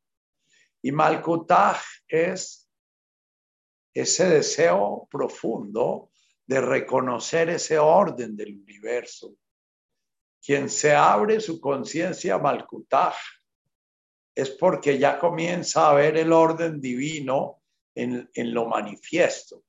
Y 0.82 0.93
Malkutaj 0.93 1.80
es 2.07 2.68
ese 3.95 4.28
deseo 4.28 5.07
profundo 5.11 6.11
de 6.47 6.61
reconocer 6.61 7.51
ese 7.51 7.78
orden 7.78 8.36
del 8.36 8.57
universo. 8.57 9.34
Quien 10.45 10.68
se 10.68 10.95
abre 10.95 11.40
su 11.40 11.61
conciencia 11.61 12.34
a 12.34 12.38
Malkutaj 12.38 13.14
es 14.34 14.51
porque 14.51 14.99
ya 14.99 15.18
comienza 15.18 15.90
a 15.90 15.95
ver 15.95 16.16
el 16.16 16.32
orden 16.32 16.80
divino 16.80 17.62
en, 17.95 18.28
en 18.34 18.55
lo 18.55 18.66
manifiesto. 18.66 19.62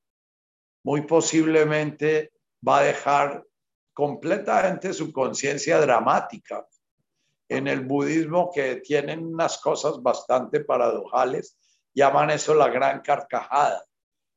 Muy 0.83 1.01
posiblemente 1.01 2.33
va 2.67 2.79
a 2.79 2.83
dejar 2.83 3.45
completamente 3.93 4.93
su 4.93 5.11
conciencia 5.13 5.79
dramática 5.79 6.67
en 7.47 7.67
el 7.67 7.81
budismo 7.81 8.51
que 8.51 8.77
tienen 8.77 9.25
unas 9.25 9.59
cosas 9.59 10.01
bastante 10.01 10.61
paradojales, 10.61 11.57
llaman 11.93 12.31
eso 12.31 12.55
la 12.55 12.69
gran 12.69 13.01
carcajada, 13.01 13.83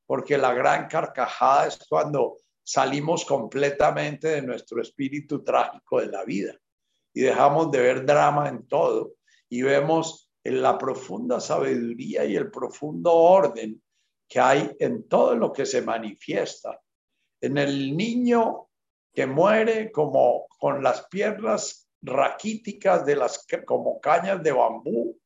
porque 0.07 0.37
la 0.37 0.53
gran 0.53 0.87
carcajada 0.87 1.69
es 1.69 1.79
cuando 1.89 2.37
salimos 2.63 3.25
completamente 3.25 4.29
de 4.29 4.43
nuestro 4.43 4.83
espíritu 4.83 5.43
trágico 5.43 6.01
de 6.01 6.09
la 6.09 6.25
vida 6.25 6.55
y 7.15 7.23
dejamos 7.23 7.71
de 7.71 7.81
ver 7.81 8.05
drama 8.05 8.49
en 8.49 8.67
todo 8.67 9.15
y 9.49 9.63
vemos 9.63 10.31
en 10.45 10.61
la 10.61 10.77
profunda 10.77 11.41
sabiduría 11.41 12.25
y 12.25 12.37
el 12.37 12.51
profundo 12.51 13.15
orden 13.15 13.83
que 14.29 14.41
hay 14.41 14.77
en 14.81 15.09
todo 15.09 15.35
lo 15.35 15.53
que 15.53 15.65
se 15.65 15.81
manifiesta. 15.81 16.81
En 17.41 17.57
el 17.59 17.97
niño 17.97 18.66
que 19.17 19.27
muere 19.27 19.91
como 19.91 20.47
con 20.59 20.83
las 20.83 21.07
piernas 21.09 21.89
raquíticas 22.03 23.07
de 23.07 23.17
las 23.17 23.47
como 23.65 23.99
cañas 23.99 24.43
de 24.43 24.53
bambú, 24.53 25.19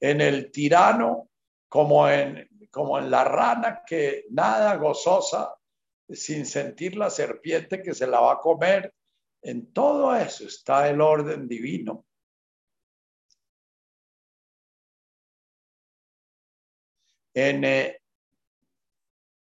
en 0.00 0.22
el 0.22 0.50
tirano 0.50 1.28
como 1.68 2.08
en, 2.08 2.48
como 2.70 2.98
en 2.98 3.10
la 3.10 3.24
rana 3.24 3.82
que 3.86 4.24
nada 4.30 4.76
gozosa 4.76 5.54
sin 6.08 6.46
sentir 6.46 6.96
la 6.96 7.10
serpiente 7.10 7.82
que 7.82 7.94
se 7.94 8.06
la 8.06 8.18
va 8.20 8.32
a 8.32 8.38
comer. 8.38 8.94
En 9.42 9.74
todo 9.74 10.16
eso 10.16 10.46
está 10.46 10.88
el 10.88 11.02
orden 11.02 11.46
divino. 11.46 12.06
En 17.34 17.62
eh, 17.64 18.00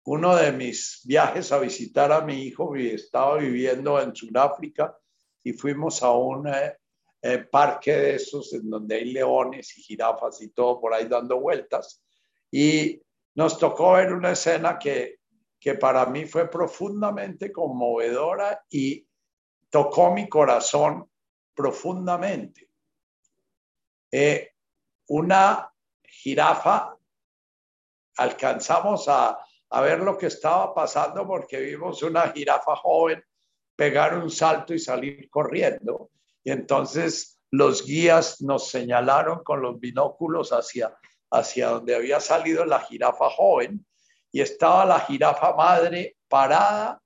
uno 0.08 0.38
de 0.38 0.54
mis 0.54 1.02
viajes 1.04 1.52
a 1.52 1.60
visitar 1.60 2.14
a 2.14 2.22
mi 2.22 2.44
hijo, 2.44 2.74
estaba 2.78 3.40
viviendo 3.40 4.00
en 4.02 4.16
Sudáfrica, 4.16 4.98
y 5.44 5.52
fuimos 5.52 6.02
a 6.02 6.12
un 6.12 6.48
eh, 6.48 6.78
eh, 7.22 7.40
parque 7.40 7.92
de 7.92 8.16
esos 8.16 8.54
en 8.54 8.70
donde 8.70 8.96
hay 8.96 9.12
leones 9.12 9.78
y 9.78 9.82
jirafas 9.82 10.42
y 10.42 10.50
todo 10.52 10.80
por 10.80 10.94
ahí 10.94 11.10
dando 11.10 11.42
vueltas. 11.42 12.02
Y 12.50 13.02
nos 13.36 13.60
tocó 13.60 13.94
ver 13.94 14.14
una 14.14 14.32
escena 14.32 14.80
que, 14.80 15.20
que 15.60 15.76
para 15.76 16.06
mí 16.06 16.26
fue 16.26 16.50
profundamente 16.50 17.52
conmovedora 17.52 18.64
y 18.70 19.06
tocó 19.70 20.14
mi 20.14 20.30
corazón 20.30 21.12
profundamente. 21.54 22.70
Eh, 24.10 24.52
una 25.08 25.70
jirafa, 26.02 26.98
alcanzamos 28.16 29.10
a, 29.10 29.38
a 29.70 29.82
ver 29.82 30.00
lo 30.00 30.18
que 30.18 30.28
estaba 30.28 30.74
pasando 30.74 31.28
porque 31.28 31.60
vimos 31.60 32.02
una 32.04 32.30
jirafa 32.30 32.76
joven 32.76 33.24
pegar 33.76 34.18
un 34.18 34.30
salto 34.30 34.74
y 34.74 34.80
salir 34.80 35.30
corriendo. 35.30 36.10
Y 36.44 36.52
entonces 36.52 37.40
los 37.52 37.86
guías 37.86 38.42
nos 38.42 38.70
señalaron 38.70 39.44
con 39.44 39.62
los 39.62 39.80
binóculos 39.80 40.52
hacia, 40.52 40.98
hacia 41.32 41.70
donde 41.70 41.96
había 41.96 42.20
salido 42.20 42.66
la 42.66 42.80
jirafa 42.80 43.30
joven 43.30 43.86
y 44.32 44.42
estaba 44.42 44.86
la 44.86 45.00
jirafa 45.02 45.54
madre 45.54 46.18
parada 46.28 47.02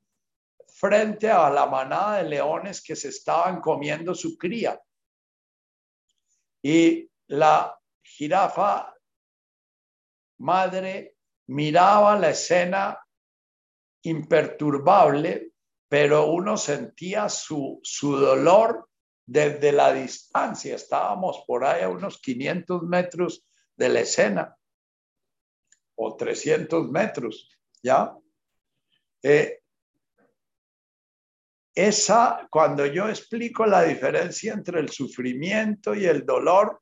frente 0.68 1.30
a 1.30 1.50
la 1.50 1.66
manada 1.66 2.18
de 2.18 2.30
leones 2.30 2.82
que 2.82 2.96
se 2.96 3.10
estaban 3.10 3.62
comiendo 3.62 4.16
su 4.16 4.38
cría. 4.38 4.82
Y 6.62 7.10
la 7.28 7.78
jirafa 8.02 8.96
madre 10.38 11.18
miraba 11.52 12.18
la 12.18 12.32
escena 12.32 12.98
imperturbable 14.04 15.52
pero 15.92 16.28
uno 16.28 16.56
sentía 16.56 17.28
su, 17.28 17.82
su 17.84 18.16
dolor 18.16 18.88
desde 19.26 19.74
la 19.74 19.92
distancia. 19.92 20.74
Estábamos 20.74 21.44
por 21.46 21.66
ahí 21.66 21.84
a 21.84 21.90
unos 21.90 22.22
500 22.22 22.84
metros 22.84 23.46
de 23.76 23.90
la 23.90 24.00
escena 24.00 24.56
o 25.96 26.16
300 26.16 26.90
metros, 26.90 27.50
¿ya? 27.84 28.16
Eh, 29.22 29.60
esa, 31.76 32.48
cuando 32.50 32.86
yo 32.86 33.10
explico 33.10 33.66
la 33.66 33.84
diferencia 33.84 34.54
entre 34.54 34.80
el 34.80 34.92
sufrimiento 34.92 35.94
y 35.94 36.06
el 36.06 36.26
dolor, 36.26 36.82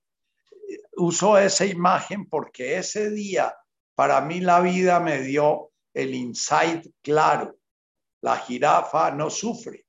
uso 0.97 1.36
esa 1.36 1.65
imagen 1.65 2.30
porque 2.30 2.78
ese 2.78 3.09
día 3.09 3.55
para 4.00 4.22
mí 4.22 4.39
la 4.39 4.62
vida 4.62 5.02
me 5.02 5.20
dio 5.20 5.74
el 5.93 6.16
insight 6.16 6.88
claro 7.02 7.60
la 8.22 8.38
jirafa 8.38 9.12
no 9.12 9.30
sufre. 9.30 9.88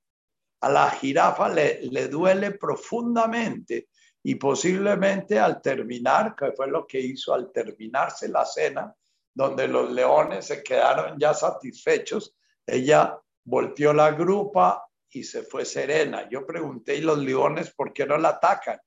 A 0.62 0.68
la 0.68 0.90
jirafa 0.90 1.48
le, 1.48 1.80
le 1.82 2.08
duele 2.08 2.50
profundamente 2.50 3.86
y 4.24 4.34
posiblemente 4.34 5.38
al 5.38 5.62
terminar, 5.62 6.34
que 6.34 6.50
fue 6.50 6.66
lo 6.66 6.88
que 6.88 6.98
hizo 6.98 7.32
al 7.32 7.52
terminarse 7.52 8.26
la 8.26 8.44
cena, 8.44 8.92
donde 9.32 9.68
los 9.68 9.92
leones 9.92 10.46
se 10.46 10.60
quedaron 10.60 11.16
ya 11.16 11.32
satisfechos, 11.32 12.34
ella 12.66 13.16
volteó 13.44 13.92
la 13.92 14.10
grupa 14.10 14.88
y 15.08 15.22
se 15.22 15.44
fue 15.44 15.64
serena. 15.64 16.28
Yo 16.28 16.44
pregunté, 16.44 16.96
¿y 16.96 17.02
los 17.02 17.18
leones 17.18 17.70
por 17.70 17.92
qué 17.92 18.06
no 18.06 18.18
la 18.18 18.30
atacan? 18.30 18.80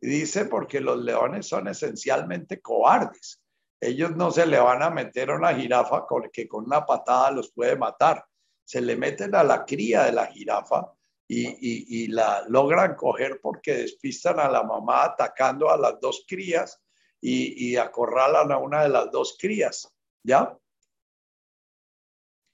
Y 0.00 0.06
dice, 0.06 0.44
porque 0.44 0.80
los 0.80 1.02
leones 1.02 1.48
son 1.48 1.66
esencialmente 1.66 2.60
cobardes. 2.60 3.42
Ellos 3.80 4.16
no 4.16 4.30
se 4.30 4.46
le 4.46 4.58
van 4.58 4.82
a 4.82 4.90
meter 4.90 5.30
a 5.30 5.36
una 5.36 5.54
jirafa 5.54 6.06
que 6.32 6.48
con 6.48 6.64
una 6.64 6.84
patada 6.84 7.30
los 7.30 7.52
puede 7.52 7.76
matar 7.76 8.24
se 8.68 8.82
le 8.82 8.96
meten 8.96 9.34
a 9.34 9.42
la 9.42 9.64
cría 9.64 10.04
de 10.04 10.12
la 10.12 10.26
jirafa 10.26 10.92
y, 11.26 12.08
la 12.08 12.44
logran 12.48 12.94
coger 12.96 13.40
porque 13.40 13.78
despistan 13.78 14.38
a 14.40 14.48
la 14.50 14.62
mamá 14.62 15.04
atacando 15.04 15.70
a 15.70 15.78
las 15.78 15.98
dos 16.00 16.24
crías 16.28 16.78
y, 17.18 17.76
acorralan 17.76 18.52
a 18.52 18.58
una 18.58 18.82
de 18.82 18.90
las 18.90 19.10
dos 19.10 19.38
crías, 19.40 19.90
¿ya? 20.22 20.54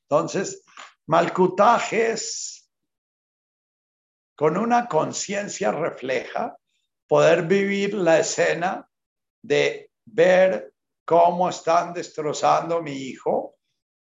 Entonces, 0.08 0.62
malcutajes 1.06 2.70
con 4.36 4.56
una 4.56 4.86
conciencia 4.86 5.72
refleja 5.72 6.56
poder 7.08 7.42
vivir 7.42 7.94
la 7.94 8.20
escena 8.20 8.88
de 9.42 9.90
ver 10.04 10.73
cómo 11.04 11.48
están 11.48 11.92
destrozando 11.92 12.82
mi 12.82 12.92
hijo 12.92 13.54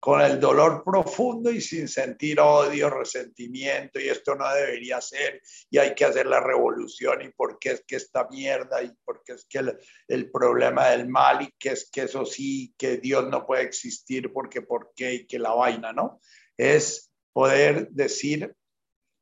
con 0.05 0.21
el 0.21 0.39
dolor 0.39 0.83
profundo 0.83 1.49
y 1.49 1.59
sin 1.59 1.87
sentir 1.87 2.39
odio, 2.39 2.91
resentimiento, 2.91 3.99
y 3.99 4.07
esto 4.07 4.35
no 4.35 4.47
debería 4.53 5.01
ser, 5.01 5.41
y 5.71 5.79
hay 5.79 5.95
que 5.95 6.05
hacer 6.05 6.27
la 6.27 6.39
revolución, 6.39 7.23
y 7.23 7.29
por 7.29 7.57
qué 7.57 7.71
es 7.71 7.83
que 7.87 7.95
esta 7.95 8.27
mierda, 8.29 8.83
y 8.83 8.91
por 9.03 9.23
qué 9.23 9.33
es 9.33 9.47
que 9.49 9.63
el, 10.07 10.29
problema 10.29 10.89
del 10.89 11.09
mal, 11.09 11.41
y 11.41 11.51
que 11.57 11.69
es 11.69 11.89
que 11.89 12.03
eso 12.03 12.23
sí, 12.23 12.75
que 12.77 12.97
Dios 12.97 13.27
no 13.29 13.47
puede 13.47 13.63
existir, 13.63 14.31
porque 14.31 14.61
por 14.61 14.91
qué, 14.95 15.11
y 15.15 15.25
que 15.25 15.39
la 15.39 15.53
vaina, 15.53 15.91
¿no? 15.91 16.21
Es 16.55 17.11
poder 17.33 17.89
decir 17.89 18.55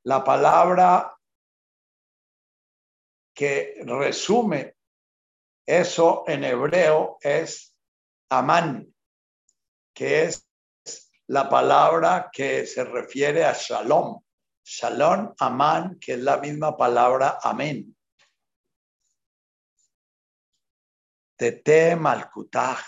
la 0.03 0.21
palabra 0.21 1.15
que 3.34 3.82
resume 3.86 4.76
eso 5.66 6.24
en 6.28 6.43
hebreo 6.43 7.18
es 7.22 7.76
amán, 8.30 8.93
que 9.93 10.24
es 10.24 10.49
la 11.28 11.49
palabra 11.49 12.30
que 12.32 12.66
se 12.66 12.84
refiere 12.84 13.45
a 13.45 13.53
shalom. 13.53 14.22
Shalom, 14.66 15.34
amán, 15.39 15.99
que 15.99 16.14
es 16.14 16.20
la 16.20 16.38
misma 16.38 16.76
palabra 16.76 17.39
amén. 17.41 17.95
Tete 21.38 21.95
malkutaj. 21.95 22.80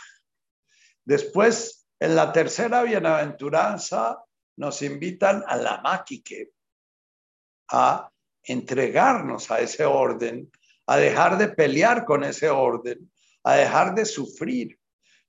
Después, 1.03 1.87
en 1.99 2.15
la 2.15 2.31
tercera 2.31 2.83
bienaventuranza, 2.83 4.23
nos 4.57 4.81
invitan 4.81 5.43
a 5.47 5.57
la 5.57 5.81
maquique, 5.81 6.51
a 7.69 8.09
entregarnos 8.43 9.51
a 9.51 9.59
ese 9.59 9.85
orden, 9.85 10.51
a 10.87 10.97
dejar 10.97 11.37
de 11.37 11.49
pelear 11.49 12.05
con 12.05 12.23
ese 12.23 12.49
orden, 12.49 13.11
a 13.43 13.55
dejar 13.55 13.95
de 13.95 14.05
sufrir, 14.05 14.79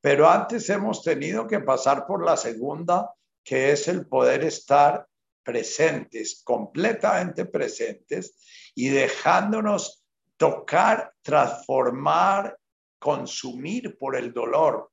pero 0.01 0.29
antes 0.29 0.69
hemos 0.71 1.03
tenido 1.03 1.47
que 1.47 1.61
pasar 1.61 2.07
por 2.07 2.25
la 2.25 2.37
segunda, 2.37 3.11
que 3.43 3.73
es 3.73 3.89
el 3.89 4.07
poder 4.07 4.45
estar 4.45 5.07
presentes, 5.43 6.43
completamente 6.45 7.47
presentes 7.47 8.37
y 8.75 8.89
dejándonos 8.89 10.05
tocar, 10.37 11.13
transformar, 11.23 12.59
consumir 12.99 13.97
por 13.99 14.17
el 14.17 14.33
dolor, 14.33 14.91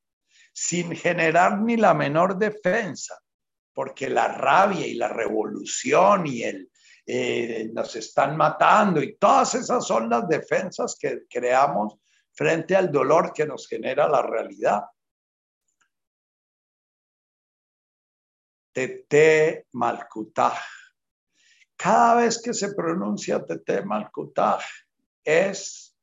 sin 0.54 0.96
generar 0.96 1.60
ni 1.60 1.78
la 1.78 1.94
menor 1.94 2.38
defensa, 2.38 3.20
porque 3.74 4.10
la 4.10 4.28
rabia 4.28 4.86
y 4.86 4.94
la 4.94 5.08
revolución 5.08 6.28
y 6.28 6.44
el 6.44 6.70
eh, 7.06 7.70
nos 7.74 7.96
están 7.96 8.38
matando 8.38 9.02
y 9.02 9.16
todas 9.18 9.56
esas 9.56 9.86
son 9.86 10.10
las 10.10 10.28
defensas 10.28 10.96
que 11.00 11.24
creamos 11.30 11.96
frente 12.32 12.76
al 12.76 12.92
dolor 12.92 13.34
que 13.34 13.46
nos 13.46 13.68
genera 13.68 14.08
la 14.08 14.22
realidad. 14.22 14.84
Tete 18.72 19.68
Malkutaj. 19.74 20.58
Cada 21.76 22.16
vez 22.16 22.42
que 22.42 22.54
se 22.54 22.74
pronuncia 22.74 23.46
Tete 23.46 23.84
Malkutaj 23.84 24.64
es 25.24 25.96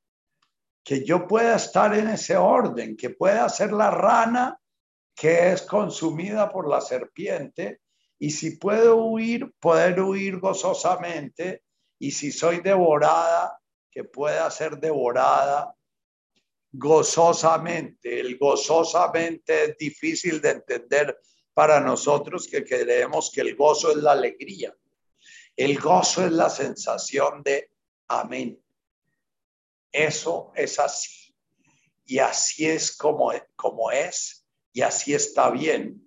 que 0.84 1.04
yo 1.04 1.26
pueda 1.26 1.56
estar 1.56 1.94
en 1.94 2.08
ese 2.08 2.36
orden, 2.36 2.96
que 2.96 3.10
pueda 3.10 3.48
ser 3.48 3.72
la 3.72 3.90
rana 3.90 4.60
que 5.14 5.52
es 5.52 5.62
consumida 5.62 6.50
por 6.50 6.68
la 6.68 6.80
serpiente 6.80 7.80
y 8.22 8.30
si 8.30 8.52
puedo 8.52 8.96
huir, 8.96 9.50
poder 9.58 9.98
huir 9.98 10.38
gozosamente 10.38 11.64
y 11.98 12.10
si 12.10 12.30
soy 12.30 12.60
devorada, 12.60 13.58
que 13.90 14.04
pueda 14.04 14.48
ser 14.50 14.78
devorada 14.78 15.74
gozosamente. 16.70 18.20
El 18.20 18.36
gozosamente 18.36 19.64
es 19.64 19.78
difícil 19.78 20.40
de 20.40 20.50
entender 20.50 21.18
para 21.54 21.80
nosotros 21.80 22.46
que 22.46 22.62
creemos 22.62 23.30
que 23.34 23.40
el 23.40 23.56
gozo 23.56 23.90
es 23.90 23.96
la 23.96 24.12
alegría. 24.12 24.76
El 25.56 25.78
gozo 25.80 26.24
es 26.24 26.32
la 26.32 26.50
sensación 26.50 27.42
de 27.42 27.70
amén. 28.06 28.62
Eso 29.90 30.52
es 30.54 30.78
así. 30.78 31.34
Y 32.04 32.18
así 32.18 32.66
es 32.66 32.94
como, 32.94 33.32
como 33.56 33.90
es. 33.90 34.46
Y 34.74 34.82
así 34.82 35.14
está 35.14 35.50
bien. 35.50 36.06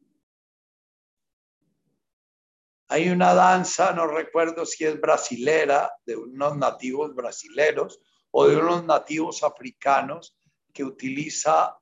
Hay 2.93 3.09
una 3.09 3.33
danza, 3.33 3.91
no 3.91 4.05
recuerdo 4.05 4.67
si 4.67 4.85
es 4.85 5.01
brasilera, 5.01 5.91
de 6.05 6.15
unos 6.15 6.55
nativos 6.55 7.15
brasileros 7.15 7.99
o 8.29 8.47
de 8.47 8.55
unos 8.55 8.85
nativos 8.85 9.41
africanos 9.41 10.37
que 10.71 10.83
utiliza 10.83 11.75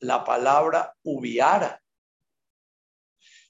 la 0.00 0.24
palabra 0.24 0.96
ubiara 1.04 1.80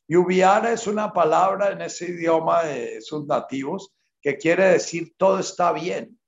Yubiara 0.07 0.73
es 0.73 0.87
una 0.87 1.11
palabra 1.15 1.71
en 1.71 1.81
ese 1.81 2.11
idioma 2.11 2.65
de 2.65 3.01
sus 3.01 3.27
nativos 3.27 3.95
que 4.21 4.37
quiere 4.37 4.65
decir 4.65 5.15
todo 5.17 5.39
está 5.39 5.73
bien. 5.73 6.21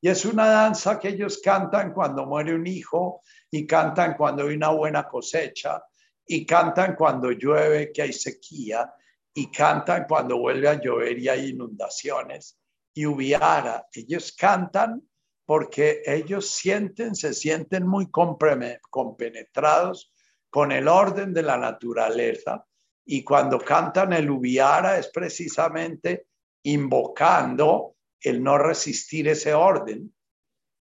Y 0.00 0.08
es 0.08 0.24
una 0.24 0.48
danza 0.48 0.98
que 0.98 1.10
ellos 1.10 1.40
cantan 1.40 1.92
cuando 1.92 2.26
muere 2.26 2.56
un 2.56 2.66
hijo 2.66 3.22
y 3.48 3.68
cantan 3.68 4.16
cuando 4.16 4.48
hay 4.48 4.56
una 4.56 4.70
buena 4.70 5.06
cosecha 5.06 5.80
y 6.26 6.44
cantan 6.44 6.96
cuando 6.96 7.30
llueve, 7.30 7.92
que 7.92 8.02
hay 8.02 8.12
sequía 8.12 8.92
y 9.34 9.50
cantan 9.50 10.06
cuando 10.08 10.38
vuelve 10.38 10.68
a 10.68 10.80
llover 10.80 11.18
y 11.18 11.28
hay 11.28 11.50
inundaciones. 11.50 12.58
Y 12.94 13.04
ellos 13.04 14.34
cantan 14.38 15.02
porque 15.46 16.02
ellos 16.04 16.50
sienten, 16.50 17.14
se 17.14 17.34
sienten 17.34 17.86
muy 17.86 18.10
compenetrados 18.10 20.12
con 20.50 20.72
el 20.72 20.88
orden 20.88 21.32
de 21.32 21.42
la 21.42 21.56
naturaleza 21.56 22.66
y 23.04 23.24
cuando 23.24 23.58
cantan 23.58 24.12
el 24.12 24.30
Ubiara 24.30 24.98
es 24.98 25.08
precisamente 25.08 26.26
invocando 26.64 27.96
el 28.20 28.42
no 28.42 28.58
resistir 28.58 29.28
ese 29.28 29.54
orden, 29.54 30.14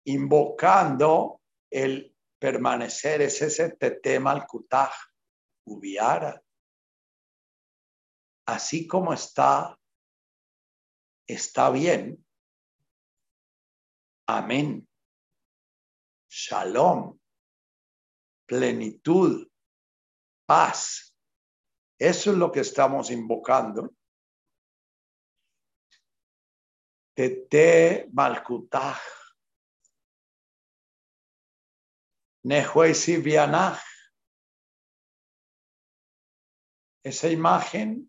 invocando 0.05 1.41
el 1.69 2.15
permanecer, 2.39 3.21
es 3.21 3.41
ese 3.41 3.71
tetema 3.71 4.31
al 4.31 4.47
kutaj, 4.47 4.91
Ubiara. 5.65 6.41
Así 8.53 8.87
como 8.87 9.13
está, 9.13 9.79
está 11.27 11.69
bien. 11.69 12.25
Amén. 14.27 14.87
Shalom. 16.27 17.19
Plenitud. 18.47 19.47
Paz 20.45 21.09
eso 21.99 22.31
es 22.31 22.37
lo 22.37 22.49
que 22.49 22.61
estamos 22.61 23.11
invocando. 23.11 23.93
Tete 27.13 28.07
Malkutaj. 28.13 28.97
Vianaj. 33.21 33.79
Esa 37.03 37.27
imagen 37.29 38.08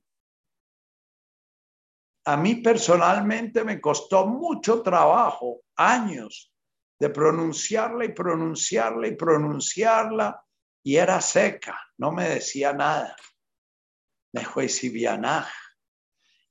a 2.30 2.36
mí 2.36 2.54
personalmente 2.54 3.64
me 3.64 3.80
costó 3.80 4.24
mucho 4.24 4.82
trabajo, 4.82 5.62
años, 5.74 6.52
de 6.96 7.10
pronunciarla 7.10 8.04
y 8.04 8.12
pronunciarla 8.12 9.08
y 9.08 9.16
pronunciarla, 9.16 10.40
y 10.84 10.94
era 10.94 11.20
seca, 11.20 11.76
no 11.98 12.12
me 12.12 12.28
decía 12.28 12.72
nada. 12.72 13.16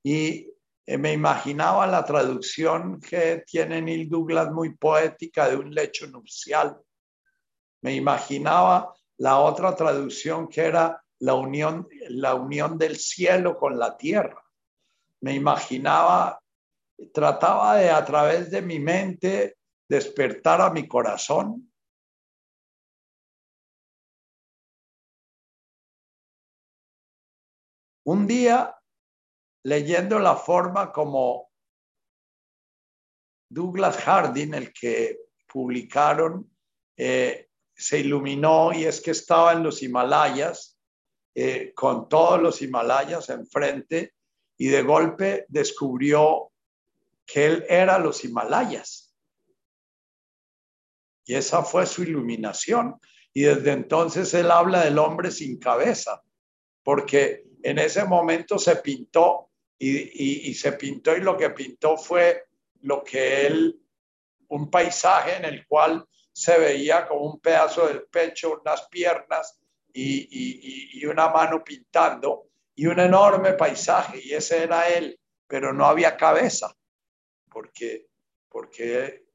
Y 0.04 0.52
eh, 0.86 0.98
me 0.98 1.14
imaginaba 1.14 1.88
la 1.88 2.04
traducción 2.04 3.00
que 3.00 3.46
tiene 3.48 3.82
Neil 3.82 4.10
Douglas 4.10 4.52
muy 4.52 4.76
poética 4.76 5.48
de 5.48 5.56
un 5.56 5.74
lecho 5.74 6.08
nupcial. 6.08 6.78
Me 7.84 7.96
imaginaba 7.96 8.94
la 9.18 9.40
otra 9.40 9.78
traducción 9.78 10.50
que 10.50 10.60
era 10.60 11.02
la 11.20 11.36
unión, 11.36 11.88
la 12.10 12.36
unión 12.36 12.78
del 12.78 12.98
cielo 12.98 13.58
con 13.58 13.80
la 13.80 13.96
tierra. 13.96 14.44
Me 15.22 15.34
imaginaba, 15.34 16.40
trataba 17.14 17.76
de 17.76 17.90
a 17.90 18.04
través 18.06 18.50
de 18.52 18.62
mi 18.62 18.80
mente 18.80 19.58
despertar 19.90 20.62
a 20.62 20.70
mi 20.70 20.88
corazón. 20.88 21.72
Un 28.06 28.26
día, 28.26 28.76
leyendo 29.66 30.20
la 30.20 30.36
forma 30.36 30.92
como 30.92 31.50
Douglas 33.52 33.98
Harding, 33.98 34.54
el 34.54 34.74
que 34.74 35.20
publicaron, 35.48 36.50
eh, 36.98 37.50
se 37.76 38.00
iluminó 38.00 38.74
y 38.74 38.86
es 38.86 39.02
que 39.02 39.12
estaba 39.12 39.54
en 39.54 39.64
los 39.64 39.82
Himalayas, 39.82 40.80
eh, 41.36 41.74
con 41.74 42.10
todos 42.10 42.42
los 42.42 42.62
Himalayas 42.62 43.30
enfrente, 43.30 44.16
y 44.60 44.68
de 44.68 44.84
golpe 44.84 45.46
descubrió 45.48 46.52
que 47.26 47.46
él 47.46 47.66
era 47.70 47.98
los 47.98 48.26
Himalayas. 48.26 49.16
Y 51.26 51.36
esa 51.36 51.64
fue 51.64 51.86
su 51.86 52.04
iluminación. 52.04 53.00
Y 53.34 53.44
desde 53.44 53.72
entonces 53.72 54.34
él 54.34 54.52
habla 54.52 54.84
del 54.84 55.00
hombre 55.00 55.32
sin 55.32 55.58
cabeza 55.60 56.22
porque 56.84 57.46
en 57.64 57.80
ese 57.80 58.04
momento 58.04 58.58
se 58.60 58.78
pintó 58.78 59.52
y, 59.78 60.54
se 60.56 60.74
pintó 60.74 61.16
y 61.16 61.22
lo 61.22 61.38
que 61.38 61.52
pintó 61.52 61.96
fue 61.96 62.44
lo 62.82 63.02
que 63.04 63.48
él, 63.48 63.80
un 64.50 64.70
paisaje 64.70 65.38
en 65.38 65.46
el 65.46 65.66
cual 65.68 66.06
se 66.34 66.58
veía 66.58 67.08
como 67.08 67.22
un 67.22 67.40
pedazo 67.40 67.88
del 67.88 68.04
pecho, 68.04 68.60
unas 68.62 68.88
piernas 68.90 69.58
y 69.94 71.06
una 71.06 71.30
mano 71.30 71.64
pintando 71.64 72.49
y 72.80 72.88
un 72.88 72.98
enorme 72.98 73.56
paisaje 73.56 74.22
y 74.24 74.34
ese 74.34 74.64
era 74.64 74.88
él, 74.88 75.20
pero 75.46 75.74
no 75.74 75.86
había 75.86 76.16
cabeza 76.16 76.74
porque, 77.52 78.08
porque 78.48 79.26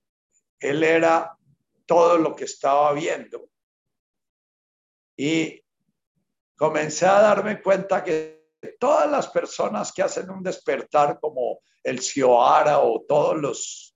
él 0.59 0.82
era 0.82 1.36
todo 1.84 2.16
lo 2.16 2.34
que 2.34 2.45
estaba 2.45 2.90
viendo. 2.95 3.51
Y 5.14 5.62
comencé 6.57 7.05
a 7.05 7.20
darme 7.20 7.61
cuenta 7.61 8.03
que 8.03 8.47
todas 8.80 9.11
las 9.11 9.28
personas 9.28 9.92
que 9.92 10.01
hacen 10.01 10.30
un 10.30 10.42
despertar 10.42 11.20
como 11.20 11.61
el 11.82 12.01
Sioara 12.01 12.78
o 12.78 13.05
todos 13.07 13.36
los 13.36 13.95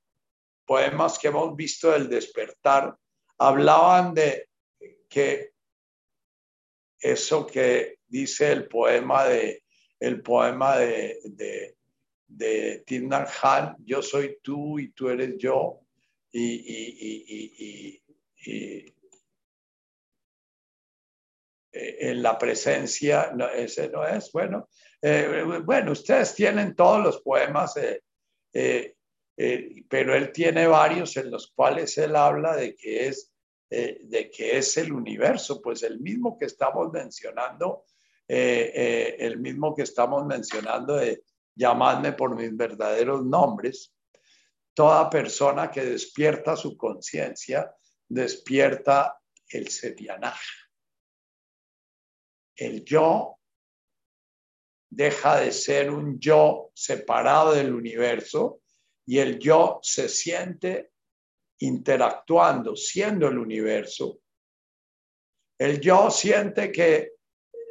poemas 0.66 1.18
que 1.18 1.28
hemos 1.28 1.56
visto 1.56 1.90
del 1.90 2.10
despertar, 2.10 2.94
hablaban 3.38 4.12
de 4.12 4.50
que 5.08 5.52
eso 7.00 7.46
que 7.46 7.98
dice 8.08 8.52
el 8.52 8.68
poema 8.68 9.24
de 9.24 9.62
el 10.00 10.22
poema 10.22 10.76
de, 10.76 11.18
de, 11.24 11.76
de 12.28 12.84
Han, 13.42 13.76
yo 13.84 14.00
soy 14.00 14.38
tú 14.42 14.78
y 14.78 14.90
tú 14.90 15.08
eres 15.08 15.36
yo, 15.38 15.80
y, 16.30 18.00
en 21.72 22.22
la 22.22 22.38
presencia, 22.38 23.32
ese 23.54 23.88
no 23.88 24.06
es, 24.06 24.32
bueno, 24.32 24.68
eh, 25.00 25.44
bueno, 25.64 25.92
ustedes 25.92 26.34
tienen 26.34 26.74
todos 26.74 27.02
los 27.02 27.20
poemas, 27.20 27.76
eh, 27.76 28.02
eh, 28.52 28.94
pero 29.88 30.14
él 30.14 30.32
tiene 30.32 30.66
varios 30.66 31.16
en 31.16 31.30
los 31.30 31.52
cuales 31.52 31.96
él 31.98 32.16
habla 32.16 32.56
de 32.56 32.74
que 32.74 33.06
es, 33.06 33.27
de 33.70 34.30
que 34.34 34.58
es 34.58 34.76
el 34.78 34.92
universo, 34.92 35.60
pues 35.60 35.82
el 35.82 36.00
mismo 36.00 36.38
que 36.38 36.46
estamos 36.46 36.90
mencionando, 36.92 37.84
el 38.26 39.38
mismo 39.38 39.74
que 39.74 39.82
estamos 39.82 40.24
mencionando 40.26 40.96
de 40.96 41.22
llamadme 41.54 42.12
por 42.12 42.34
mis 42.34 42.56
verdaderos 42.56 43.24
nombres, 43.24 43.94
toda 44.74 45.10
persona 45.10 45.70
que 45.70 45.84
despierta 45.84 46.56
su 46.56 46.76
conciencia, 46.76 47.74
despierta 48.08 49.20
el 49.48 49.68
sedianaj. 49.68 50.38
El 52.54 52.84
yo 52.84 53.38
deja 54.90 55.40
de 55.40 55.52
ser 55.52 55.90
un 55.90 56.18
yo 56.18 56.70
separado 56.74 57.54
del 57.54 57.74
universo 57.74 58.62
y 59.04 59.18
el 59.18 59.38
yo 59.38 59.80
se 59.82 60.08
siente 60.08 60.92
interactuando, 61.60 62.76
siendo 62.76 63.28
el 63.28 63.38
universo. 63.38 64.20
El 65.58 65.80
yo 65.80 66.10
siente 66.10 66.70
que 66.70 67.12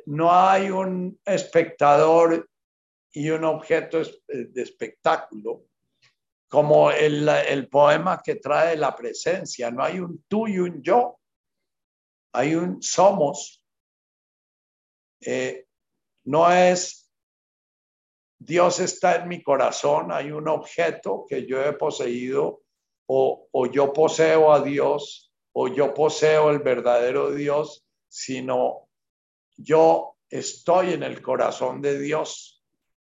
no 0.08 0.32
hay 0.32 0.70
un 0.70 1.20
espectador 1.26 2.50
y 3.12 3.30
un 3.30 3.44
objeto 3.46 4.02
de 4.28 4.62
espectáculo, 4.62 5.66
como 6.50 6.92
el, 6.92 7.68
poema 7.70 8.22
que 8.24 8.36
trae 8.36 8.78
la 8.78 8.96
presencia. 8.96 9.72
No 9.72 9.84
hay 9.84 10.00
un 10.00 10.24
tú 10.28 10.48
y 10.48 10.60
un 10.60 10.82
yo, 10.82 11.20
hay 12.34 12.56
un 12.56 12.82
somos. 12.82 13.64
Eh, 15.22 15.66
no 16.26 16.52
es 16.52 17.08
Dios 18.40 18.80
está 18.80 19.16
en 19.16 19.28
mi 19.28 19.42
corazón, 19.42 20.12
hay 20.12 20.32
un 20.32 20.48
objeto 20.48 21.26
que 21.28 21.46
yo 21.46 21.62
he 21.64 21.74
poseído 21.74 22.62
o, 23.08 23.48
o 23.52 23.66
yo 23.66 23.92
poseo 23.92 24.52
a 24.52 24.62
Dios 24.62 25.28
o 25.60 25.68
yo 25.68 25.94
poseo 25.94 26.52
el 26.52 26.60
verdadero 26.60 27.32
Dios, 27.32 27.84
sino 28.08 28.88
yo 29.56 30.16
estoy 30.30 30.94
en 30.94 31.02
el 31.02 31.20
corazón 31.20 31.82
de 31.82 31.98
Dios. 31.98 32.64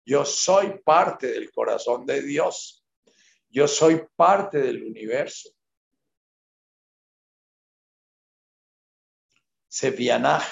Yo 0.05 0.25
soy 0.25 0.81
parte 0.85 1.29
del 1.29 1.53
corazón 1.53 2.05
de 2.05 2.21
Dios. 2.21 2.85
Yo 3.49 3.69
soy 3.69 4.05
parte 4.17 4.59
del 4.59 4.83
universo. 4.83 5.51
Sepianaj. 9.69 10.43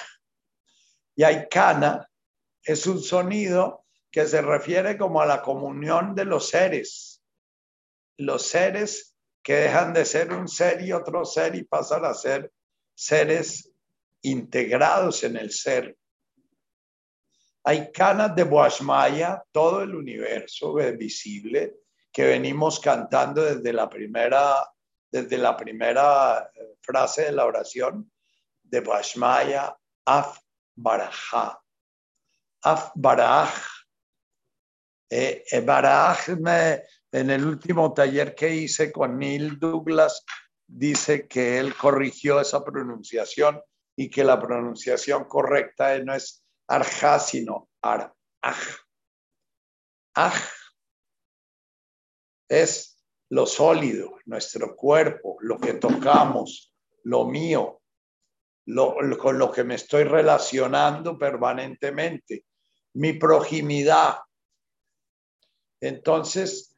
Y 1.15 1.23
Aikana 1.23 2.09
es 2.63 2.87
un 2.87 3.01
sonido 3.01 3.85
que 4.09 4.25
se 4.27 4.41
refiere 4.41 4.97
como 4.97 5.21
a 5.21 5.25
la 5.25 5.41
comunión 5.41 6.15
de 6.15 6.23
los 6.23 6.47
seres. 6.47 7.21
Los 8.17 8.47
seres 8.47 9.10
que 9.43 9.55
dejan 9.55 9.93
de 9.93 10.05
ser 10.05 10.31
un 10.33 10.47
ser 10.47 10.81
y 10.81 10.91
otro 10.91 11.25
ser 11.25 11.55
y 11.55 11.63
pasan 11.63 12.05
a 12.05 12.13
ser 12.13 12.51
seres 12.93 13.71
integrados 14.21 15.23
en 15.23 15.37
el 15.37 15.51
ser. 15.51 15.97
Hay 17.63 17.91
canas 17.91 18.35
de 18.35 18.43
Boashmaya, 18.43 19.43
todo 19.51 19.81
el 19.81 19.95
universo 19.95 20.73
visible, 20.97 21.75
que 22.11 22.25
venimos 22.25 22.79
cantando 22.79 23.43
desde 23.43 23.73
la 23.73 23.89
primera, 23.89 24.67
desde 25.09 25.37
la 25.37 25.55
primera 25.55 26.51
eh, 26.53 26.75
frase 26.81 27.23
de 27.25 27.31
la 27.31 27.45
oración 27.45 28.11
de 28.63 28.81
Bashmaya, 28.81 29.75
Af 30.05 30.39
Barajá. 30.75 31.59
Af 32.63 32.91
Baraj. 32.95 33.53
Eh, 35.09 35.61
Baraj 35.63 36.29
en 37.11 37.29
el 37.29 37.45
último 37.45 37.93
taller 37.93 38.35
que 38.35 38.53
hice 38.53 38.91
con 38.91 39.17
Neil 39.17 39.59
Douglas, 39.59 40.25
dice 40.67 41.27
que 41.27 41.59
él 41.59 41.75
corrigió 41.75 42.39
esa 42.39 42.63
pronunciación 42.63 43.61
y 43.95 44.09
que 44.09 44.23
la 44.23 44.39
pronunciación 44.39 45.25
correcta 45.25 45.97
no 45.99 46.15
es 46.15 46.43
Arja, 46.67 47.19
sino 47.19 47.69
Ar. 47.81 48.13
Aj 48.41 48.57
es 52.51 53.01
lo 53.29 53.45
sólido, 53.45 54.19
nuestro 54.25 54.75
cuerpo, 54.75 55.37
lo 55.39 55.57
que 55.57 55.75
tocamos, 55.75 56.75
lo 57.05 57.25
mío, 57.25 57.81
con 59.17 59.39
lo 59.39 59.49
que 59.49 59.63
me 59.63 59.75
estoy 59.75 60.03
relacionando 60.03 61.17
permanentemente, 61.17 62.43
mi 62.95 63.13
proximidad. 63.13 64.17
Entonces, 65.79 66.70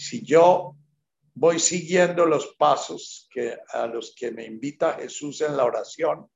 si 0.00 0.24
yo 0.24 0.76
voy 1.34 1.60
siguiendo 1.60 2.24
los 2.24 2.54
pasos 2.56 3.28
que, 3.30 3.58
a 3.68 3.86
los 3.86 4.14
que 4.14 4.30
me 4.30 4.46
invita 4.46 4.94
Jesús 4.94 5.42
en 5.42 5.58
la 5.58 5.64
oración, 5.64 6.26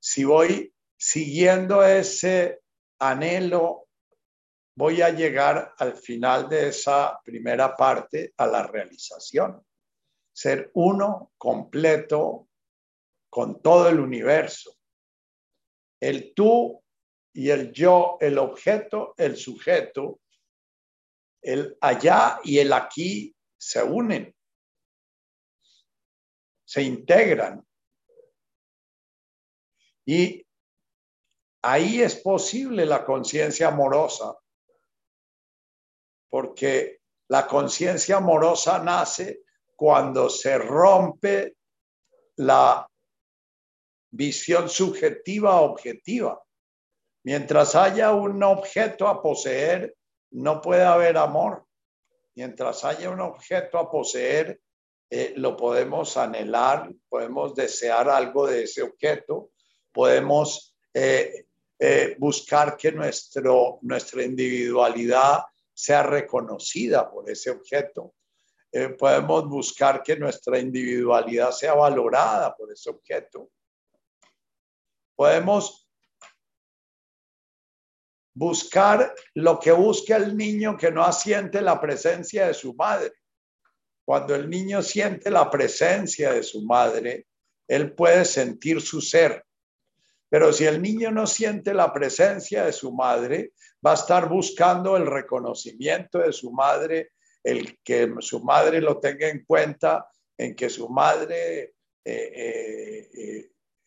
si 0.00 0.24
voy 0.24 0.72
siguiendo 0.96 1.84
ese 1.84 2.62
anhelo 2.98 3.88
voy 4.76 5.02
a 5.02 5.10
llegar 5.10 5.74
al 5.76 5.94
final 5.94 6.48
de 6.48 6.68
esa 6.68 7.20
primera 7.22 7.76
parte 7.76 8.32
a 8.38 8.46
la 8.46 8.66
realización. 8.66 9.62
Ser 10.32 10.70
uno 10.72 11.32
completo 11.36 12.48
con 13.28 13.60
todo 13.60 13.90
el 13.90 14.00
universo. 14.00 14.74
El 16.00 16.32
tú 16.32 16.82
y 17.34 17.50
el 17.50 17.72
yo, 17.72 18.16
el 18.20 18.38
objeto, 18.38 19.12
el 19.18 19.36
sujeto, 19.36 20.20
el 21.46 21.78
allá 21.80 22.40
y 22.42 22.58
el 22.58 22.72
aquí 22.72 23.34
se 23.56 23.82
unen, 23.82 24.34
se 26.64 26.82
integran. 26.82 27.64
Y 30.04 30.44
ahí 31.62 32.02
es 32.02 32.16
posible 32.16 32.84
la 32.84 33.04
conciencia 33.04 33.68
amorosa 33.68 34.36
porque 36.28 37.00
la 37.28 37.46
conciencia 37.46 38.16
amorosa 38.18 38.78
nace 38.80 39.42
cuando 39.74 40.28
se 40.28 40.58
rompe 40.58 41.56
la 42.36 42.86
visión 44.10 44.68
subjetiva 44.68 45.60
objetiva. 45.60 46.42
Mientras 47.24 47.74
haya 47.74 48.12
un 48.12 48.42
objeto 48.42 49.08
a 49.08 49.22
poseer, 49.22 49.95
no 50.30 50.60
puede 50.60 50.84
haber 50.84 51.16
amor. 51.16 51.66
Mientras 52.34 52.84
haya 52.84 53.10
un 53.10 53.20
objeto 53.20 53.78
a 53.78 53.90
poseer, 53.90 54.60
eh, 55.08 55.34
lo 55.36 55.56
podemos 55.56 56.16
anhelar, 56.16 56.92
podemos 57.08 57.54
desear 57.54 58.10
algo 58.10 58.46
de 58.46 58.64
ese 58.64 58.82
objeto, 58.82 59.50
podemos 59.92 60.76
eh, 60.92 61.46
eh, 61.78 62.16
buscar 62.18 62.76
que 62.76 62.90
nuestro, 62.90 63.78
nuestra 63.82 64.24
individualidad 64.24 65.44
sea 65.72 66.02
reconocida 66.02 67.10
por 67.10 67.30
ese 67.30 67.50
objeto. 67.50 68.14
Podemos 68.98 69.48
buscar 69.48 70.02
que 70.02 70.16
nuestra 70.16 70.58
individualidad 70.58 71.50
sea 71.50 71.72
valorada 71.72 72.54
por 72.54 72.70
ese 72.70 72.90
objeto. 72.90 73.48
Podemos 75.14 75.85
buscar 78.36 79.14
lo 79.32 79.58
que 79.58 79.72
busca 79.72 80.16
el 80.16 80.36
niño 80.36 80.76
que 80.76 80.90
no 80.90 81.02
asiente 81.02 81.62
la 81.62 81.80
presencia 81.80 82.46
de 82.46 82.52
su 82.52 82.74
madre. 82.74 83.12
Cuando 84.04 84.34
el 84.34 84.50
niño 84.50 84.82
siente 84.82 85.30
la 85.30 85.50
presencia 85.50 86.32
de 86.32 86.42
su 86.42 86.62
madre, 86.62 87.26
él 87.66 87.94
puede 87.94 88.26
sentir 88.26 88.82
su 88.82 89.00
ser. 89.00 89.42
Pero 90.28 90.52
si 90.52 90.66
el 90.66 90.82
niño 90.82 91.10
no 91.10 91.26
siente 91.26 91.72
la 91.72 91.94
presencia 91.94 92.66
de 92.66 92.74
su 92.74 92.92
madre, 92.92 93.52
va 93.84 93.92
a 93.92 93.94
estar 93.94 94.28
buscando 94.28 94.98
el 94.98 95.06
reconocimiento 95.06 96.18
de 96.18 96.32
su 96.32 96.52
madre, 96.52 97.12
el 97.42 97.78
que 97.82 98.12
su 98.20 98.44
madre 98.44 98.82
lo 98.82 99.00
tenga 99.00 99.28
en 99.28 99.44
cuenta, 99.46 100.06
en 100.36 100.54
que 100.54 100.68
su 100.68 100.90
madre 100.90 101.72
eh, 102.04 102.32
eh, 102.34 103.10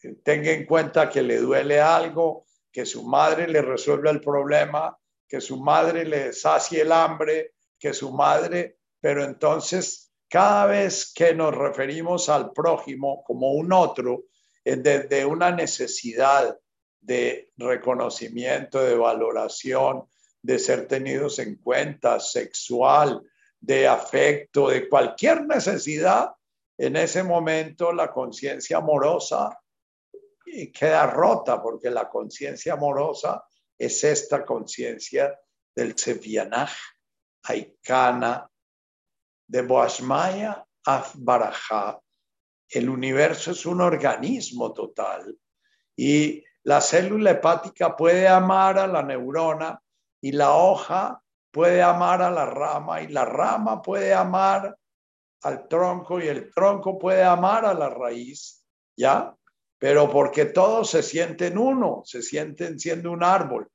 eh, 0.02 0.16
tenga 0.24 0.52
en 0.52 0.66
cuenta 0.66 1.08
que 1.08 1.22
le 1.22 1.38
duele 1.38 1.80
algo, 1.80 2.48
que 2.72 2.86
su 2.86 3.04
madre 3.04 3.48
le 3.48 3.62
resuelva 3.62 4.12
el 4.12 4.22
problema, 4.22 4.98
que 5.28 5.42
su 5.42 5.58
madre 5.58 6.06
le 6.06 6.34
sacie 6.34 6.82
el 6.82 6.92
hambre, 6.92 7.54
que 7.78 7.94
su 7.94 8.12
madre, 8.12 8.78
pero 9.00 9.24
entonces 9.24 10.12
cada 10.28 10.66
vez 10.68 11.12
que 11.14 11.34
nos 11.34 11.56
referimos 11.56 12.30
al 12.30 12.52
prójimo 12.52 13.24
como 13.24 13.54
un 13.54 13.74
otro, 13.74 14.26
desde 14.64 15.26
una 15.26 15.52
necesidad 15.52 16.58
de 17.02 17.52
reconocimiento, 17.58 18.84
de 18.84 18.96
valoración, 18.96 20.04
de 20.42 20.60
ser 20.60 20.88
tenidos 20.88 21.40
en 21.40 21.56
cuenta, 21.56 22.20
sexual, 22.20 23.24
de 23.60 23.88
afecto, 23.88 24.70
de 24.70 24.88
cualquier 24.88 25.46
necesidad, 25.46 26.32
en 26.78 26.96
ese 26.96 27.24
momento 27.24 27.92
la 27.92 28.12
conciencia 28.12 28.78
amorosa 28.78 29.60
queda 30.74 31.08
rota 31.08 31.62
porque 31.62 31.90
la 31.90 32.10
conciencia 32.10 32.74
amorosa 32.74 33.44
es 33.78 34.04
esta 34.04 34.46
conciencia 34.46 35.40
del 35.76 35.98
Sevianaj, 35.98 36.72
Aikana, 37.44 38.50
de 39.48 39.62
Boasmaya 39.62 40.66
Afbarajá. 40.86 42.00
El 42.70 42.90
universo 42.90 43.52
es 43.52 43.66
un 43.66 43.82
organismo 43.82 44.74
total 44.74 45.36
y 45.96 46.44
la 46.64 46.82
célula 46.82 47.32
hepática 47.32 47.96
puede 47.96 48.28
amar 48.28 48.78
a 48.78 48.88
la 48.88 49.02
neurona 49.02 49.82
y 50.22 50.34
la 50.34 50.54
hoja 50.54 51.22
puede 51.52 51.82
amar 51.82 52.22
a 52.22 52.30
la 52.30 52.46
rama 52.46 53.02
y 53.02 53.08
la 53.08 53.26
rama 53.26 53.82
puede 53.82 54.14
amar 54.14 54.78
al 55.42 55.68
tronco 55.68 56.20
y 56.20 56.28
el 56.28 56.52
tronco 56.54 57.00
puede 57.00 57.24
amar 57.24 57.66
a 57.66 57.74
la 57.74 57.90
raíz, 57.90 58.66
¿ya? 58.96 59.36
Pero 59.80 60.10
porque 60.12 60.46
todos 60.46 60.90
se 60.90 61.02
sienten 61.02 61.58
uno, 61.58 62.04
se 62.06 62.22
sienten 62.22 62.80
siendo 62.80 63.12
un 63.12 63.24
árbol. 63.24 63.72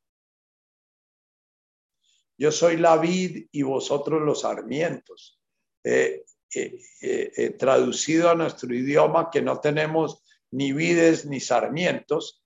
Yo 2.36 2.52
soy 2.52 2.76
la 2.76 2.96
vid 2.98 3.46
y 3.50 3.62
vosotros 3.62 4.20
los 4.22 4.42
sarmientos. 4.42 5.40
Eh, 5.82 6.24
eh, 6.54 7.32
eh, 7.36 7.50
traducido 7.58 8.30
a 8.30 8.34
nuestro 8.34 8.72
idioma 8.72 9.28
que 9.30 9.42
no 9.42 9.58
tenemos 9.58 10.22
ni 10.52 10.72
vides 10.72 11.26
ni 11.26 11.40
sarmientos, 11.40 12.44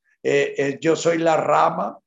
yo 0.81 0.97
soy 0.97 1.19
la 1.19 1.37
rama, 1.37 1.99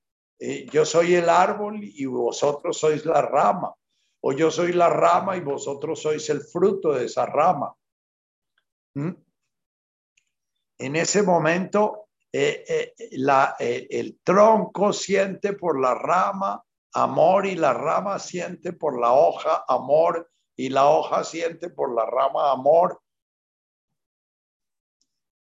yo 0.71 0.83
soy 0.83 1.13
el 1.13 1.29
árbol 1.29 1.79
y 1.81 2.05
vosotros 2.05 2.79
sois 2.79 3.05
la 3.05 3.21
rama 3.21 3.73
o 4.19 4.33
yo 4.33 4.49
soy 4.49 4.73
la 4.73 4.89
rama 4.89 5.37
y 5.37 5.41
vosotros 5.41 6.01
sois 6.01 6.27
el 6.29 6.41
fruto 6.41 6.93
de 6.93 7.05
esa 7.05 7.27
rama. 7.27 7.75
¿Mm? 8.95 9.11
En 10.81 10.95
ese 10.95 11.21
momento, 11.21 12.09
eh, 12.31 12.65
eh, 12.67 12.93
eh, 13.59 13.87
el 13.91 14.19
tronco 14.23 14.91
siente 14.91 15.53
por 15.53 15.79
la 15.79 15.93
rama 15.93 16.63
amor 16.93 17.45
y 17.45 17.55
la 17.55 17.71
rama 17.71 18.17
siente 18.17 18.73
por 18.73 18.99
la 18.99 19.13
hoja 19.13 19.63
amor 19.67 20.31
y 20.55 20.69
la 20.69 20.87
hoja 20.87 21.23
siente 21.23 21.69
por 21.69 21.93
la 21.93 22.07
rama 22.07 22.51
amor. 22.51 22.99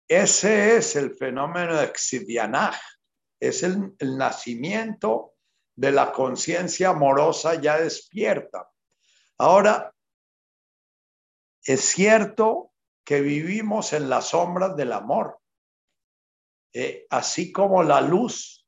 Ese 0.10 0.76
es 0.76 0.98
el 0.98 1.16
fenómeno 1.16 1.78
de 1.78 1.94
Xidianaj, 1.96 2.78
es 3.40 3.64
el 3.64 3.96
nacimiento 4.18 5.36
de 5.74 5.94
la 5.94 6.12
conciencia 6.12 6.90
amorosa 6.90 7.56
ya 7.56 7.80
despierta. 7.80 8.70
Ahora, 9.38 9.96
es 11.64 11.80
cierto 11.80 12.69
que 13.10 13.22
vivimos 13.22 13.94
en 13.94 14.08
las 14.08 14.28
sombras 14.28 14.76
del 14.76 14.92
amor, 14.92 15.40
eh, 16.72 17.08
así 17.10 17.52
como 17.52 17.82
la 17.82 18.02
luz 18.02 18.68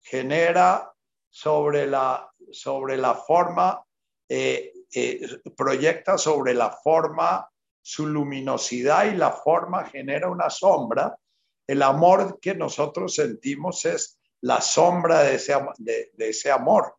genera 0.00 0.90
sobre 1.28 1.86
la, 1.86 2.32
sobre 2.50 2.96
la 2.96 3.14
forma, 3.14 3.84
eh, 4.26 4.72
eh, 4.90 5.20
proyecta 5.54 6.16
sobre 6.16 6.54
la 6.54 6.70
forma 6.70 7.46
su 7.82 8.06
luminosidad 8.06 9.04
y 9.04 9.16
la 9.18 9.32
forma 9.32 9.84
genera 9.84 10.30
una 10.30 10.48
sombra, 10.48 11.18
el 11.66 11.82
amor 11.82 12.40
que 12.40 12.54
nosotros 12.54 13.14
sentimos 13.14 13.84
es 13.84 14.18
la 14.40 14.62
sombra 14.62 15.24
de 15.24 15.34
ese, 15.34 15.54
de, 15.76 16.10
ese 16.16 16.50
amor. 16.50 16.96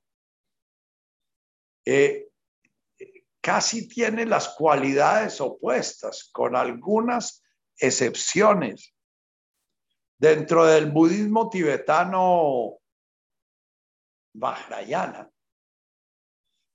Casi 3.45 3.87
tiene 3.87 4.25
las 4.25 4.55
cualidades 4.55 5.39
opuestas, 5.39 6.31
con 6.33 6.55
algunas 6.55 7.43
excepciones. 7.77 8.91
Dentro 10.17 10.65
del 10.65 10.91
budismo 10.91 11.47
tibetano 11.47 12.79
Vajrayana, 14.33 15.29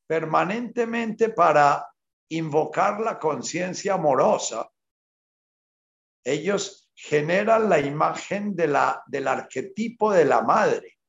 permanentemente 0.07 1.31
para 1.31 1.93
invocar 2.29 3.01
la 3.01 3.19
conciencia 3.19 3.95
amorosa, 3.95 4.71
ellos 6.23 6.89
generan 6.95 7.69
la 7.69 7.81
imagen 7.81 8.55
de 8.55 8.69
la, 8.69 9.03
del 9.09 9.27
arquetipo 9.27 10.13
de 10.13 10.25
la 10.25 10.43
madre. 10.43 11.01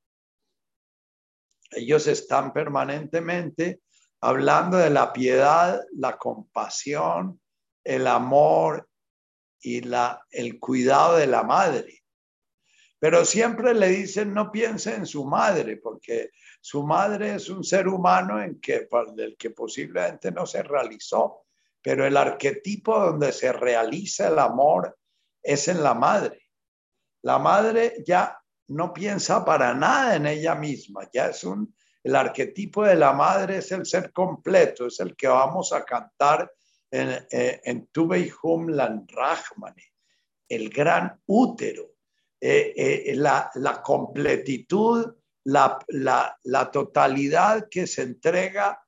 Ellos 1.69 2.07
están 2.07 2.51
permanentemente 2.51 3.81
hablando 4.21 4.77
de 4.77 4.91
la 4.91 5.11
piedad, 5.11 5.81
la 5.93 6.17
compasión, 6.17 7.41
el 7.83 8.05
amor 8.05 8.87
y 9.59 9.81
la, 9.81 10.25
el 10.29 10.59
cuidado 10.59 11.17
de 11.17 11.27
la 11.27 11.43
madre. 11.43 12.03
Pero 12.99 13.25
siempre 13.25 13.73
le 13.73 13.87
dicen 13.87 14.31
no 14.31 14.51
piense 14.51 14.93
en 14.93 15.07
su 15.07 15.25
madre, 15.25 15.77
porque 15.77 16.29
su 16.61 16.83
madre 16.83 17.35
es 17.35 17.49
un 17.49 17.63
ser 17.63 17.87
humano 17.87 18.41
en 18.41 18.61
que, 18.61 18.87
del 19.15 19.35
que 19.37 19.49
posiblemente 19.49 20.31
no 20.31 20.45
se 20.45 20.61
realizó, 20.61 21.45
pero 21.81 22.05
el 22.05 22.15
arquetipo 22.15 22.99
donde 22.99 23.31
se 23.31 23.51
realiza 23.51 24.27
el 24.27 24.37
amor 24.37 24.99
es 25.41 25.67
en 25.67 25.81
la 25.81 25.95
madre. 25.95 26.43
La 27.23 27.39
madre 27.39 28.03
ya 28.05 28.39
no 28.67 28.93
piensa 28.93 29.43
para 29.43 29.73
nada 29.73 30.15
en 30.15 30.27
ella 30.27 30.53
misma, 30.53 31.09
ya 31.11 31.27
es 31.27 31.43
un, 31.43 31.75
el 32.03 32.15
arquetipo 32.15 32.83
de 32.83 32.95
la 32.95 33.13
madre 33.13 33.57
es 33.57 33.71
el 33.71 33.85
ser 33.85 34.11
completo, 34.11 34.87
es 34.87 34.99
el 34.99 35.15
que 35.15 35.27
vamos 35.27 35.71
a 35.73 35.83
cantar 35.83 36.51
en, 36.89 37.09
eh, 37.31 37.61
en 37.63 37.87
Tubeihum 37.87 38.67
Rahmane, 39.07 39.93
el 40.49 40.69
gran 40.69 41.21
útero, 41.27 41.91
eh, 42.39 42.73
eh, 42.75 43.15
la, 43.15 43.51
la, 43.55 43.81
completitud, 43.81 45.13
la, 45.45 45.77
la, 45.89 46.37
la, 46.43 46.71
totalidad 46.71 47.69
que 47.69 47.85
se 47.85 48.01
entrega 48.01 48.81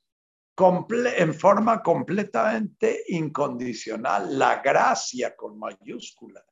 en 0.57 1.33
forma 1.33 1.81
completamente 1.81 3.03
incondicional, 3.09 4.37
la 4.37 4.61
gracia 4.61 5.35
con 5.35 5.57
mayúscula, 5.57 6.43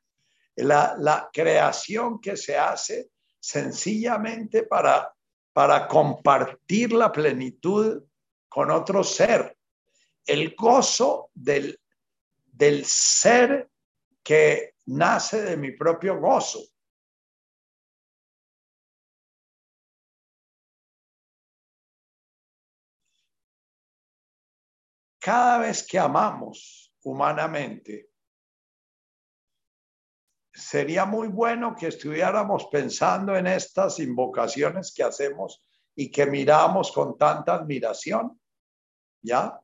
la, 0.56 0.96
la 0.98 1.30
creación 1.34 2.22
que 2.22 2.38
se 2.38 2.58
hace 2.58 3.12
sencillamente 3.40 4.64
para, 4.64 5.12
para 5.54 5.88
compartir 5.88 6.94
la 6.94 7.12
plenitud 7.12 8.04
con 8.48 8.72
otro 8.72 9.04
ser, 9.04 9.58
el 10.26 10.56
gozo 10.56 11.30
del, 11.34 11.80
del 12.46 12.86
ser 12.86 13.70
que 14.24 14.76
nace 14.86 15.42
de 15.42 15.58
mi 15.58 15.72
propio 15.72 16.20
gozo. 16.20 16.62
cada 25.22 25.60
vez 25.60 25.84
que 25.84 26.00
amamos 26.00 26.92
humanamente, 27.04 28.11
sería 30.62 31.06
muy 31.06 31.28
bueno 31.28 31.76
que 31.76 31.88
estuviéramos 31.88 32.68
pensando 32.72 33.36
en 33.36 33.48
estas 33.48 34.00
invocaciones 34.00 34.94
que 34.94 35.04
hacemos 35.04 35.62
y 35.96 36.10
que 36.10 36.26
miramos 36.26 36.92
con 36.92 37.18
tanta 37.18 37.56
admiración. 37.56 38.40
¿Ya? 39.22 39.60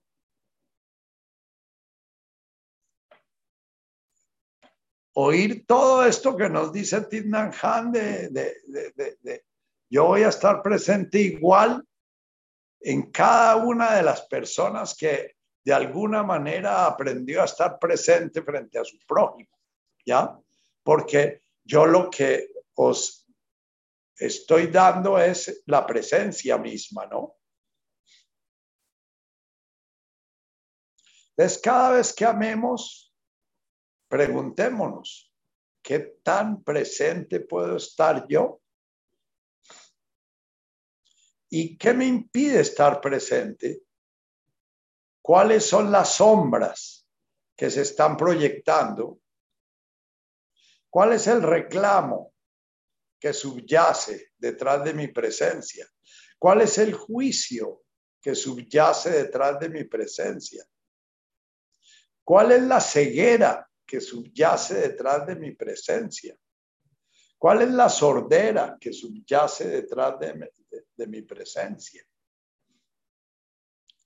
Oír 5.13 5.65
todo 5.65 6.05
esto 6.05 6.35
que 6.35 6.49
nos 6.49 6.71
dice 6.71 7.01
Tidnan 7.01 7.51
Han 7.61 7.91
de, 7.91 9.43
yo 9.89 10.05
voy 10.05 10.23
a 10.23 10.29
estar 10.29 10.61
presente 10.61 11.19
igual 11.19 11.83
en 12.79 13.11
cada 13.11 13.55
una 13.55 13.95
de 13.95 14.03
las 14.03 14.21
personas 14.27 14.95
que 14.95 15.37
de 15.63 15.73
alguna 15.73 16.21
manera 16.21 16.85
aprendió 16.85 17.41
a 17.41 17.45
estar 17.45 17.79
presente 17.79 18.43
frente 18.43 18.77
a 18.77 18.85
su 18.85 18.97
prójimo, 19.07 19.49
¿ya? 20.05 20.39
Porque 20.87 21.41
yo 21.65 21.85
lo 21.85 22.09
que 22.09 22.47
os 22.75 23.27
estoy 24.15 24.67
dando 24.67 25.19
es 25.19 25.63
la 25.65 25.85
presencia 25.85 26.57
misma, 26.57 27.05
¿no? 27.07 27.35
Entonces, 31.31 31.61
cada 31.61 31.89
vez 31.91 32.13
que 32.13 32.23
amemos, 32.23 33.13
preguntémonos, 34.07 35.35
¿qué 35.83 35.99
tan 36.23 36.63
presente 36.63 37.41
puedo 37.41 37.75
estar 37.75 38.25
yo? 38.29 38.61
¿Y 41.49 41.77
qué 41.77 41.93
me 41.93 42.05
impide 42.05 42.61
estar 42.61 43.01
presente? 43.01 43.81
¿Cuáles 45.21 45.65
son 45.65 45.91
las 45.91 46.13
sombras 46.13 47.05
que 47.57 47.69
se 47.69 47.81
están 47.81 48.15
proyectando? 48.15 49.19
¿Cuál 50.89 51.13
es 51.13 51.27
el 51.27 51.41
reclamo 51.41 52.33
que 53.19 53.33
subyace 53.33 54.31
detrás 54.37 54.83
de 54.83 54.93
mi 54.93 55.07
presencia? 55.09 55.87
¿Cuál 56.39 56.61
es 56.61 56.77
el 56.77 56.93
juicio 56.93 57.83
que 58.21 58.35
subyace 58.35 59.11
detrás 59.11 59.59
de 59.59 59.69
mi 59.69 59.83
presencia? 59.83 60.65
¿Cuál 62.23 62.51
es 62.51 62.61
la 62.63 62.79
ceguera 62.79 63.69
que 63.85 64.01
subyace 64.01 64.75
detrás 64.75 65.25
de 65.25 65.35
mi 65.35 65.53
presencia? 65.55 66.37
¿Cuál 67.37 67.61
es 67.61 67.69
la 67.69 67.89
sordera 67.89 68.77
que 68.79 68.91
subyace 68.91 69.67
detrás 69.67 70.19
de, 70.19 70.51
de 70.95 71.07
mi 71.07 71.21
presencia? 71.21 72.03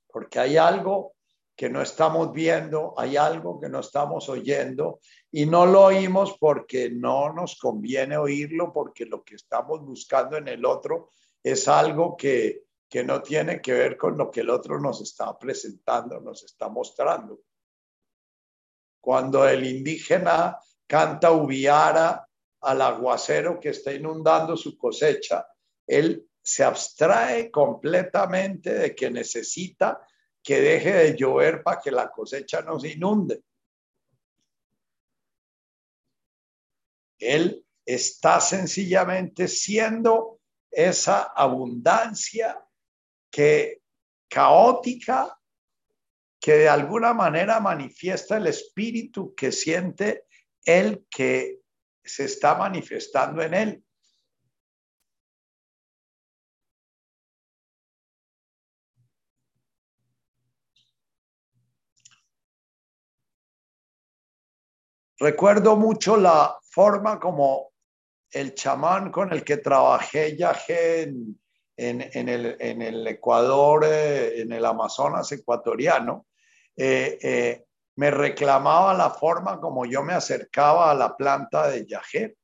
Porque 0.07 0.39
hay 0.39 0.57
algo 0.57 1.15
que 1.61 1.69
no 1.69 1.83
estamos 1.83 2.33
viendo, 2.33 2.95
hay 2.97 3.17
algo 3.17 3.59
que 3.59 3.69
no 3.69 3.81
estamos 3.81 4.27
oyendo 4.29 4.99
y 5.31 5.45
no 5.45 5.67
lo 5.67 5.83
oímos 5.83 6.35
porque 6.39 6.89
no 6.89 7.31
nos 7.33 7.55
conviene 7.59 8.17
oírlo, 8.17 8.73
porque 8.73 9.05
lo 9.05 9.23
que 9.23 9.35
estamos 9.35 9.79
buscando 9.85 10.37
en 10.37 10.47
el 10.47 10.65
otro 10.65 11.11
es 11.43 11.67
algo 11.67 12.17
que, 12.17 12.63
que 12.89 13.03
no 13.03 13.21
tiene 13.21 13.61
que 13.61 13.73
ver 13.73 13.95
con 13.95 14.17
lo 14.17 14.31
que 14.31 14.39
el 14.39 14.49
otro 14.49 14.79
nos 14.79 15.01
está 15.01 15.37
presentando, 15.37 16.19
nos 16.19 16.43
está 16.43 16.67
mostrando. 16.67 17.41
Cuando 18.99 19.47
el 19.47 19.63
indígena 19.63 20.57
canta 20.87 21.31
Ubiara 21.31 22.27
al 22.61 22.81
aguacero 22.81 23.59
que 23.59 23.69
está 23.69 23.93
inundando 23.93 24.57
su 24.57 24.75
cosecha, 24.79 25.45
él 25.85 26.27
se 26.41 26.63
abstrae 26.63 27.51
completamente 27.51 28.73
de 28.73 28.95
que 28.95 29.11
necesita 29.11 30.01
que 30.43 30.59
deje 30.59 30.91
de 30.91 31.15
llover 31.17 31.63
para 31.63 31.79
que 31.79 31.91
la 31.91 32.09
cosecha 32.09 32.61
no 32.61 32.79
se 32.79 32.89
inunde. 32.89 33.43
Él 37.19 37.65
está 37.85 38.41
sencillamente 38.41 39.47
siendo 39.47 40.39
esa 40.71 41.23
abundancia 41.35 42.59
que 43.29 43.81
caótica 44.27 45.37
que 46.39 46.53
de 46.53 46.69
alguna 46.69 47.13
manera 47.13 47.59
manifiesta 47.59 48.37
el 48.37 48.47
espíritu 48.47 49.35
que 49.35 49.51
siente 49.51 50.25
él 50.65 51.05
que 51.09 51.59
se 52.03 52.25
está 52.25 52.55
manifestando 52.55 53.43
en 53.43 53.53
él. 53.53 53.83
Recuerdo 65.21 65.75
mucho 65.75 66.17
la 66.17 66.57
forma 66.63 67.19
como 67.19 67.73
el 68.31 68.55
chamán 68.55 69.11
con 69.11 69.31
el 69.31 69.43
que 69.43 69.57
trabajé 69.57 70.35
ya 70.35 70.59
en, 70.67 71.37
en 71.77 72.27
el, 72.27 73.07
Ecuador, 73.07 73.85
eh, 73.85 74.41
en 74.41 74.51
el 74.51 74.65
Amazonas 74.65 75.31
ecuatoriano, 75.31 76.25
eh, 76.75 77.19
eh, 77.21 77.65
me 77.97 78.09
reclamaba 78.09 78.95
la 78.95 79.11
forma 79.11 79.59
como 79.59 79.85
yo 79.85 80.01
me 80.01 80.13
acercaba 80.13 80.89
a 80.89 80.95
la 80.95 81.15
planta 81.15 81.69
de 81.69 81.85
yajé. 81.85 82.35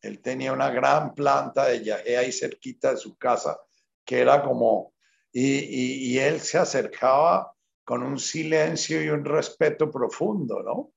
Él 0.00 0.20
tenía 0.20 0.52
una 0.52 0.70
gran 0.70 1.14
planta 1.14 1.66
de 1.66 1.82
yajé 1.82 2.16
ahí 2.16 2.30
cerquita 2.30 2.92
de 2.92 2.98
su 2.98 3.18
casa, 3.18 3.58
que 4.04 4.20
era 4.20 4.40
como, 4.44 4.94
y, 5.32 6.12
y 6.12 6.18
él 6.20 6.40
se 6.40 6.58
acercaba 6.58 7.52
con 7.82 8.04
un 8.04 8.20
silencio 8.20 9.02
y 9.02 9.08
un 9.08 9.24
respeto 9.24 9.90
profundo, 9.90 10.62
¿no? 10.62 10.92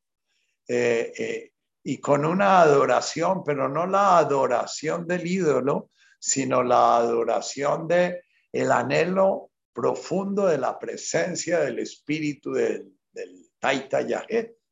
Eh, 0.68 1.14
eh, 1.18 1.52
y 1.84 1.98
con 1.98 2.26
una 2.26 2.61
adoración, 2.61 3.44
pero 3.44 3.68
no 3.68 3.85
la 3.85 4.18
adoración 4.18 5.06
del 5.06 5.27
ídolo, 5.27 5.90
sino 6.19 6.64
la 6.64 6.98
adoración 6.98 7.88
de 7.88 8.23
el 8.52 8.72
anhelo 8.72 9.52
profundo 9.73 10.45
de 10.45 10.57
la 10.57 10.80
presencia 10.80 11.60
del 11.60 11.80
espíritu 11.80 12.53
del, 12.53 12.94
del 13.11 13.49
Taita 13.60 14.06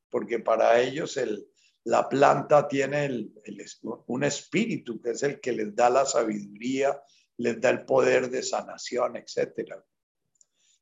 porque 0.10 0.40
para 0.40 0.80
ellos 0.80 1.18
el, 1.18 1.48
la 1.84 2.08
planta 2.08 2.68
tiene 2.68 3.30
un 4.08 4.24
espíritu 4.24 5.02
que 5.02 5.12
es 5.12 5.24
el 5.24 5.40
que 5.40 5.52
les 5.52 5.76
da 5.76 5.90
la 5.90 6.06
sabiduría, 6.06 7.02
les 7.38 7.60
da 7.60 7.70
el 7.70 7.86
poder 7.86 8.30
de 8.30 8.44
sanación, 8.44 9.16
etc. 9.18 9.74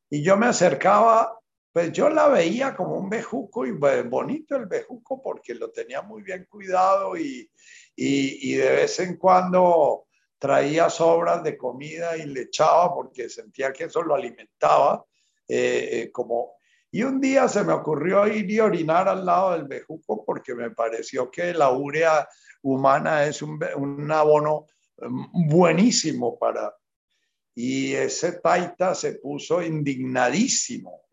Y 0.10 0.24
yo 0.24 0.36
me 0.36 0.48
acercaba 0.48 1.40
pues 1.80 1.94
yo 1.94 2.10
la 2.10 2.28
veía 2.28 2.76
como 2.76 2.96
un 2.96 3.10
bejuco 3.10 3.66
y 3.66 3.72
bonito 3.72 4.58
el 4.58 4.66
bejuco 4.66 5.22
porque 5.22 5.56
lo 5.56 5.72
tenía 5.72 6.02
muy 6.02 6.24
bien 6.24 6.46
cuidado 6.50 7.16
y, 7.16 7.50
y, 7.96 8.56
de 8.56 8.70
vez 8.70 9.00
en 9.00 9.16
cuando 9.16 10.08
traía 10.38 10.90
sobras 10.90 11.42
de 11.42 11.56
comida 11.56 12.18
y 12.18 12.26
le 12.26 12.42
echaba 12.42 12.94
porque 12.94 13.30
sentía 13.30 13.72
que 13.72 13.86
eso 13.86 14.02
lo 14.02 14.14
alimentaba. 14.14 15.06
Eh, 15.48 15.90
eh, 15.92 16.12
como... 16.12 16.52
Y 16.92 17.04
un 17.04 17.22
día 17.22 17.48
se 17.48 17.64
me 17.64 17.72
ocurrió 17.72 18.28
ir 18.28 18.52
y 18.52 18.60
orinar 18.60 19.08
al 19.08 19.26
lado 19.26 19.54
del 19.54 19.64
bejuco 19.64 20.26
porque 20.26 20.54
me 20.56 20.72
pareció 20.72 21.32
que 21.32 21.54
la 21.54 21.72
urea 21.72 22.28
humana 22.62 23.24
es 23.24 23.42
un, 23.42 23.58
un 23.78 24.12
abono 24.12 24.66
mm, 24.98 25.48
buenísimo 25.48 26.38
para... 26.38 26.76
Y 27.56 27.94
ese 27.94 28.34
taita 28.34 28.94
se 28.96 29.14
puso 29.14 29.62
indignadísimo 29.62 31.04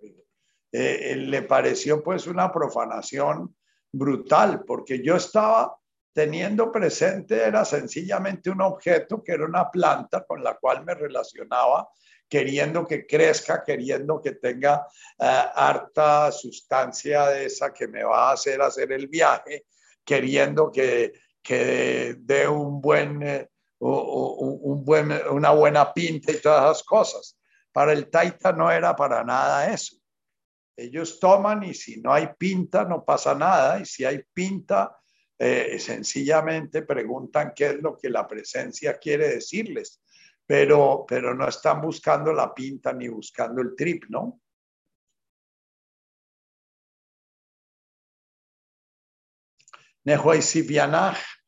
eh, 0.79 1.13
eh, 1.13 1.17
le 1.17 1.41
pareció 1.41 2.03
pues 2.03 2.27
una 2.27 2.53
profanación 2.53 3.57
brutal, 3.91 4.63
porque 4.67 5.03
yo 5.03 5.17
estaba 5.17 5.75
teniendo 6.13 6.71
presente, 6.71 7.43
era 7.43 7.65
sencillamente 7.65 8.51
un 8.51 8.61
objeto 8.61 9.25
que 9.25 9.33
era 9.33 9.47
una 9.47 9.71
planta 9.71 10.27
con 10.27 10.45
la 10.45 10.59
cual 10.59 10.85
me 10.85 10.93
relacionaba, 10.93 11.89
queriendo 12.29 12.87
que 12.87 13.07
crezca, 13.07 13.65
queriendo 13.65 14.21
que 14.21 14.33
tenga 14.33 14.87
eh, 15.19 15.45
harta 15.55 16.31
sustancia 16.31 17.29
de 17.29 17.47
esa 17.47 17.73
que 17.73 17.89
me 17.89 18.05
va 18.05 18.29
a 18.29 18.33
hacer 18.33 18.61
hacer 18.61 18.93
el 18.93 19.07
viaje, 19.09 19.65
queriendo 20.05 20.71
que, 20.71 21.15
que 21.43 22.17
dé 22.19 22.47
un 22.47 22.83
buen, 22.83 23.49
un 23.79 24.85
buen, 24.85 25.11
una 25.31 25.53
buena 25.53 25.95
pinta 25.95 26.33
y 26.33 26.37
todas 26.39 26.65
esas 26.65 26.83
cosas. 26.83 27.39
Para 27.73 27.95
el 27.95 28.11
Taita 28.11 28.53
no 28.53 28.71
era 28.71 28.95
para 28.95 29.25
nada 29.25 29.73
eso. 29.73 29.97
Ellos 30.77 31.19
toman 31.19 31.63
y 31.63 31.75
si 31.75 32.01
no 32.01 32.13
hay 32.13 32.29
pinta 32.39 32.85
no 32.85 33.05
pasa 33.05 33.35
nada 33.35 33.81
y 33.81 33.87
si 33.87 34.05
hay 34.05 34.23
pinta 34.33 34.97
eh, 35.39 35.79
sencillamente 35.79 36.83
preguntan 36.83 37.53
qué 37.55 37.67
es 37.67 37.83
lo 37.83 37.97
que 37.97 38.09
la 38.09 38.27
presencia 38.27 38.99
quiere 38.99 39.29
decirles, 39.29 40.03
pero, 40.47 41.05
pero 41.07 41.35
no 41.35 41.49
están 41.49 41.81
buscando 41.81 42.33
la 42.33 42.55
pinta 42.55 42.93
ni 42.93 43.09
buscando 43.09 43.61
el 43.61 43.75
trip, 43.77 44.05
¿no? 44.09 44.41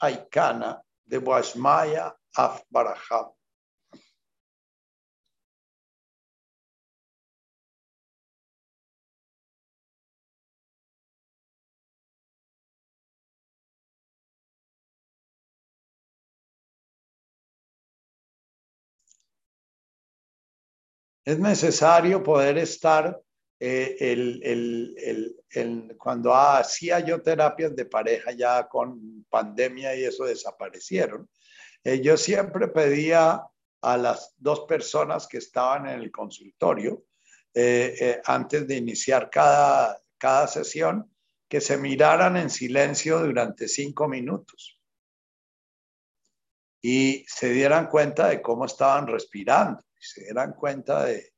Aikana 0.00 0.82
de 1.04 1.18
Boasmaya 1.18 2.12
Afbarajab. 2.34 3.37
Es 21.28 21.38
necesario 21.38 22.22
poder 22.22 22.56
estar 22.56 23.20
eh, 23.60 23.96
el, 24.00 25.36
cuando 25.98 26.34
hacía 26.34 27.00
yo 27.00 27.20
terapias 27.20 27.76
de 27.76 27.84
pareja 27.84 28.32
ya 28.32 28.66
con 28.66 29.26
pandemia 29.28 29.94
y 29.94 30.04
eso 30.04 30.24
desaparecieron. 30.24 31.28
Eh, 31.84 32.00
yo 32.00 32.16
siempre 32.16 32.68
pedía 32.68 33.42
a 33.82 33.96
las 33.98 34.32
dos 34.38 34.60
personas 34.60 35.26
que 35.26 35.36
estaban 35.36 35.86
en 35.86 36.00
el 36.00 36.10
consultorio 36.10 37.04
eh, 37.52 37.94
eh, 38.00 38.22
antes 38.24 38.66
de 38.66 38.76
iniciar 38.76 39.28
cada, 39.28 40.00
cada 40.16 40.46
sesión 40.46 41.14
que 41.46 41.60
se 41.60 41.76
miraran 41.76 42.38
en 42.38 42.48
silencio 42.48 43.18
durante 43.18 43.68
cinco 43.68 44.08
minutos 44.08 44.80
y 46.80 47.26
se 47.28 47.50
dieran 47.50 47.88
cuenta 47.88 48.28
de 48.28 48.40
cómo 48.40 48.64
estaban 48.64 49.06
respirando, 49.06 49.82
se 50.00 50.24
dieran 50.24 50.54
cuenta 50.54 51.04
de, 51.04 51.32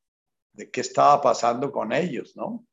de 0.52 0.70
qué 0.70 0.80
estaba 0.80 1.20
pasando 1.20 1.70
con 1.70 1.92
ellos, 1.92 2.36
¿no? 2.36 2.64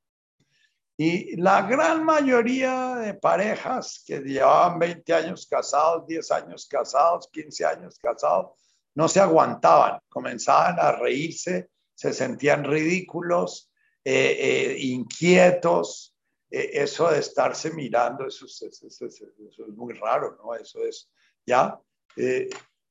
Y 1.00 1.36
la 1.36 1.62
gran 1.62 2.04
mayoría 2.04 2.96
de 2.96 3.14
parejas 3.14 4.04
que 4.06 4.20
llevaban 4.20 4.80
20 4.80 5.14
años 5.14 5.46
casados, 5.46 6.08
10 6.08 6.32
años 6.32 6.66
casados, 6.66 7.30
15 7.32 7.66
años 7.66 8.00
casados, 8.00 8.58
no 8.96 9.08
se 9.08 9.20
aguantaban, 9.20 10.00
comenzaban 10.10 10.80
a 10.80 10.94
reírse, 10.94 11.70
se 11.94 12.14
sentían 12.14 12.64
ridículos, 12.64 13.72
eh, 14.04 14.38
eh, 14.40 14.78
inquietos. 14.80 16.16
Eh, 16.50 16.72
eso 16.82 17.12
de 17.12 17.20
estarse 17.20 17.72
mirando, 17.72 18.26
eso, 18.26 18.48
es 18.48 19.68
muy 19.76 19.94
raro, 19.94 20.36
¿no? 20.42 20.56
Eso 20.56 20.84
es, 20.84 21.12
¿ya? 21.46 21.80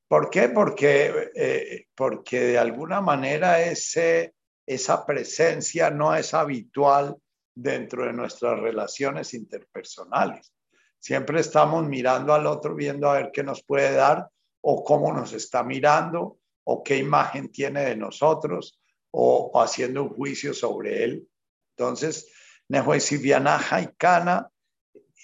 ¿Por 0.08 0.30
qué? 0.30 0.48
Porque, 0.48 1.86
porque 1.94 2.40
de 2.40 2.58
alguna 2.58 3.00
manera 3.00 3.60
ese, 3.60 4.34
esa 4.66 5.04
presencia 5.04 5.90
no 5.90 6.14
es 6.14 6.32
habitual 6.34 7.16
dentro 7.54 8.04
de 8.04 8.12
nuestras 8.12 8.60
relaciones 8.60 9.34
interpersonales. 9.34 10.52
Siempre 10.98 11.40
estamos 11.40 11.86
mirando 11.86 12.34
al 12.34 12.46
otro, 12.46 12.74
viendo 12.74 13.08
a 13.08 13.14
ver 13.14 13.30
qué 13.32 13.42
nos 13.42 13.62
puede 13.64 13.92
dar 13.92 14.28
o 14.60 14.82
cómo 14.84 15.12
nos 15.12 15.32
está 15.32 15.62
mirando 15.62 16.38
o 16.64 16.82
qué 16.82 16.96
imagen 16.96 17.50
tiene 17.50 17.84
de 17.84 17.96
nosotros 17.96 18.80
o, 19.12 19.52
haciendo 19.60 20.02
un 20.02 20.10
juicio 20.10 20.52
sobre 20.52 21.04
él. 21.04 21.28
Entonces, 21.76 22.32
Nehuesivianaja 22.68 23.80
y 23.82 23.88
Cana, 23.96 24.50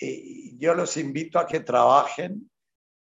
eh, 0.01 0.53
yo 0.57 0.75
los 0.75 0.97
invito 0.97 1.39
a 1.39 1.47
que 1.47 1.61
trabajen 1.61 2.51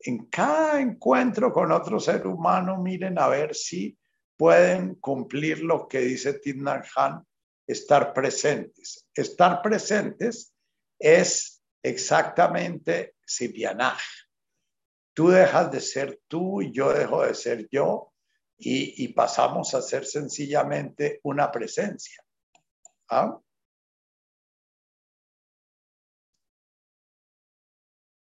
en 0.01 0.27
cada 0.27 0.81
encuentro 0.81 1.53
con 1.53 1.73
otro 1.73 1.99
ser 1.99 2.27
humano, 2.27 2.79
miren 2.83 3.19
a 3.19 3.29
ver 3.29 3.55
si 3.55 3.99
pueden 4.37 4.97
cumplir 4.97 5.63
lo 5.63 5.89
que 5.89 6.01
dice 6.01 6.35
Timnar 6.35 6.87
Han 6.97 7.27
estar 7.67 8.13
presentes. 8.13 9.09
Estar 9.15 9.63
presentes 9.63 10.55
es 10.99 11.63
exactamente 11.83 13.17
Sibianaj. 13.25 14.01
Tú 15.15 15.29
dejas 15.29 15.71
de 15.73 15.81
ser 15.81 16.21
tú 16.29 16.63
y 16.63 16.73
yo 16.73 16.93
dejo 16.93 17.25
de 17.25 17.35
ser 17.35 17.69
yo 17.71 18.13
y, 18.59 19.09
pasamos 19.09 19.75
a 19.75 19.83
ser 19.83 20.07
sencillamente 20.07 21.21
una 21.23 21.51
presencia. 21.51 22.23
¿Ah? 23.11 23.39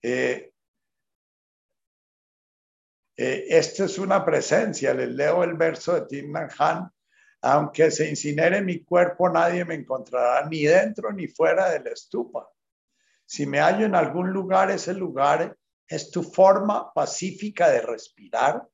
Eh, 0.02 0.49
eh, 3.20 3.46
esta 3.50 3.86
es 3.86 3.98
una 3.98 4.24
presencia. 4.24 4.94
Les 4.94 5.10
leo 5.10 5.44
el 5.44 5.56
verso 5.56 5.94
de 5.94 6.02
Timnan 6.08 6.50
Han 6.58 6.90
aunque 7.42 7.90
se 7.90 8.10
incinere 8.10 8.62
mi 8.62 8.84
cuerpo, 8.84 9.30
nadie 9.30 9.64
me 9.64 9.76
encontrará 9.76 10.48
ni 10.48 10.64
dentro 10.64 11.12
ni 11.14 11.28
fuera 11.28 11.70
de 11.70 11.80
la 11.80 11.92
estupa. 11.92 12.50
Si 13.26 13.46
me 13.46 13.60
hallo 13.60 13.86
en 13.86 13.96
algún 13.96 14.32
lugar, 14.32 14.72
ese 14.72 14.94
lugar 14.94 15.58
es 15.88 16.12
tu 16.12 16.24
forma 16.24 16.92
pacífica 16.94 17.70
de 17.70 17.82
respirar 17.82 18.68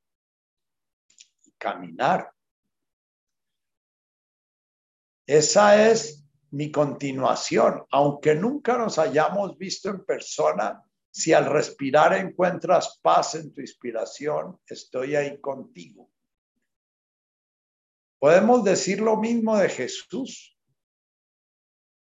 y 1.44 1.52
caminar. 1.52 2.32
Esa 5.28 5.90
es 5.90 6.24
mi 6.52 6.72
continuación, 6.72 7.86
aunque 7.92 8.36
nunca 8.36 8.78
nos 8.78 8.98
hayamos 8.98 9.58
visto 9.58 9.90
en 9.90 10.06
persona, 10.06 10.84
si 11.16 11.32
al 11.32 11.46
respirar 11.46 12.14
encuentras 12.14 13.00
paz 13.02 13.36
en 13.36 13.54
tu 13.54 13.62
inspiración, 13.62 14.60
estoy 14.68 15.16
ahí 15.16 15.40
contigo. 15.40 16.12
Podemos 18.20 18.66
decir 18.66 19.00
lo 19.00 19.16
mismo 19.16 19.58
de 19.58 19.70
Jesús. 19.70 20.60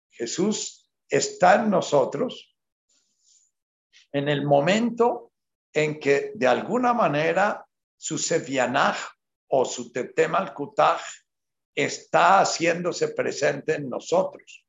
Jesús 0.10 0.92
está 1.08 1.62
en 1.62 1.70
nosotros 1.70 2.58
en 4.14 4.30
el 4.30 4.44
momento 4.44 5.32
en 5.72 6.00
que 6.00 6.32
de 6.34 6.48
alguna 6.48 6.92
manera 6.96 7.68
su 7.98 8.18
Sefianaj 8.18 8.98
o 9.50 9.64
su 9.64 9.94
Kutaj 9.94 11.02
está 11.76 12.40
haciéndose 12.40 13.10
presente 13.10 13.76
en 13.76 13.90
nosotros. 13.90 14.67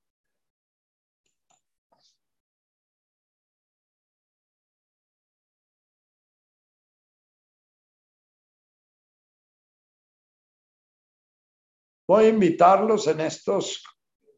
Voy 12.09 12.25
a 12.25 12.29
invitarlos 12.29 13.07
en 13.07 13.21
estos 13.21 13.85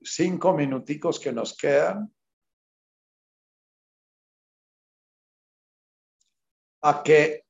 cinco 0.03 0.53
minuticos 0.53 1.21
que 1.21 1.31
nos 1.31 1.57
quedan 1.57 2.13
a 6.83 7.01
que 7.05 7.47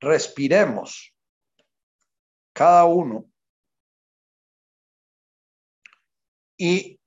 respiremos 0.00 1.14
cada 2.54 2.86
uno 2.86 3.30
y 6.56 6.98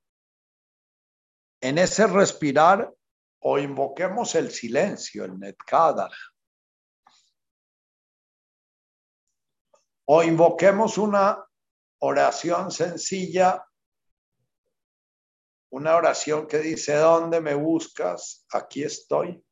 en 1.62 1.78
ese 1.80 2.06
respirar 2.06 2.94
o 3.40 3.58
invoquemos 3.58 4.36
el 4.36 4.52
silencio, 4.52 5.26
el 5.26 5.40
netkadach, 5.40 6.14
o 10.06 10.24
invoquemos 10.24 10.98
una 10.98 11.46
oración 12.00 12.72
sencilla, 12.72 13.66
una 15.70 15.96
oración 15.96 16.48
que 16.48 16.60
dice, 16.60 16.96
¿dónde 16.96 17.42
me 17.42 17.56
buscas? 17.56 18.46
Aquí 18.52 18.84
estoy. 18.84 19.44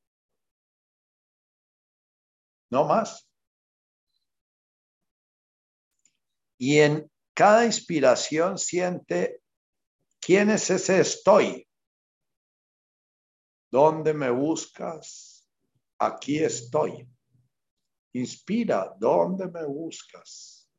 No 2.69 2.85
más. 2.85 3.27
Y 6.57 6.79
en 6.79 7.11
cada 7.33 7.65
inspiración 7.65 8.57
siente, 8.57 9.41
¿quién 10.19 10.51
es 10.51 10.69
ese 10.69 10.99
estoy? 10.99 11.67
¿Dónde 13.71 14.13
me 14.13 14.29
buscas? 14.29 15.49
Aquí 15.97 16.37
estoy. 16.37 17.10
Inspira, 18.13 18.93
¿dónde 18.99 19.47
me 19.47 19.65
buscas? 19.65 20.69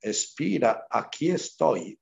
Expira, 0.00 0.86
aquí 0.88 1.30
estoy. 1.30 2.00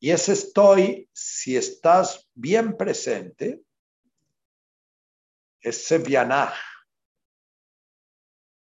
Y 0.00 0.10
ese 0.10 0.32
estoy, 0.32 1.08
si 1.12 1.56
estás 1.56 2.28
bien 2.34 2.76
presente, 2.76 3.62
es 5.60 5.86
Sevianaj. 5.86 6.54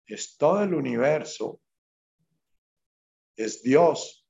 Es 0.08 0.38
todo 0.38 0.64
el 0.64 0.74
universo. 0.74 1.62
Es 3.36 3.62
Dios. 3.62 4.26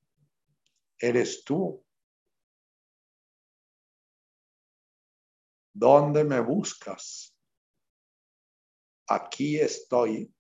Eres 0.97 1.43
tú. 1.43 1.86
¿Dónde 5.79 6.23
me 6.23 6.39
buscas? 6.39 7.37
Aquí 9.07 9.59
estoy. 9.59 10.33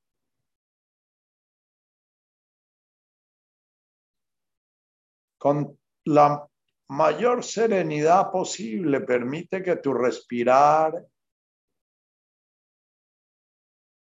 Con 5.37 5.79
la 6.05 6.49
mayor 6.87 7.43
serenidad 7.43 8.31
posible, 8.31 9.01
permite 9.01 9.61
que 9.61 9.75
tu 9.75 9.93
respirar 9.93 11.07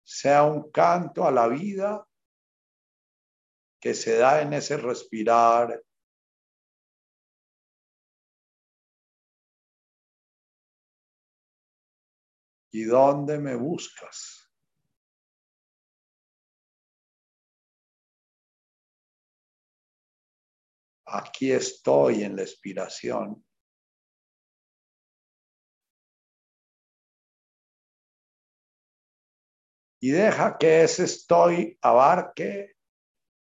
sea 0.03 0.43
un 0.43 0.69
canto 0.69 1.25
a 1.25 1.31
la 1.31 1.47
vida 1.47 2.07
que 3.81 3.95
se 3.95 4.17
da 4.17 4.43
en 4.43 4.53
ese 4.53 4.77
respirar 4.77 5.83
¿Y 12.75 12.85
dónde 12.85 13.37
me 13.37 13.55
buscas? 13.55 14.51
Aquí 21.05 21.51
estoy 21.51 22.23
en 22.23 22.35
la 22.35 22.41
expiración. 22.41 23.45
Y 30.01 30.09
deja 30.09 30.57
que 30.57 30.83
ese 30.83 31.03
estoy 31.03 31.77
abarque 31.79 32.75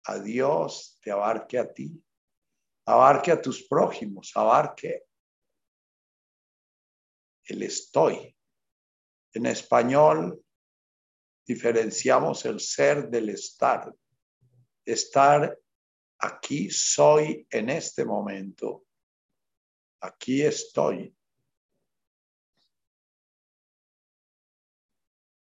a 0.04 0.20
Dios, 0.20 0.96
te 1.02 1.10
abarque 1.10 1.58
a 1.58 1.74
ti, 1.74 2.00
abarque 2.86 3.32
a 3.32 3.42
tus 3.42 3.66
prójimos, 3.66 4.30
abarque 4.36 5.06
el 7.46 7.64
estoy. 7.64 8.37
En 9.32 9.46
español 9.46 10.42
diferenciamos 11.46 12.44
el 12.44 12.60
ser 12.60 13.08
del 13.08 13.30
estar. 13.30 13.94
Estar 14.84 15.58
aquí 16.18 16.70
soy 16.70 17.46
en 17.50 17.70
este 17.70 18.04
momento. 18.04 18.84
Aquí 20.00 20.42
estoy. 20.42 21.14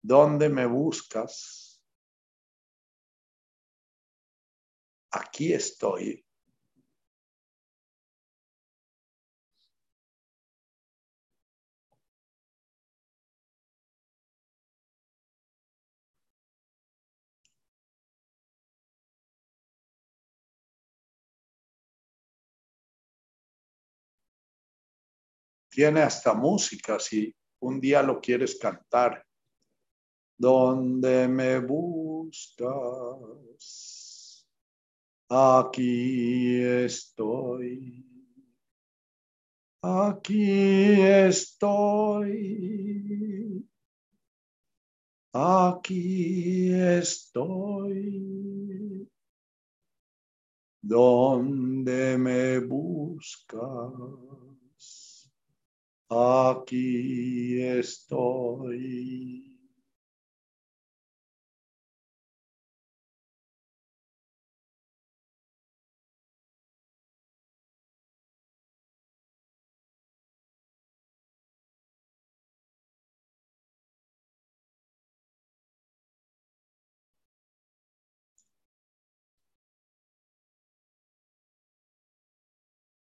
¿Dónde 0.03 0.49
me 0.49 0.67
buscas? 0.67 1.81
Aquí 5.11 5.53
estoy. 5.53 6.25
Tiene 25.73 26.03
hasta 26.03 26.35
música 26.35 27.01
si 27.01 27.35
un 27.61 27.81
día 27.81 28.03
lo 28.03 28.21
quieres 28.21 28.59
cantar. 28.59 29.25
¿Dónde 30.37 31.27
me 31.29 31.61
buscas? 31.61 32.69
Aquí 35.31 36.63
estoy. 36.63 38.07
Aquí 39.81 41.01
estoy. 41.01 42.37
Aquí 45.33 46.71
estoy. 46.75 48.13
¿Dónde 50.83 52.19
me 52.19 52.59
buscas? 52.59 53.63
Aquí 56.15 57.63
estoy. 57.63 59.43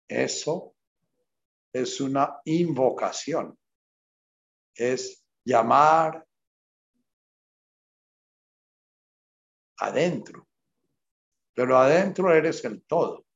Eso 0.08 0.73
es 1.74 2.00
una 2.00 2.40
invocación. 2.44 3.58
Es 4.74 5.26
llamar 5.44 6.24
adentro. 9.78 10.48
Pero 11.52 11.76
adentro 11.76 12.32
eres 12.32 12.64
el 12.64 12.82
todo. 12.84 13.26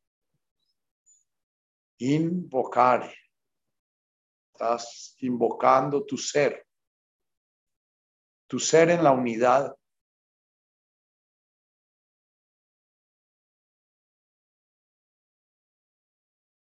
Invocar. 1.98 3.12
Estás 4.52 5.16
invocando 5.18 6.04
tu 6.04 6.16
ser. 6.16 6.64
Tu 8.46 8.60
ser 8.60 8.90
en 8.90 9.02
la 9.02 9.10
unidad 9.10 9.76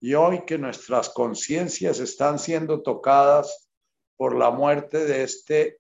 Y 0.03 0.15
hoy 0.15 0.45
que 0.45 0.57
nuestras 0.57 1.09
conciencias 1.09 1.99
están 1.99 2.39
siendo 2.39 2.81
tocadas 2.81 3.69
por 4.17 4.35
la 4.35 4.49
muerte 4.49 5.05
de 5.05 5.23
este 5.23 5.79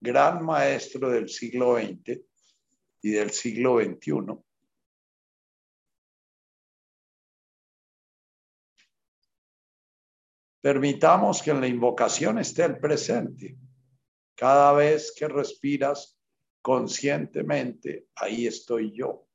gran 0.00 0.44
maestro 0.44 1.08
del 1.08 1.28
siglo 1.28 1.76
XX 1.76 2.20
y 3.02 3.10
del 3.10 3.30
siglo 3.30 3.78
XXI, 3.80 4.42
permitamos 10.60 11.40
que 11.40 11.52
en 11.52 11.60
la 11.60 11.68
invocación 11.68 12.38
esté 12.38 12.64
el 12.64 12.78
presente. 12.78 13.56
Cada 14.34 14.72
vez 14.72 15.14
que 15.16 15.28
respiras 15.28 16.18
conscientemente, 16.60 18.08
ahí 18.16 18.48
estoy 18.48 18.92
yo. 18.92 19.29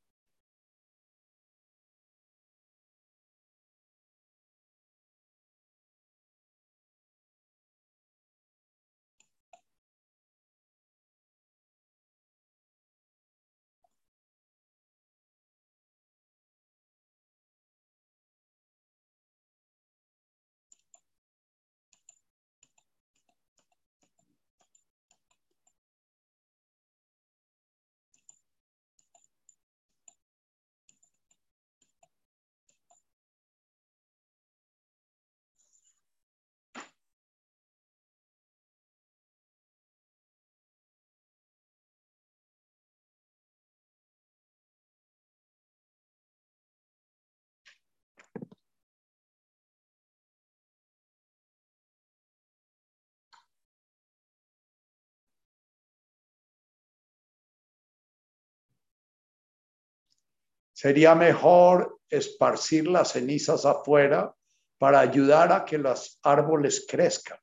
Sería 60.76 61.14
mejor 61.14 62.00
esparcir 62.10 62.86
las 62.86 63.12
cenizas 63.12 63.64
afuera 63.64 64.34
para 64.76 65.00
ayudar 65.00 65.50
a 65.50 65.64
que 65.64 65.78
los 65.78 66.20
árboles 66.22 66.84
crezcan. 66.86 67.38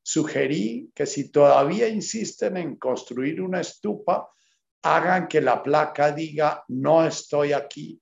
Sugerí 0.00 0.92
que 0.94 1.06
si 1.06 1.32
todavía 1.32 1.88
insisten 1.88 2.56
en 2.56 2.76
construir 2.76 3.42
una 3.42 3.62
estupa, 3.62 4.30
hagan 4.82 5.26
que 5.26 5.40
la 5.40 5.60
placa 5.60 6.12
diga 6.12 6.62
no 6.68 7.04
estoy 7.04 7.52
aquí. 7.52 8.00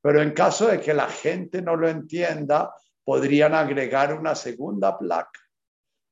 Pero 0.00 0.22
en 0.22 0.30
caso 0.30 0.68
de 0.68 0.80
que 0.80 0.94
la 0.94 1.08
gente 1.08 1.60
no 1.60 1.74
lo 1.74 1.88
entienda, 1.88 2.72
podrían 3.02 3.54
agregar 3.54 4.16
una 4.16 4.36
segunda 4.36 4.96
placa. 4.96 5.40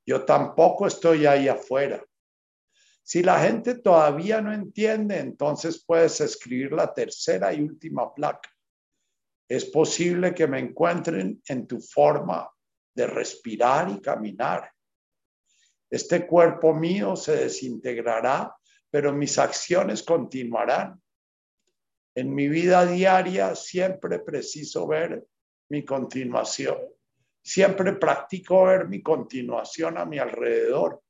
Yo 0.04 0.24
tampoco 0.24 0.88
estoy 0.88 1.26
ahí 1.26 1.46
afuera. 1.46 2.04
Si 3.06 3.22
la 3.22 3.38
gente 3.38 3.74
todavía 3.74 4.40
no 4.40 4.50
entiende, 4.50 5.18
entonces 5.18 5.84
puedes 5.86 6.22
escribir 6.22 6.72
la 6.72 6.94
tercera 6.94 7.52
y 7.52 7.60
última 7.60 8.14
placa. 8.14 8.50
Es 9.46 9.66
posible 9.66 10.34
que 10.34 10.46
me 10.46 10.58
encuentren 10.58 11.42
en 11.46 11.66
tu 11.66 11.82
forma 11.82 12.50
de 12.94 13.06
respirar 13.06 13.90
y 13.90 14.00
caminar. 14.00 14.72
Este 15.90 16.26
cuerpo 16.26 16.72
mío 16.72 17.14
se 17.14 17.36
desintegrará, 17.36 18.56
pero 18.90 19.12
mis 19.12 19.38
acciones 19.38 20.02
continuarán. 20.02 20.98
En 22.14 22.34
mi 22.34 22.48
vida 22.48 22.86
diaria 22.86 23.54
siempre 23.54 24.20
preciso 24.20 24.86
ver 24.86 25.26
mi 25.68 25.84
continuación. 25.84 26.78
Siempre 27.42 27.92
practico 27.92 28.64
ver 28.64 28.88
mi 28.88 29.02
continuación 29.02 29.98
a 29.98 30.06
mi 30.06 30.18
alrededor. 30.18 31.03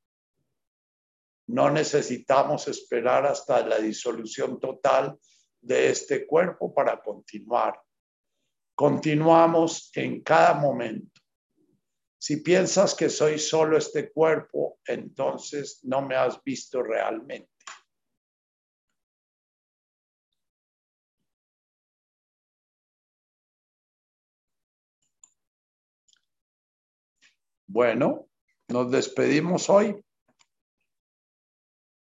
No 1.46 1.70
necesitamos 1.70 2.68
esperar 2.68 3.26
hasta 3.26 3.66
la 3.66 3.78
disolución 3.78 4.58
total 4.58 5.18
de 5.60 5.90
este 5.90 6.26
cuerpo 6.26 6.72
para 6.72 7.00
continuar. 7.02 7.80
Continuamos 8.74 9.90
en 9.94 10.22
cada 10.22 10.54
momento. 10.54 11.20
Si 12.18 12.38
piensas 12.38 12.94
que 12.94 13.10
soy 13.10 13.38
solo 13.38 13.76
este 13.76 14.10
cuerpo, 14.10 14.78
entonces 14.86 15.80
no 15.84 16.02
me 16.02 16.16
has 16.16 16.42
visto 16.42 16.82
realmente. 16.82 17.50
Bueno, 27.66 28.28
nos 28.68 28.90
despedimos 28.90 29.68
hoy. 29.68 30.03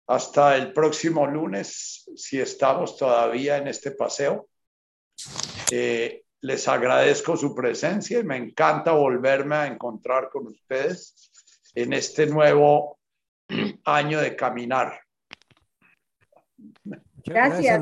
Hasta 0.07 0.55
el 0.55 0.71
próximo 0.71 1.25
lunes, 1.25 2.09
si 2.15 2.39
estamos 2.39 2.97
todavía 2.97 3.57
en 3.57 3.67
este 3.67 3.91
paseo. 3.91 4.47
Eh, 5.71 6.23
les 6.41 6.67
agradezco 6.67 7.35
su 7.35 7.55
presencia 7.55 8.19
y 8.19 8.23
me 8.23 8.37
encanta 8.37 8.91
volverme 8.91 9.55
a 9.55 9.67
encontrar 9.67 10.29
con 10.29 10.47
ustedes 10.47 11.31
en 11.73 11.93
este 11.93 12.27
nuevo 12.27 12.99
año 13.85 14.19
de 14.19 14.35
caminar. 14.35 14.99
Gracias. 17.25 17.73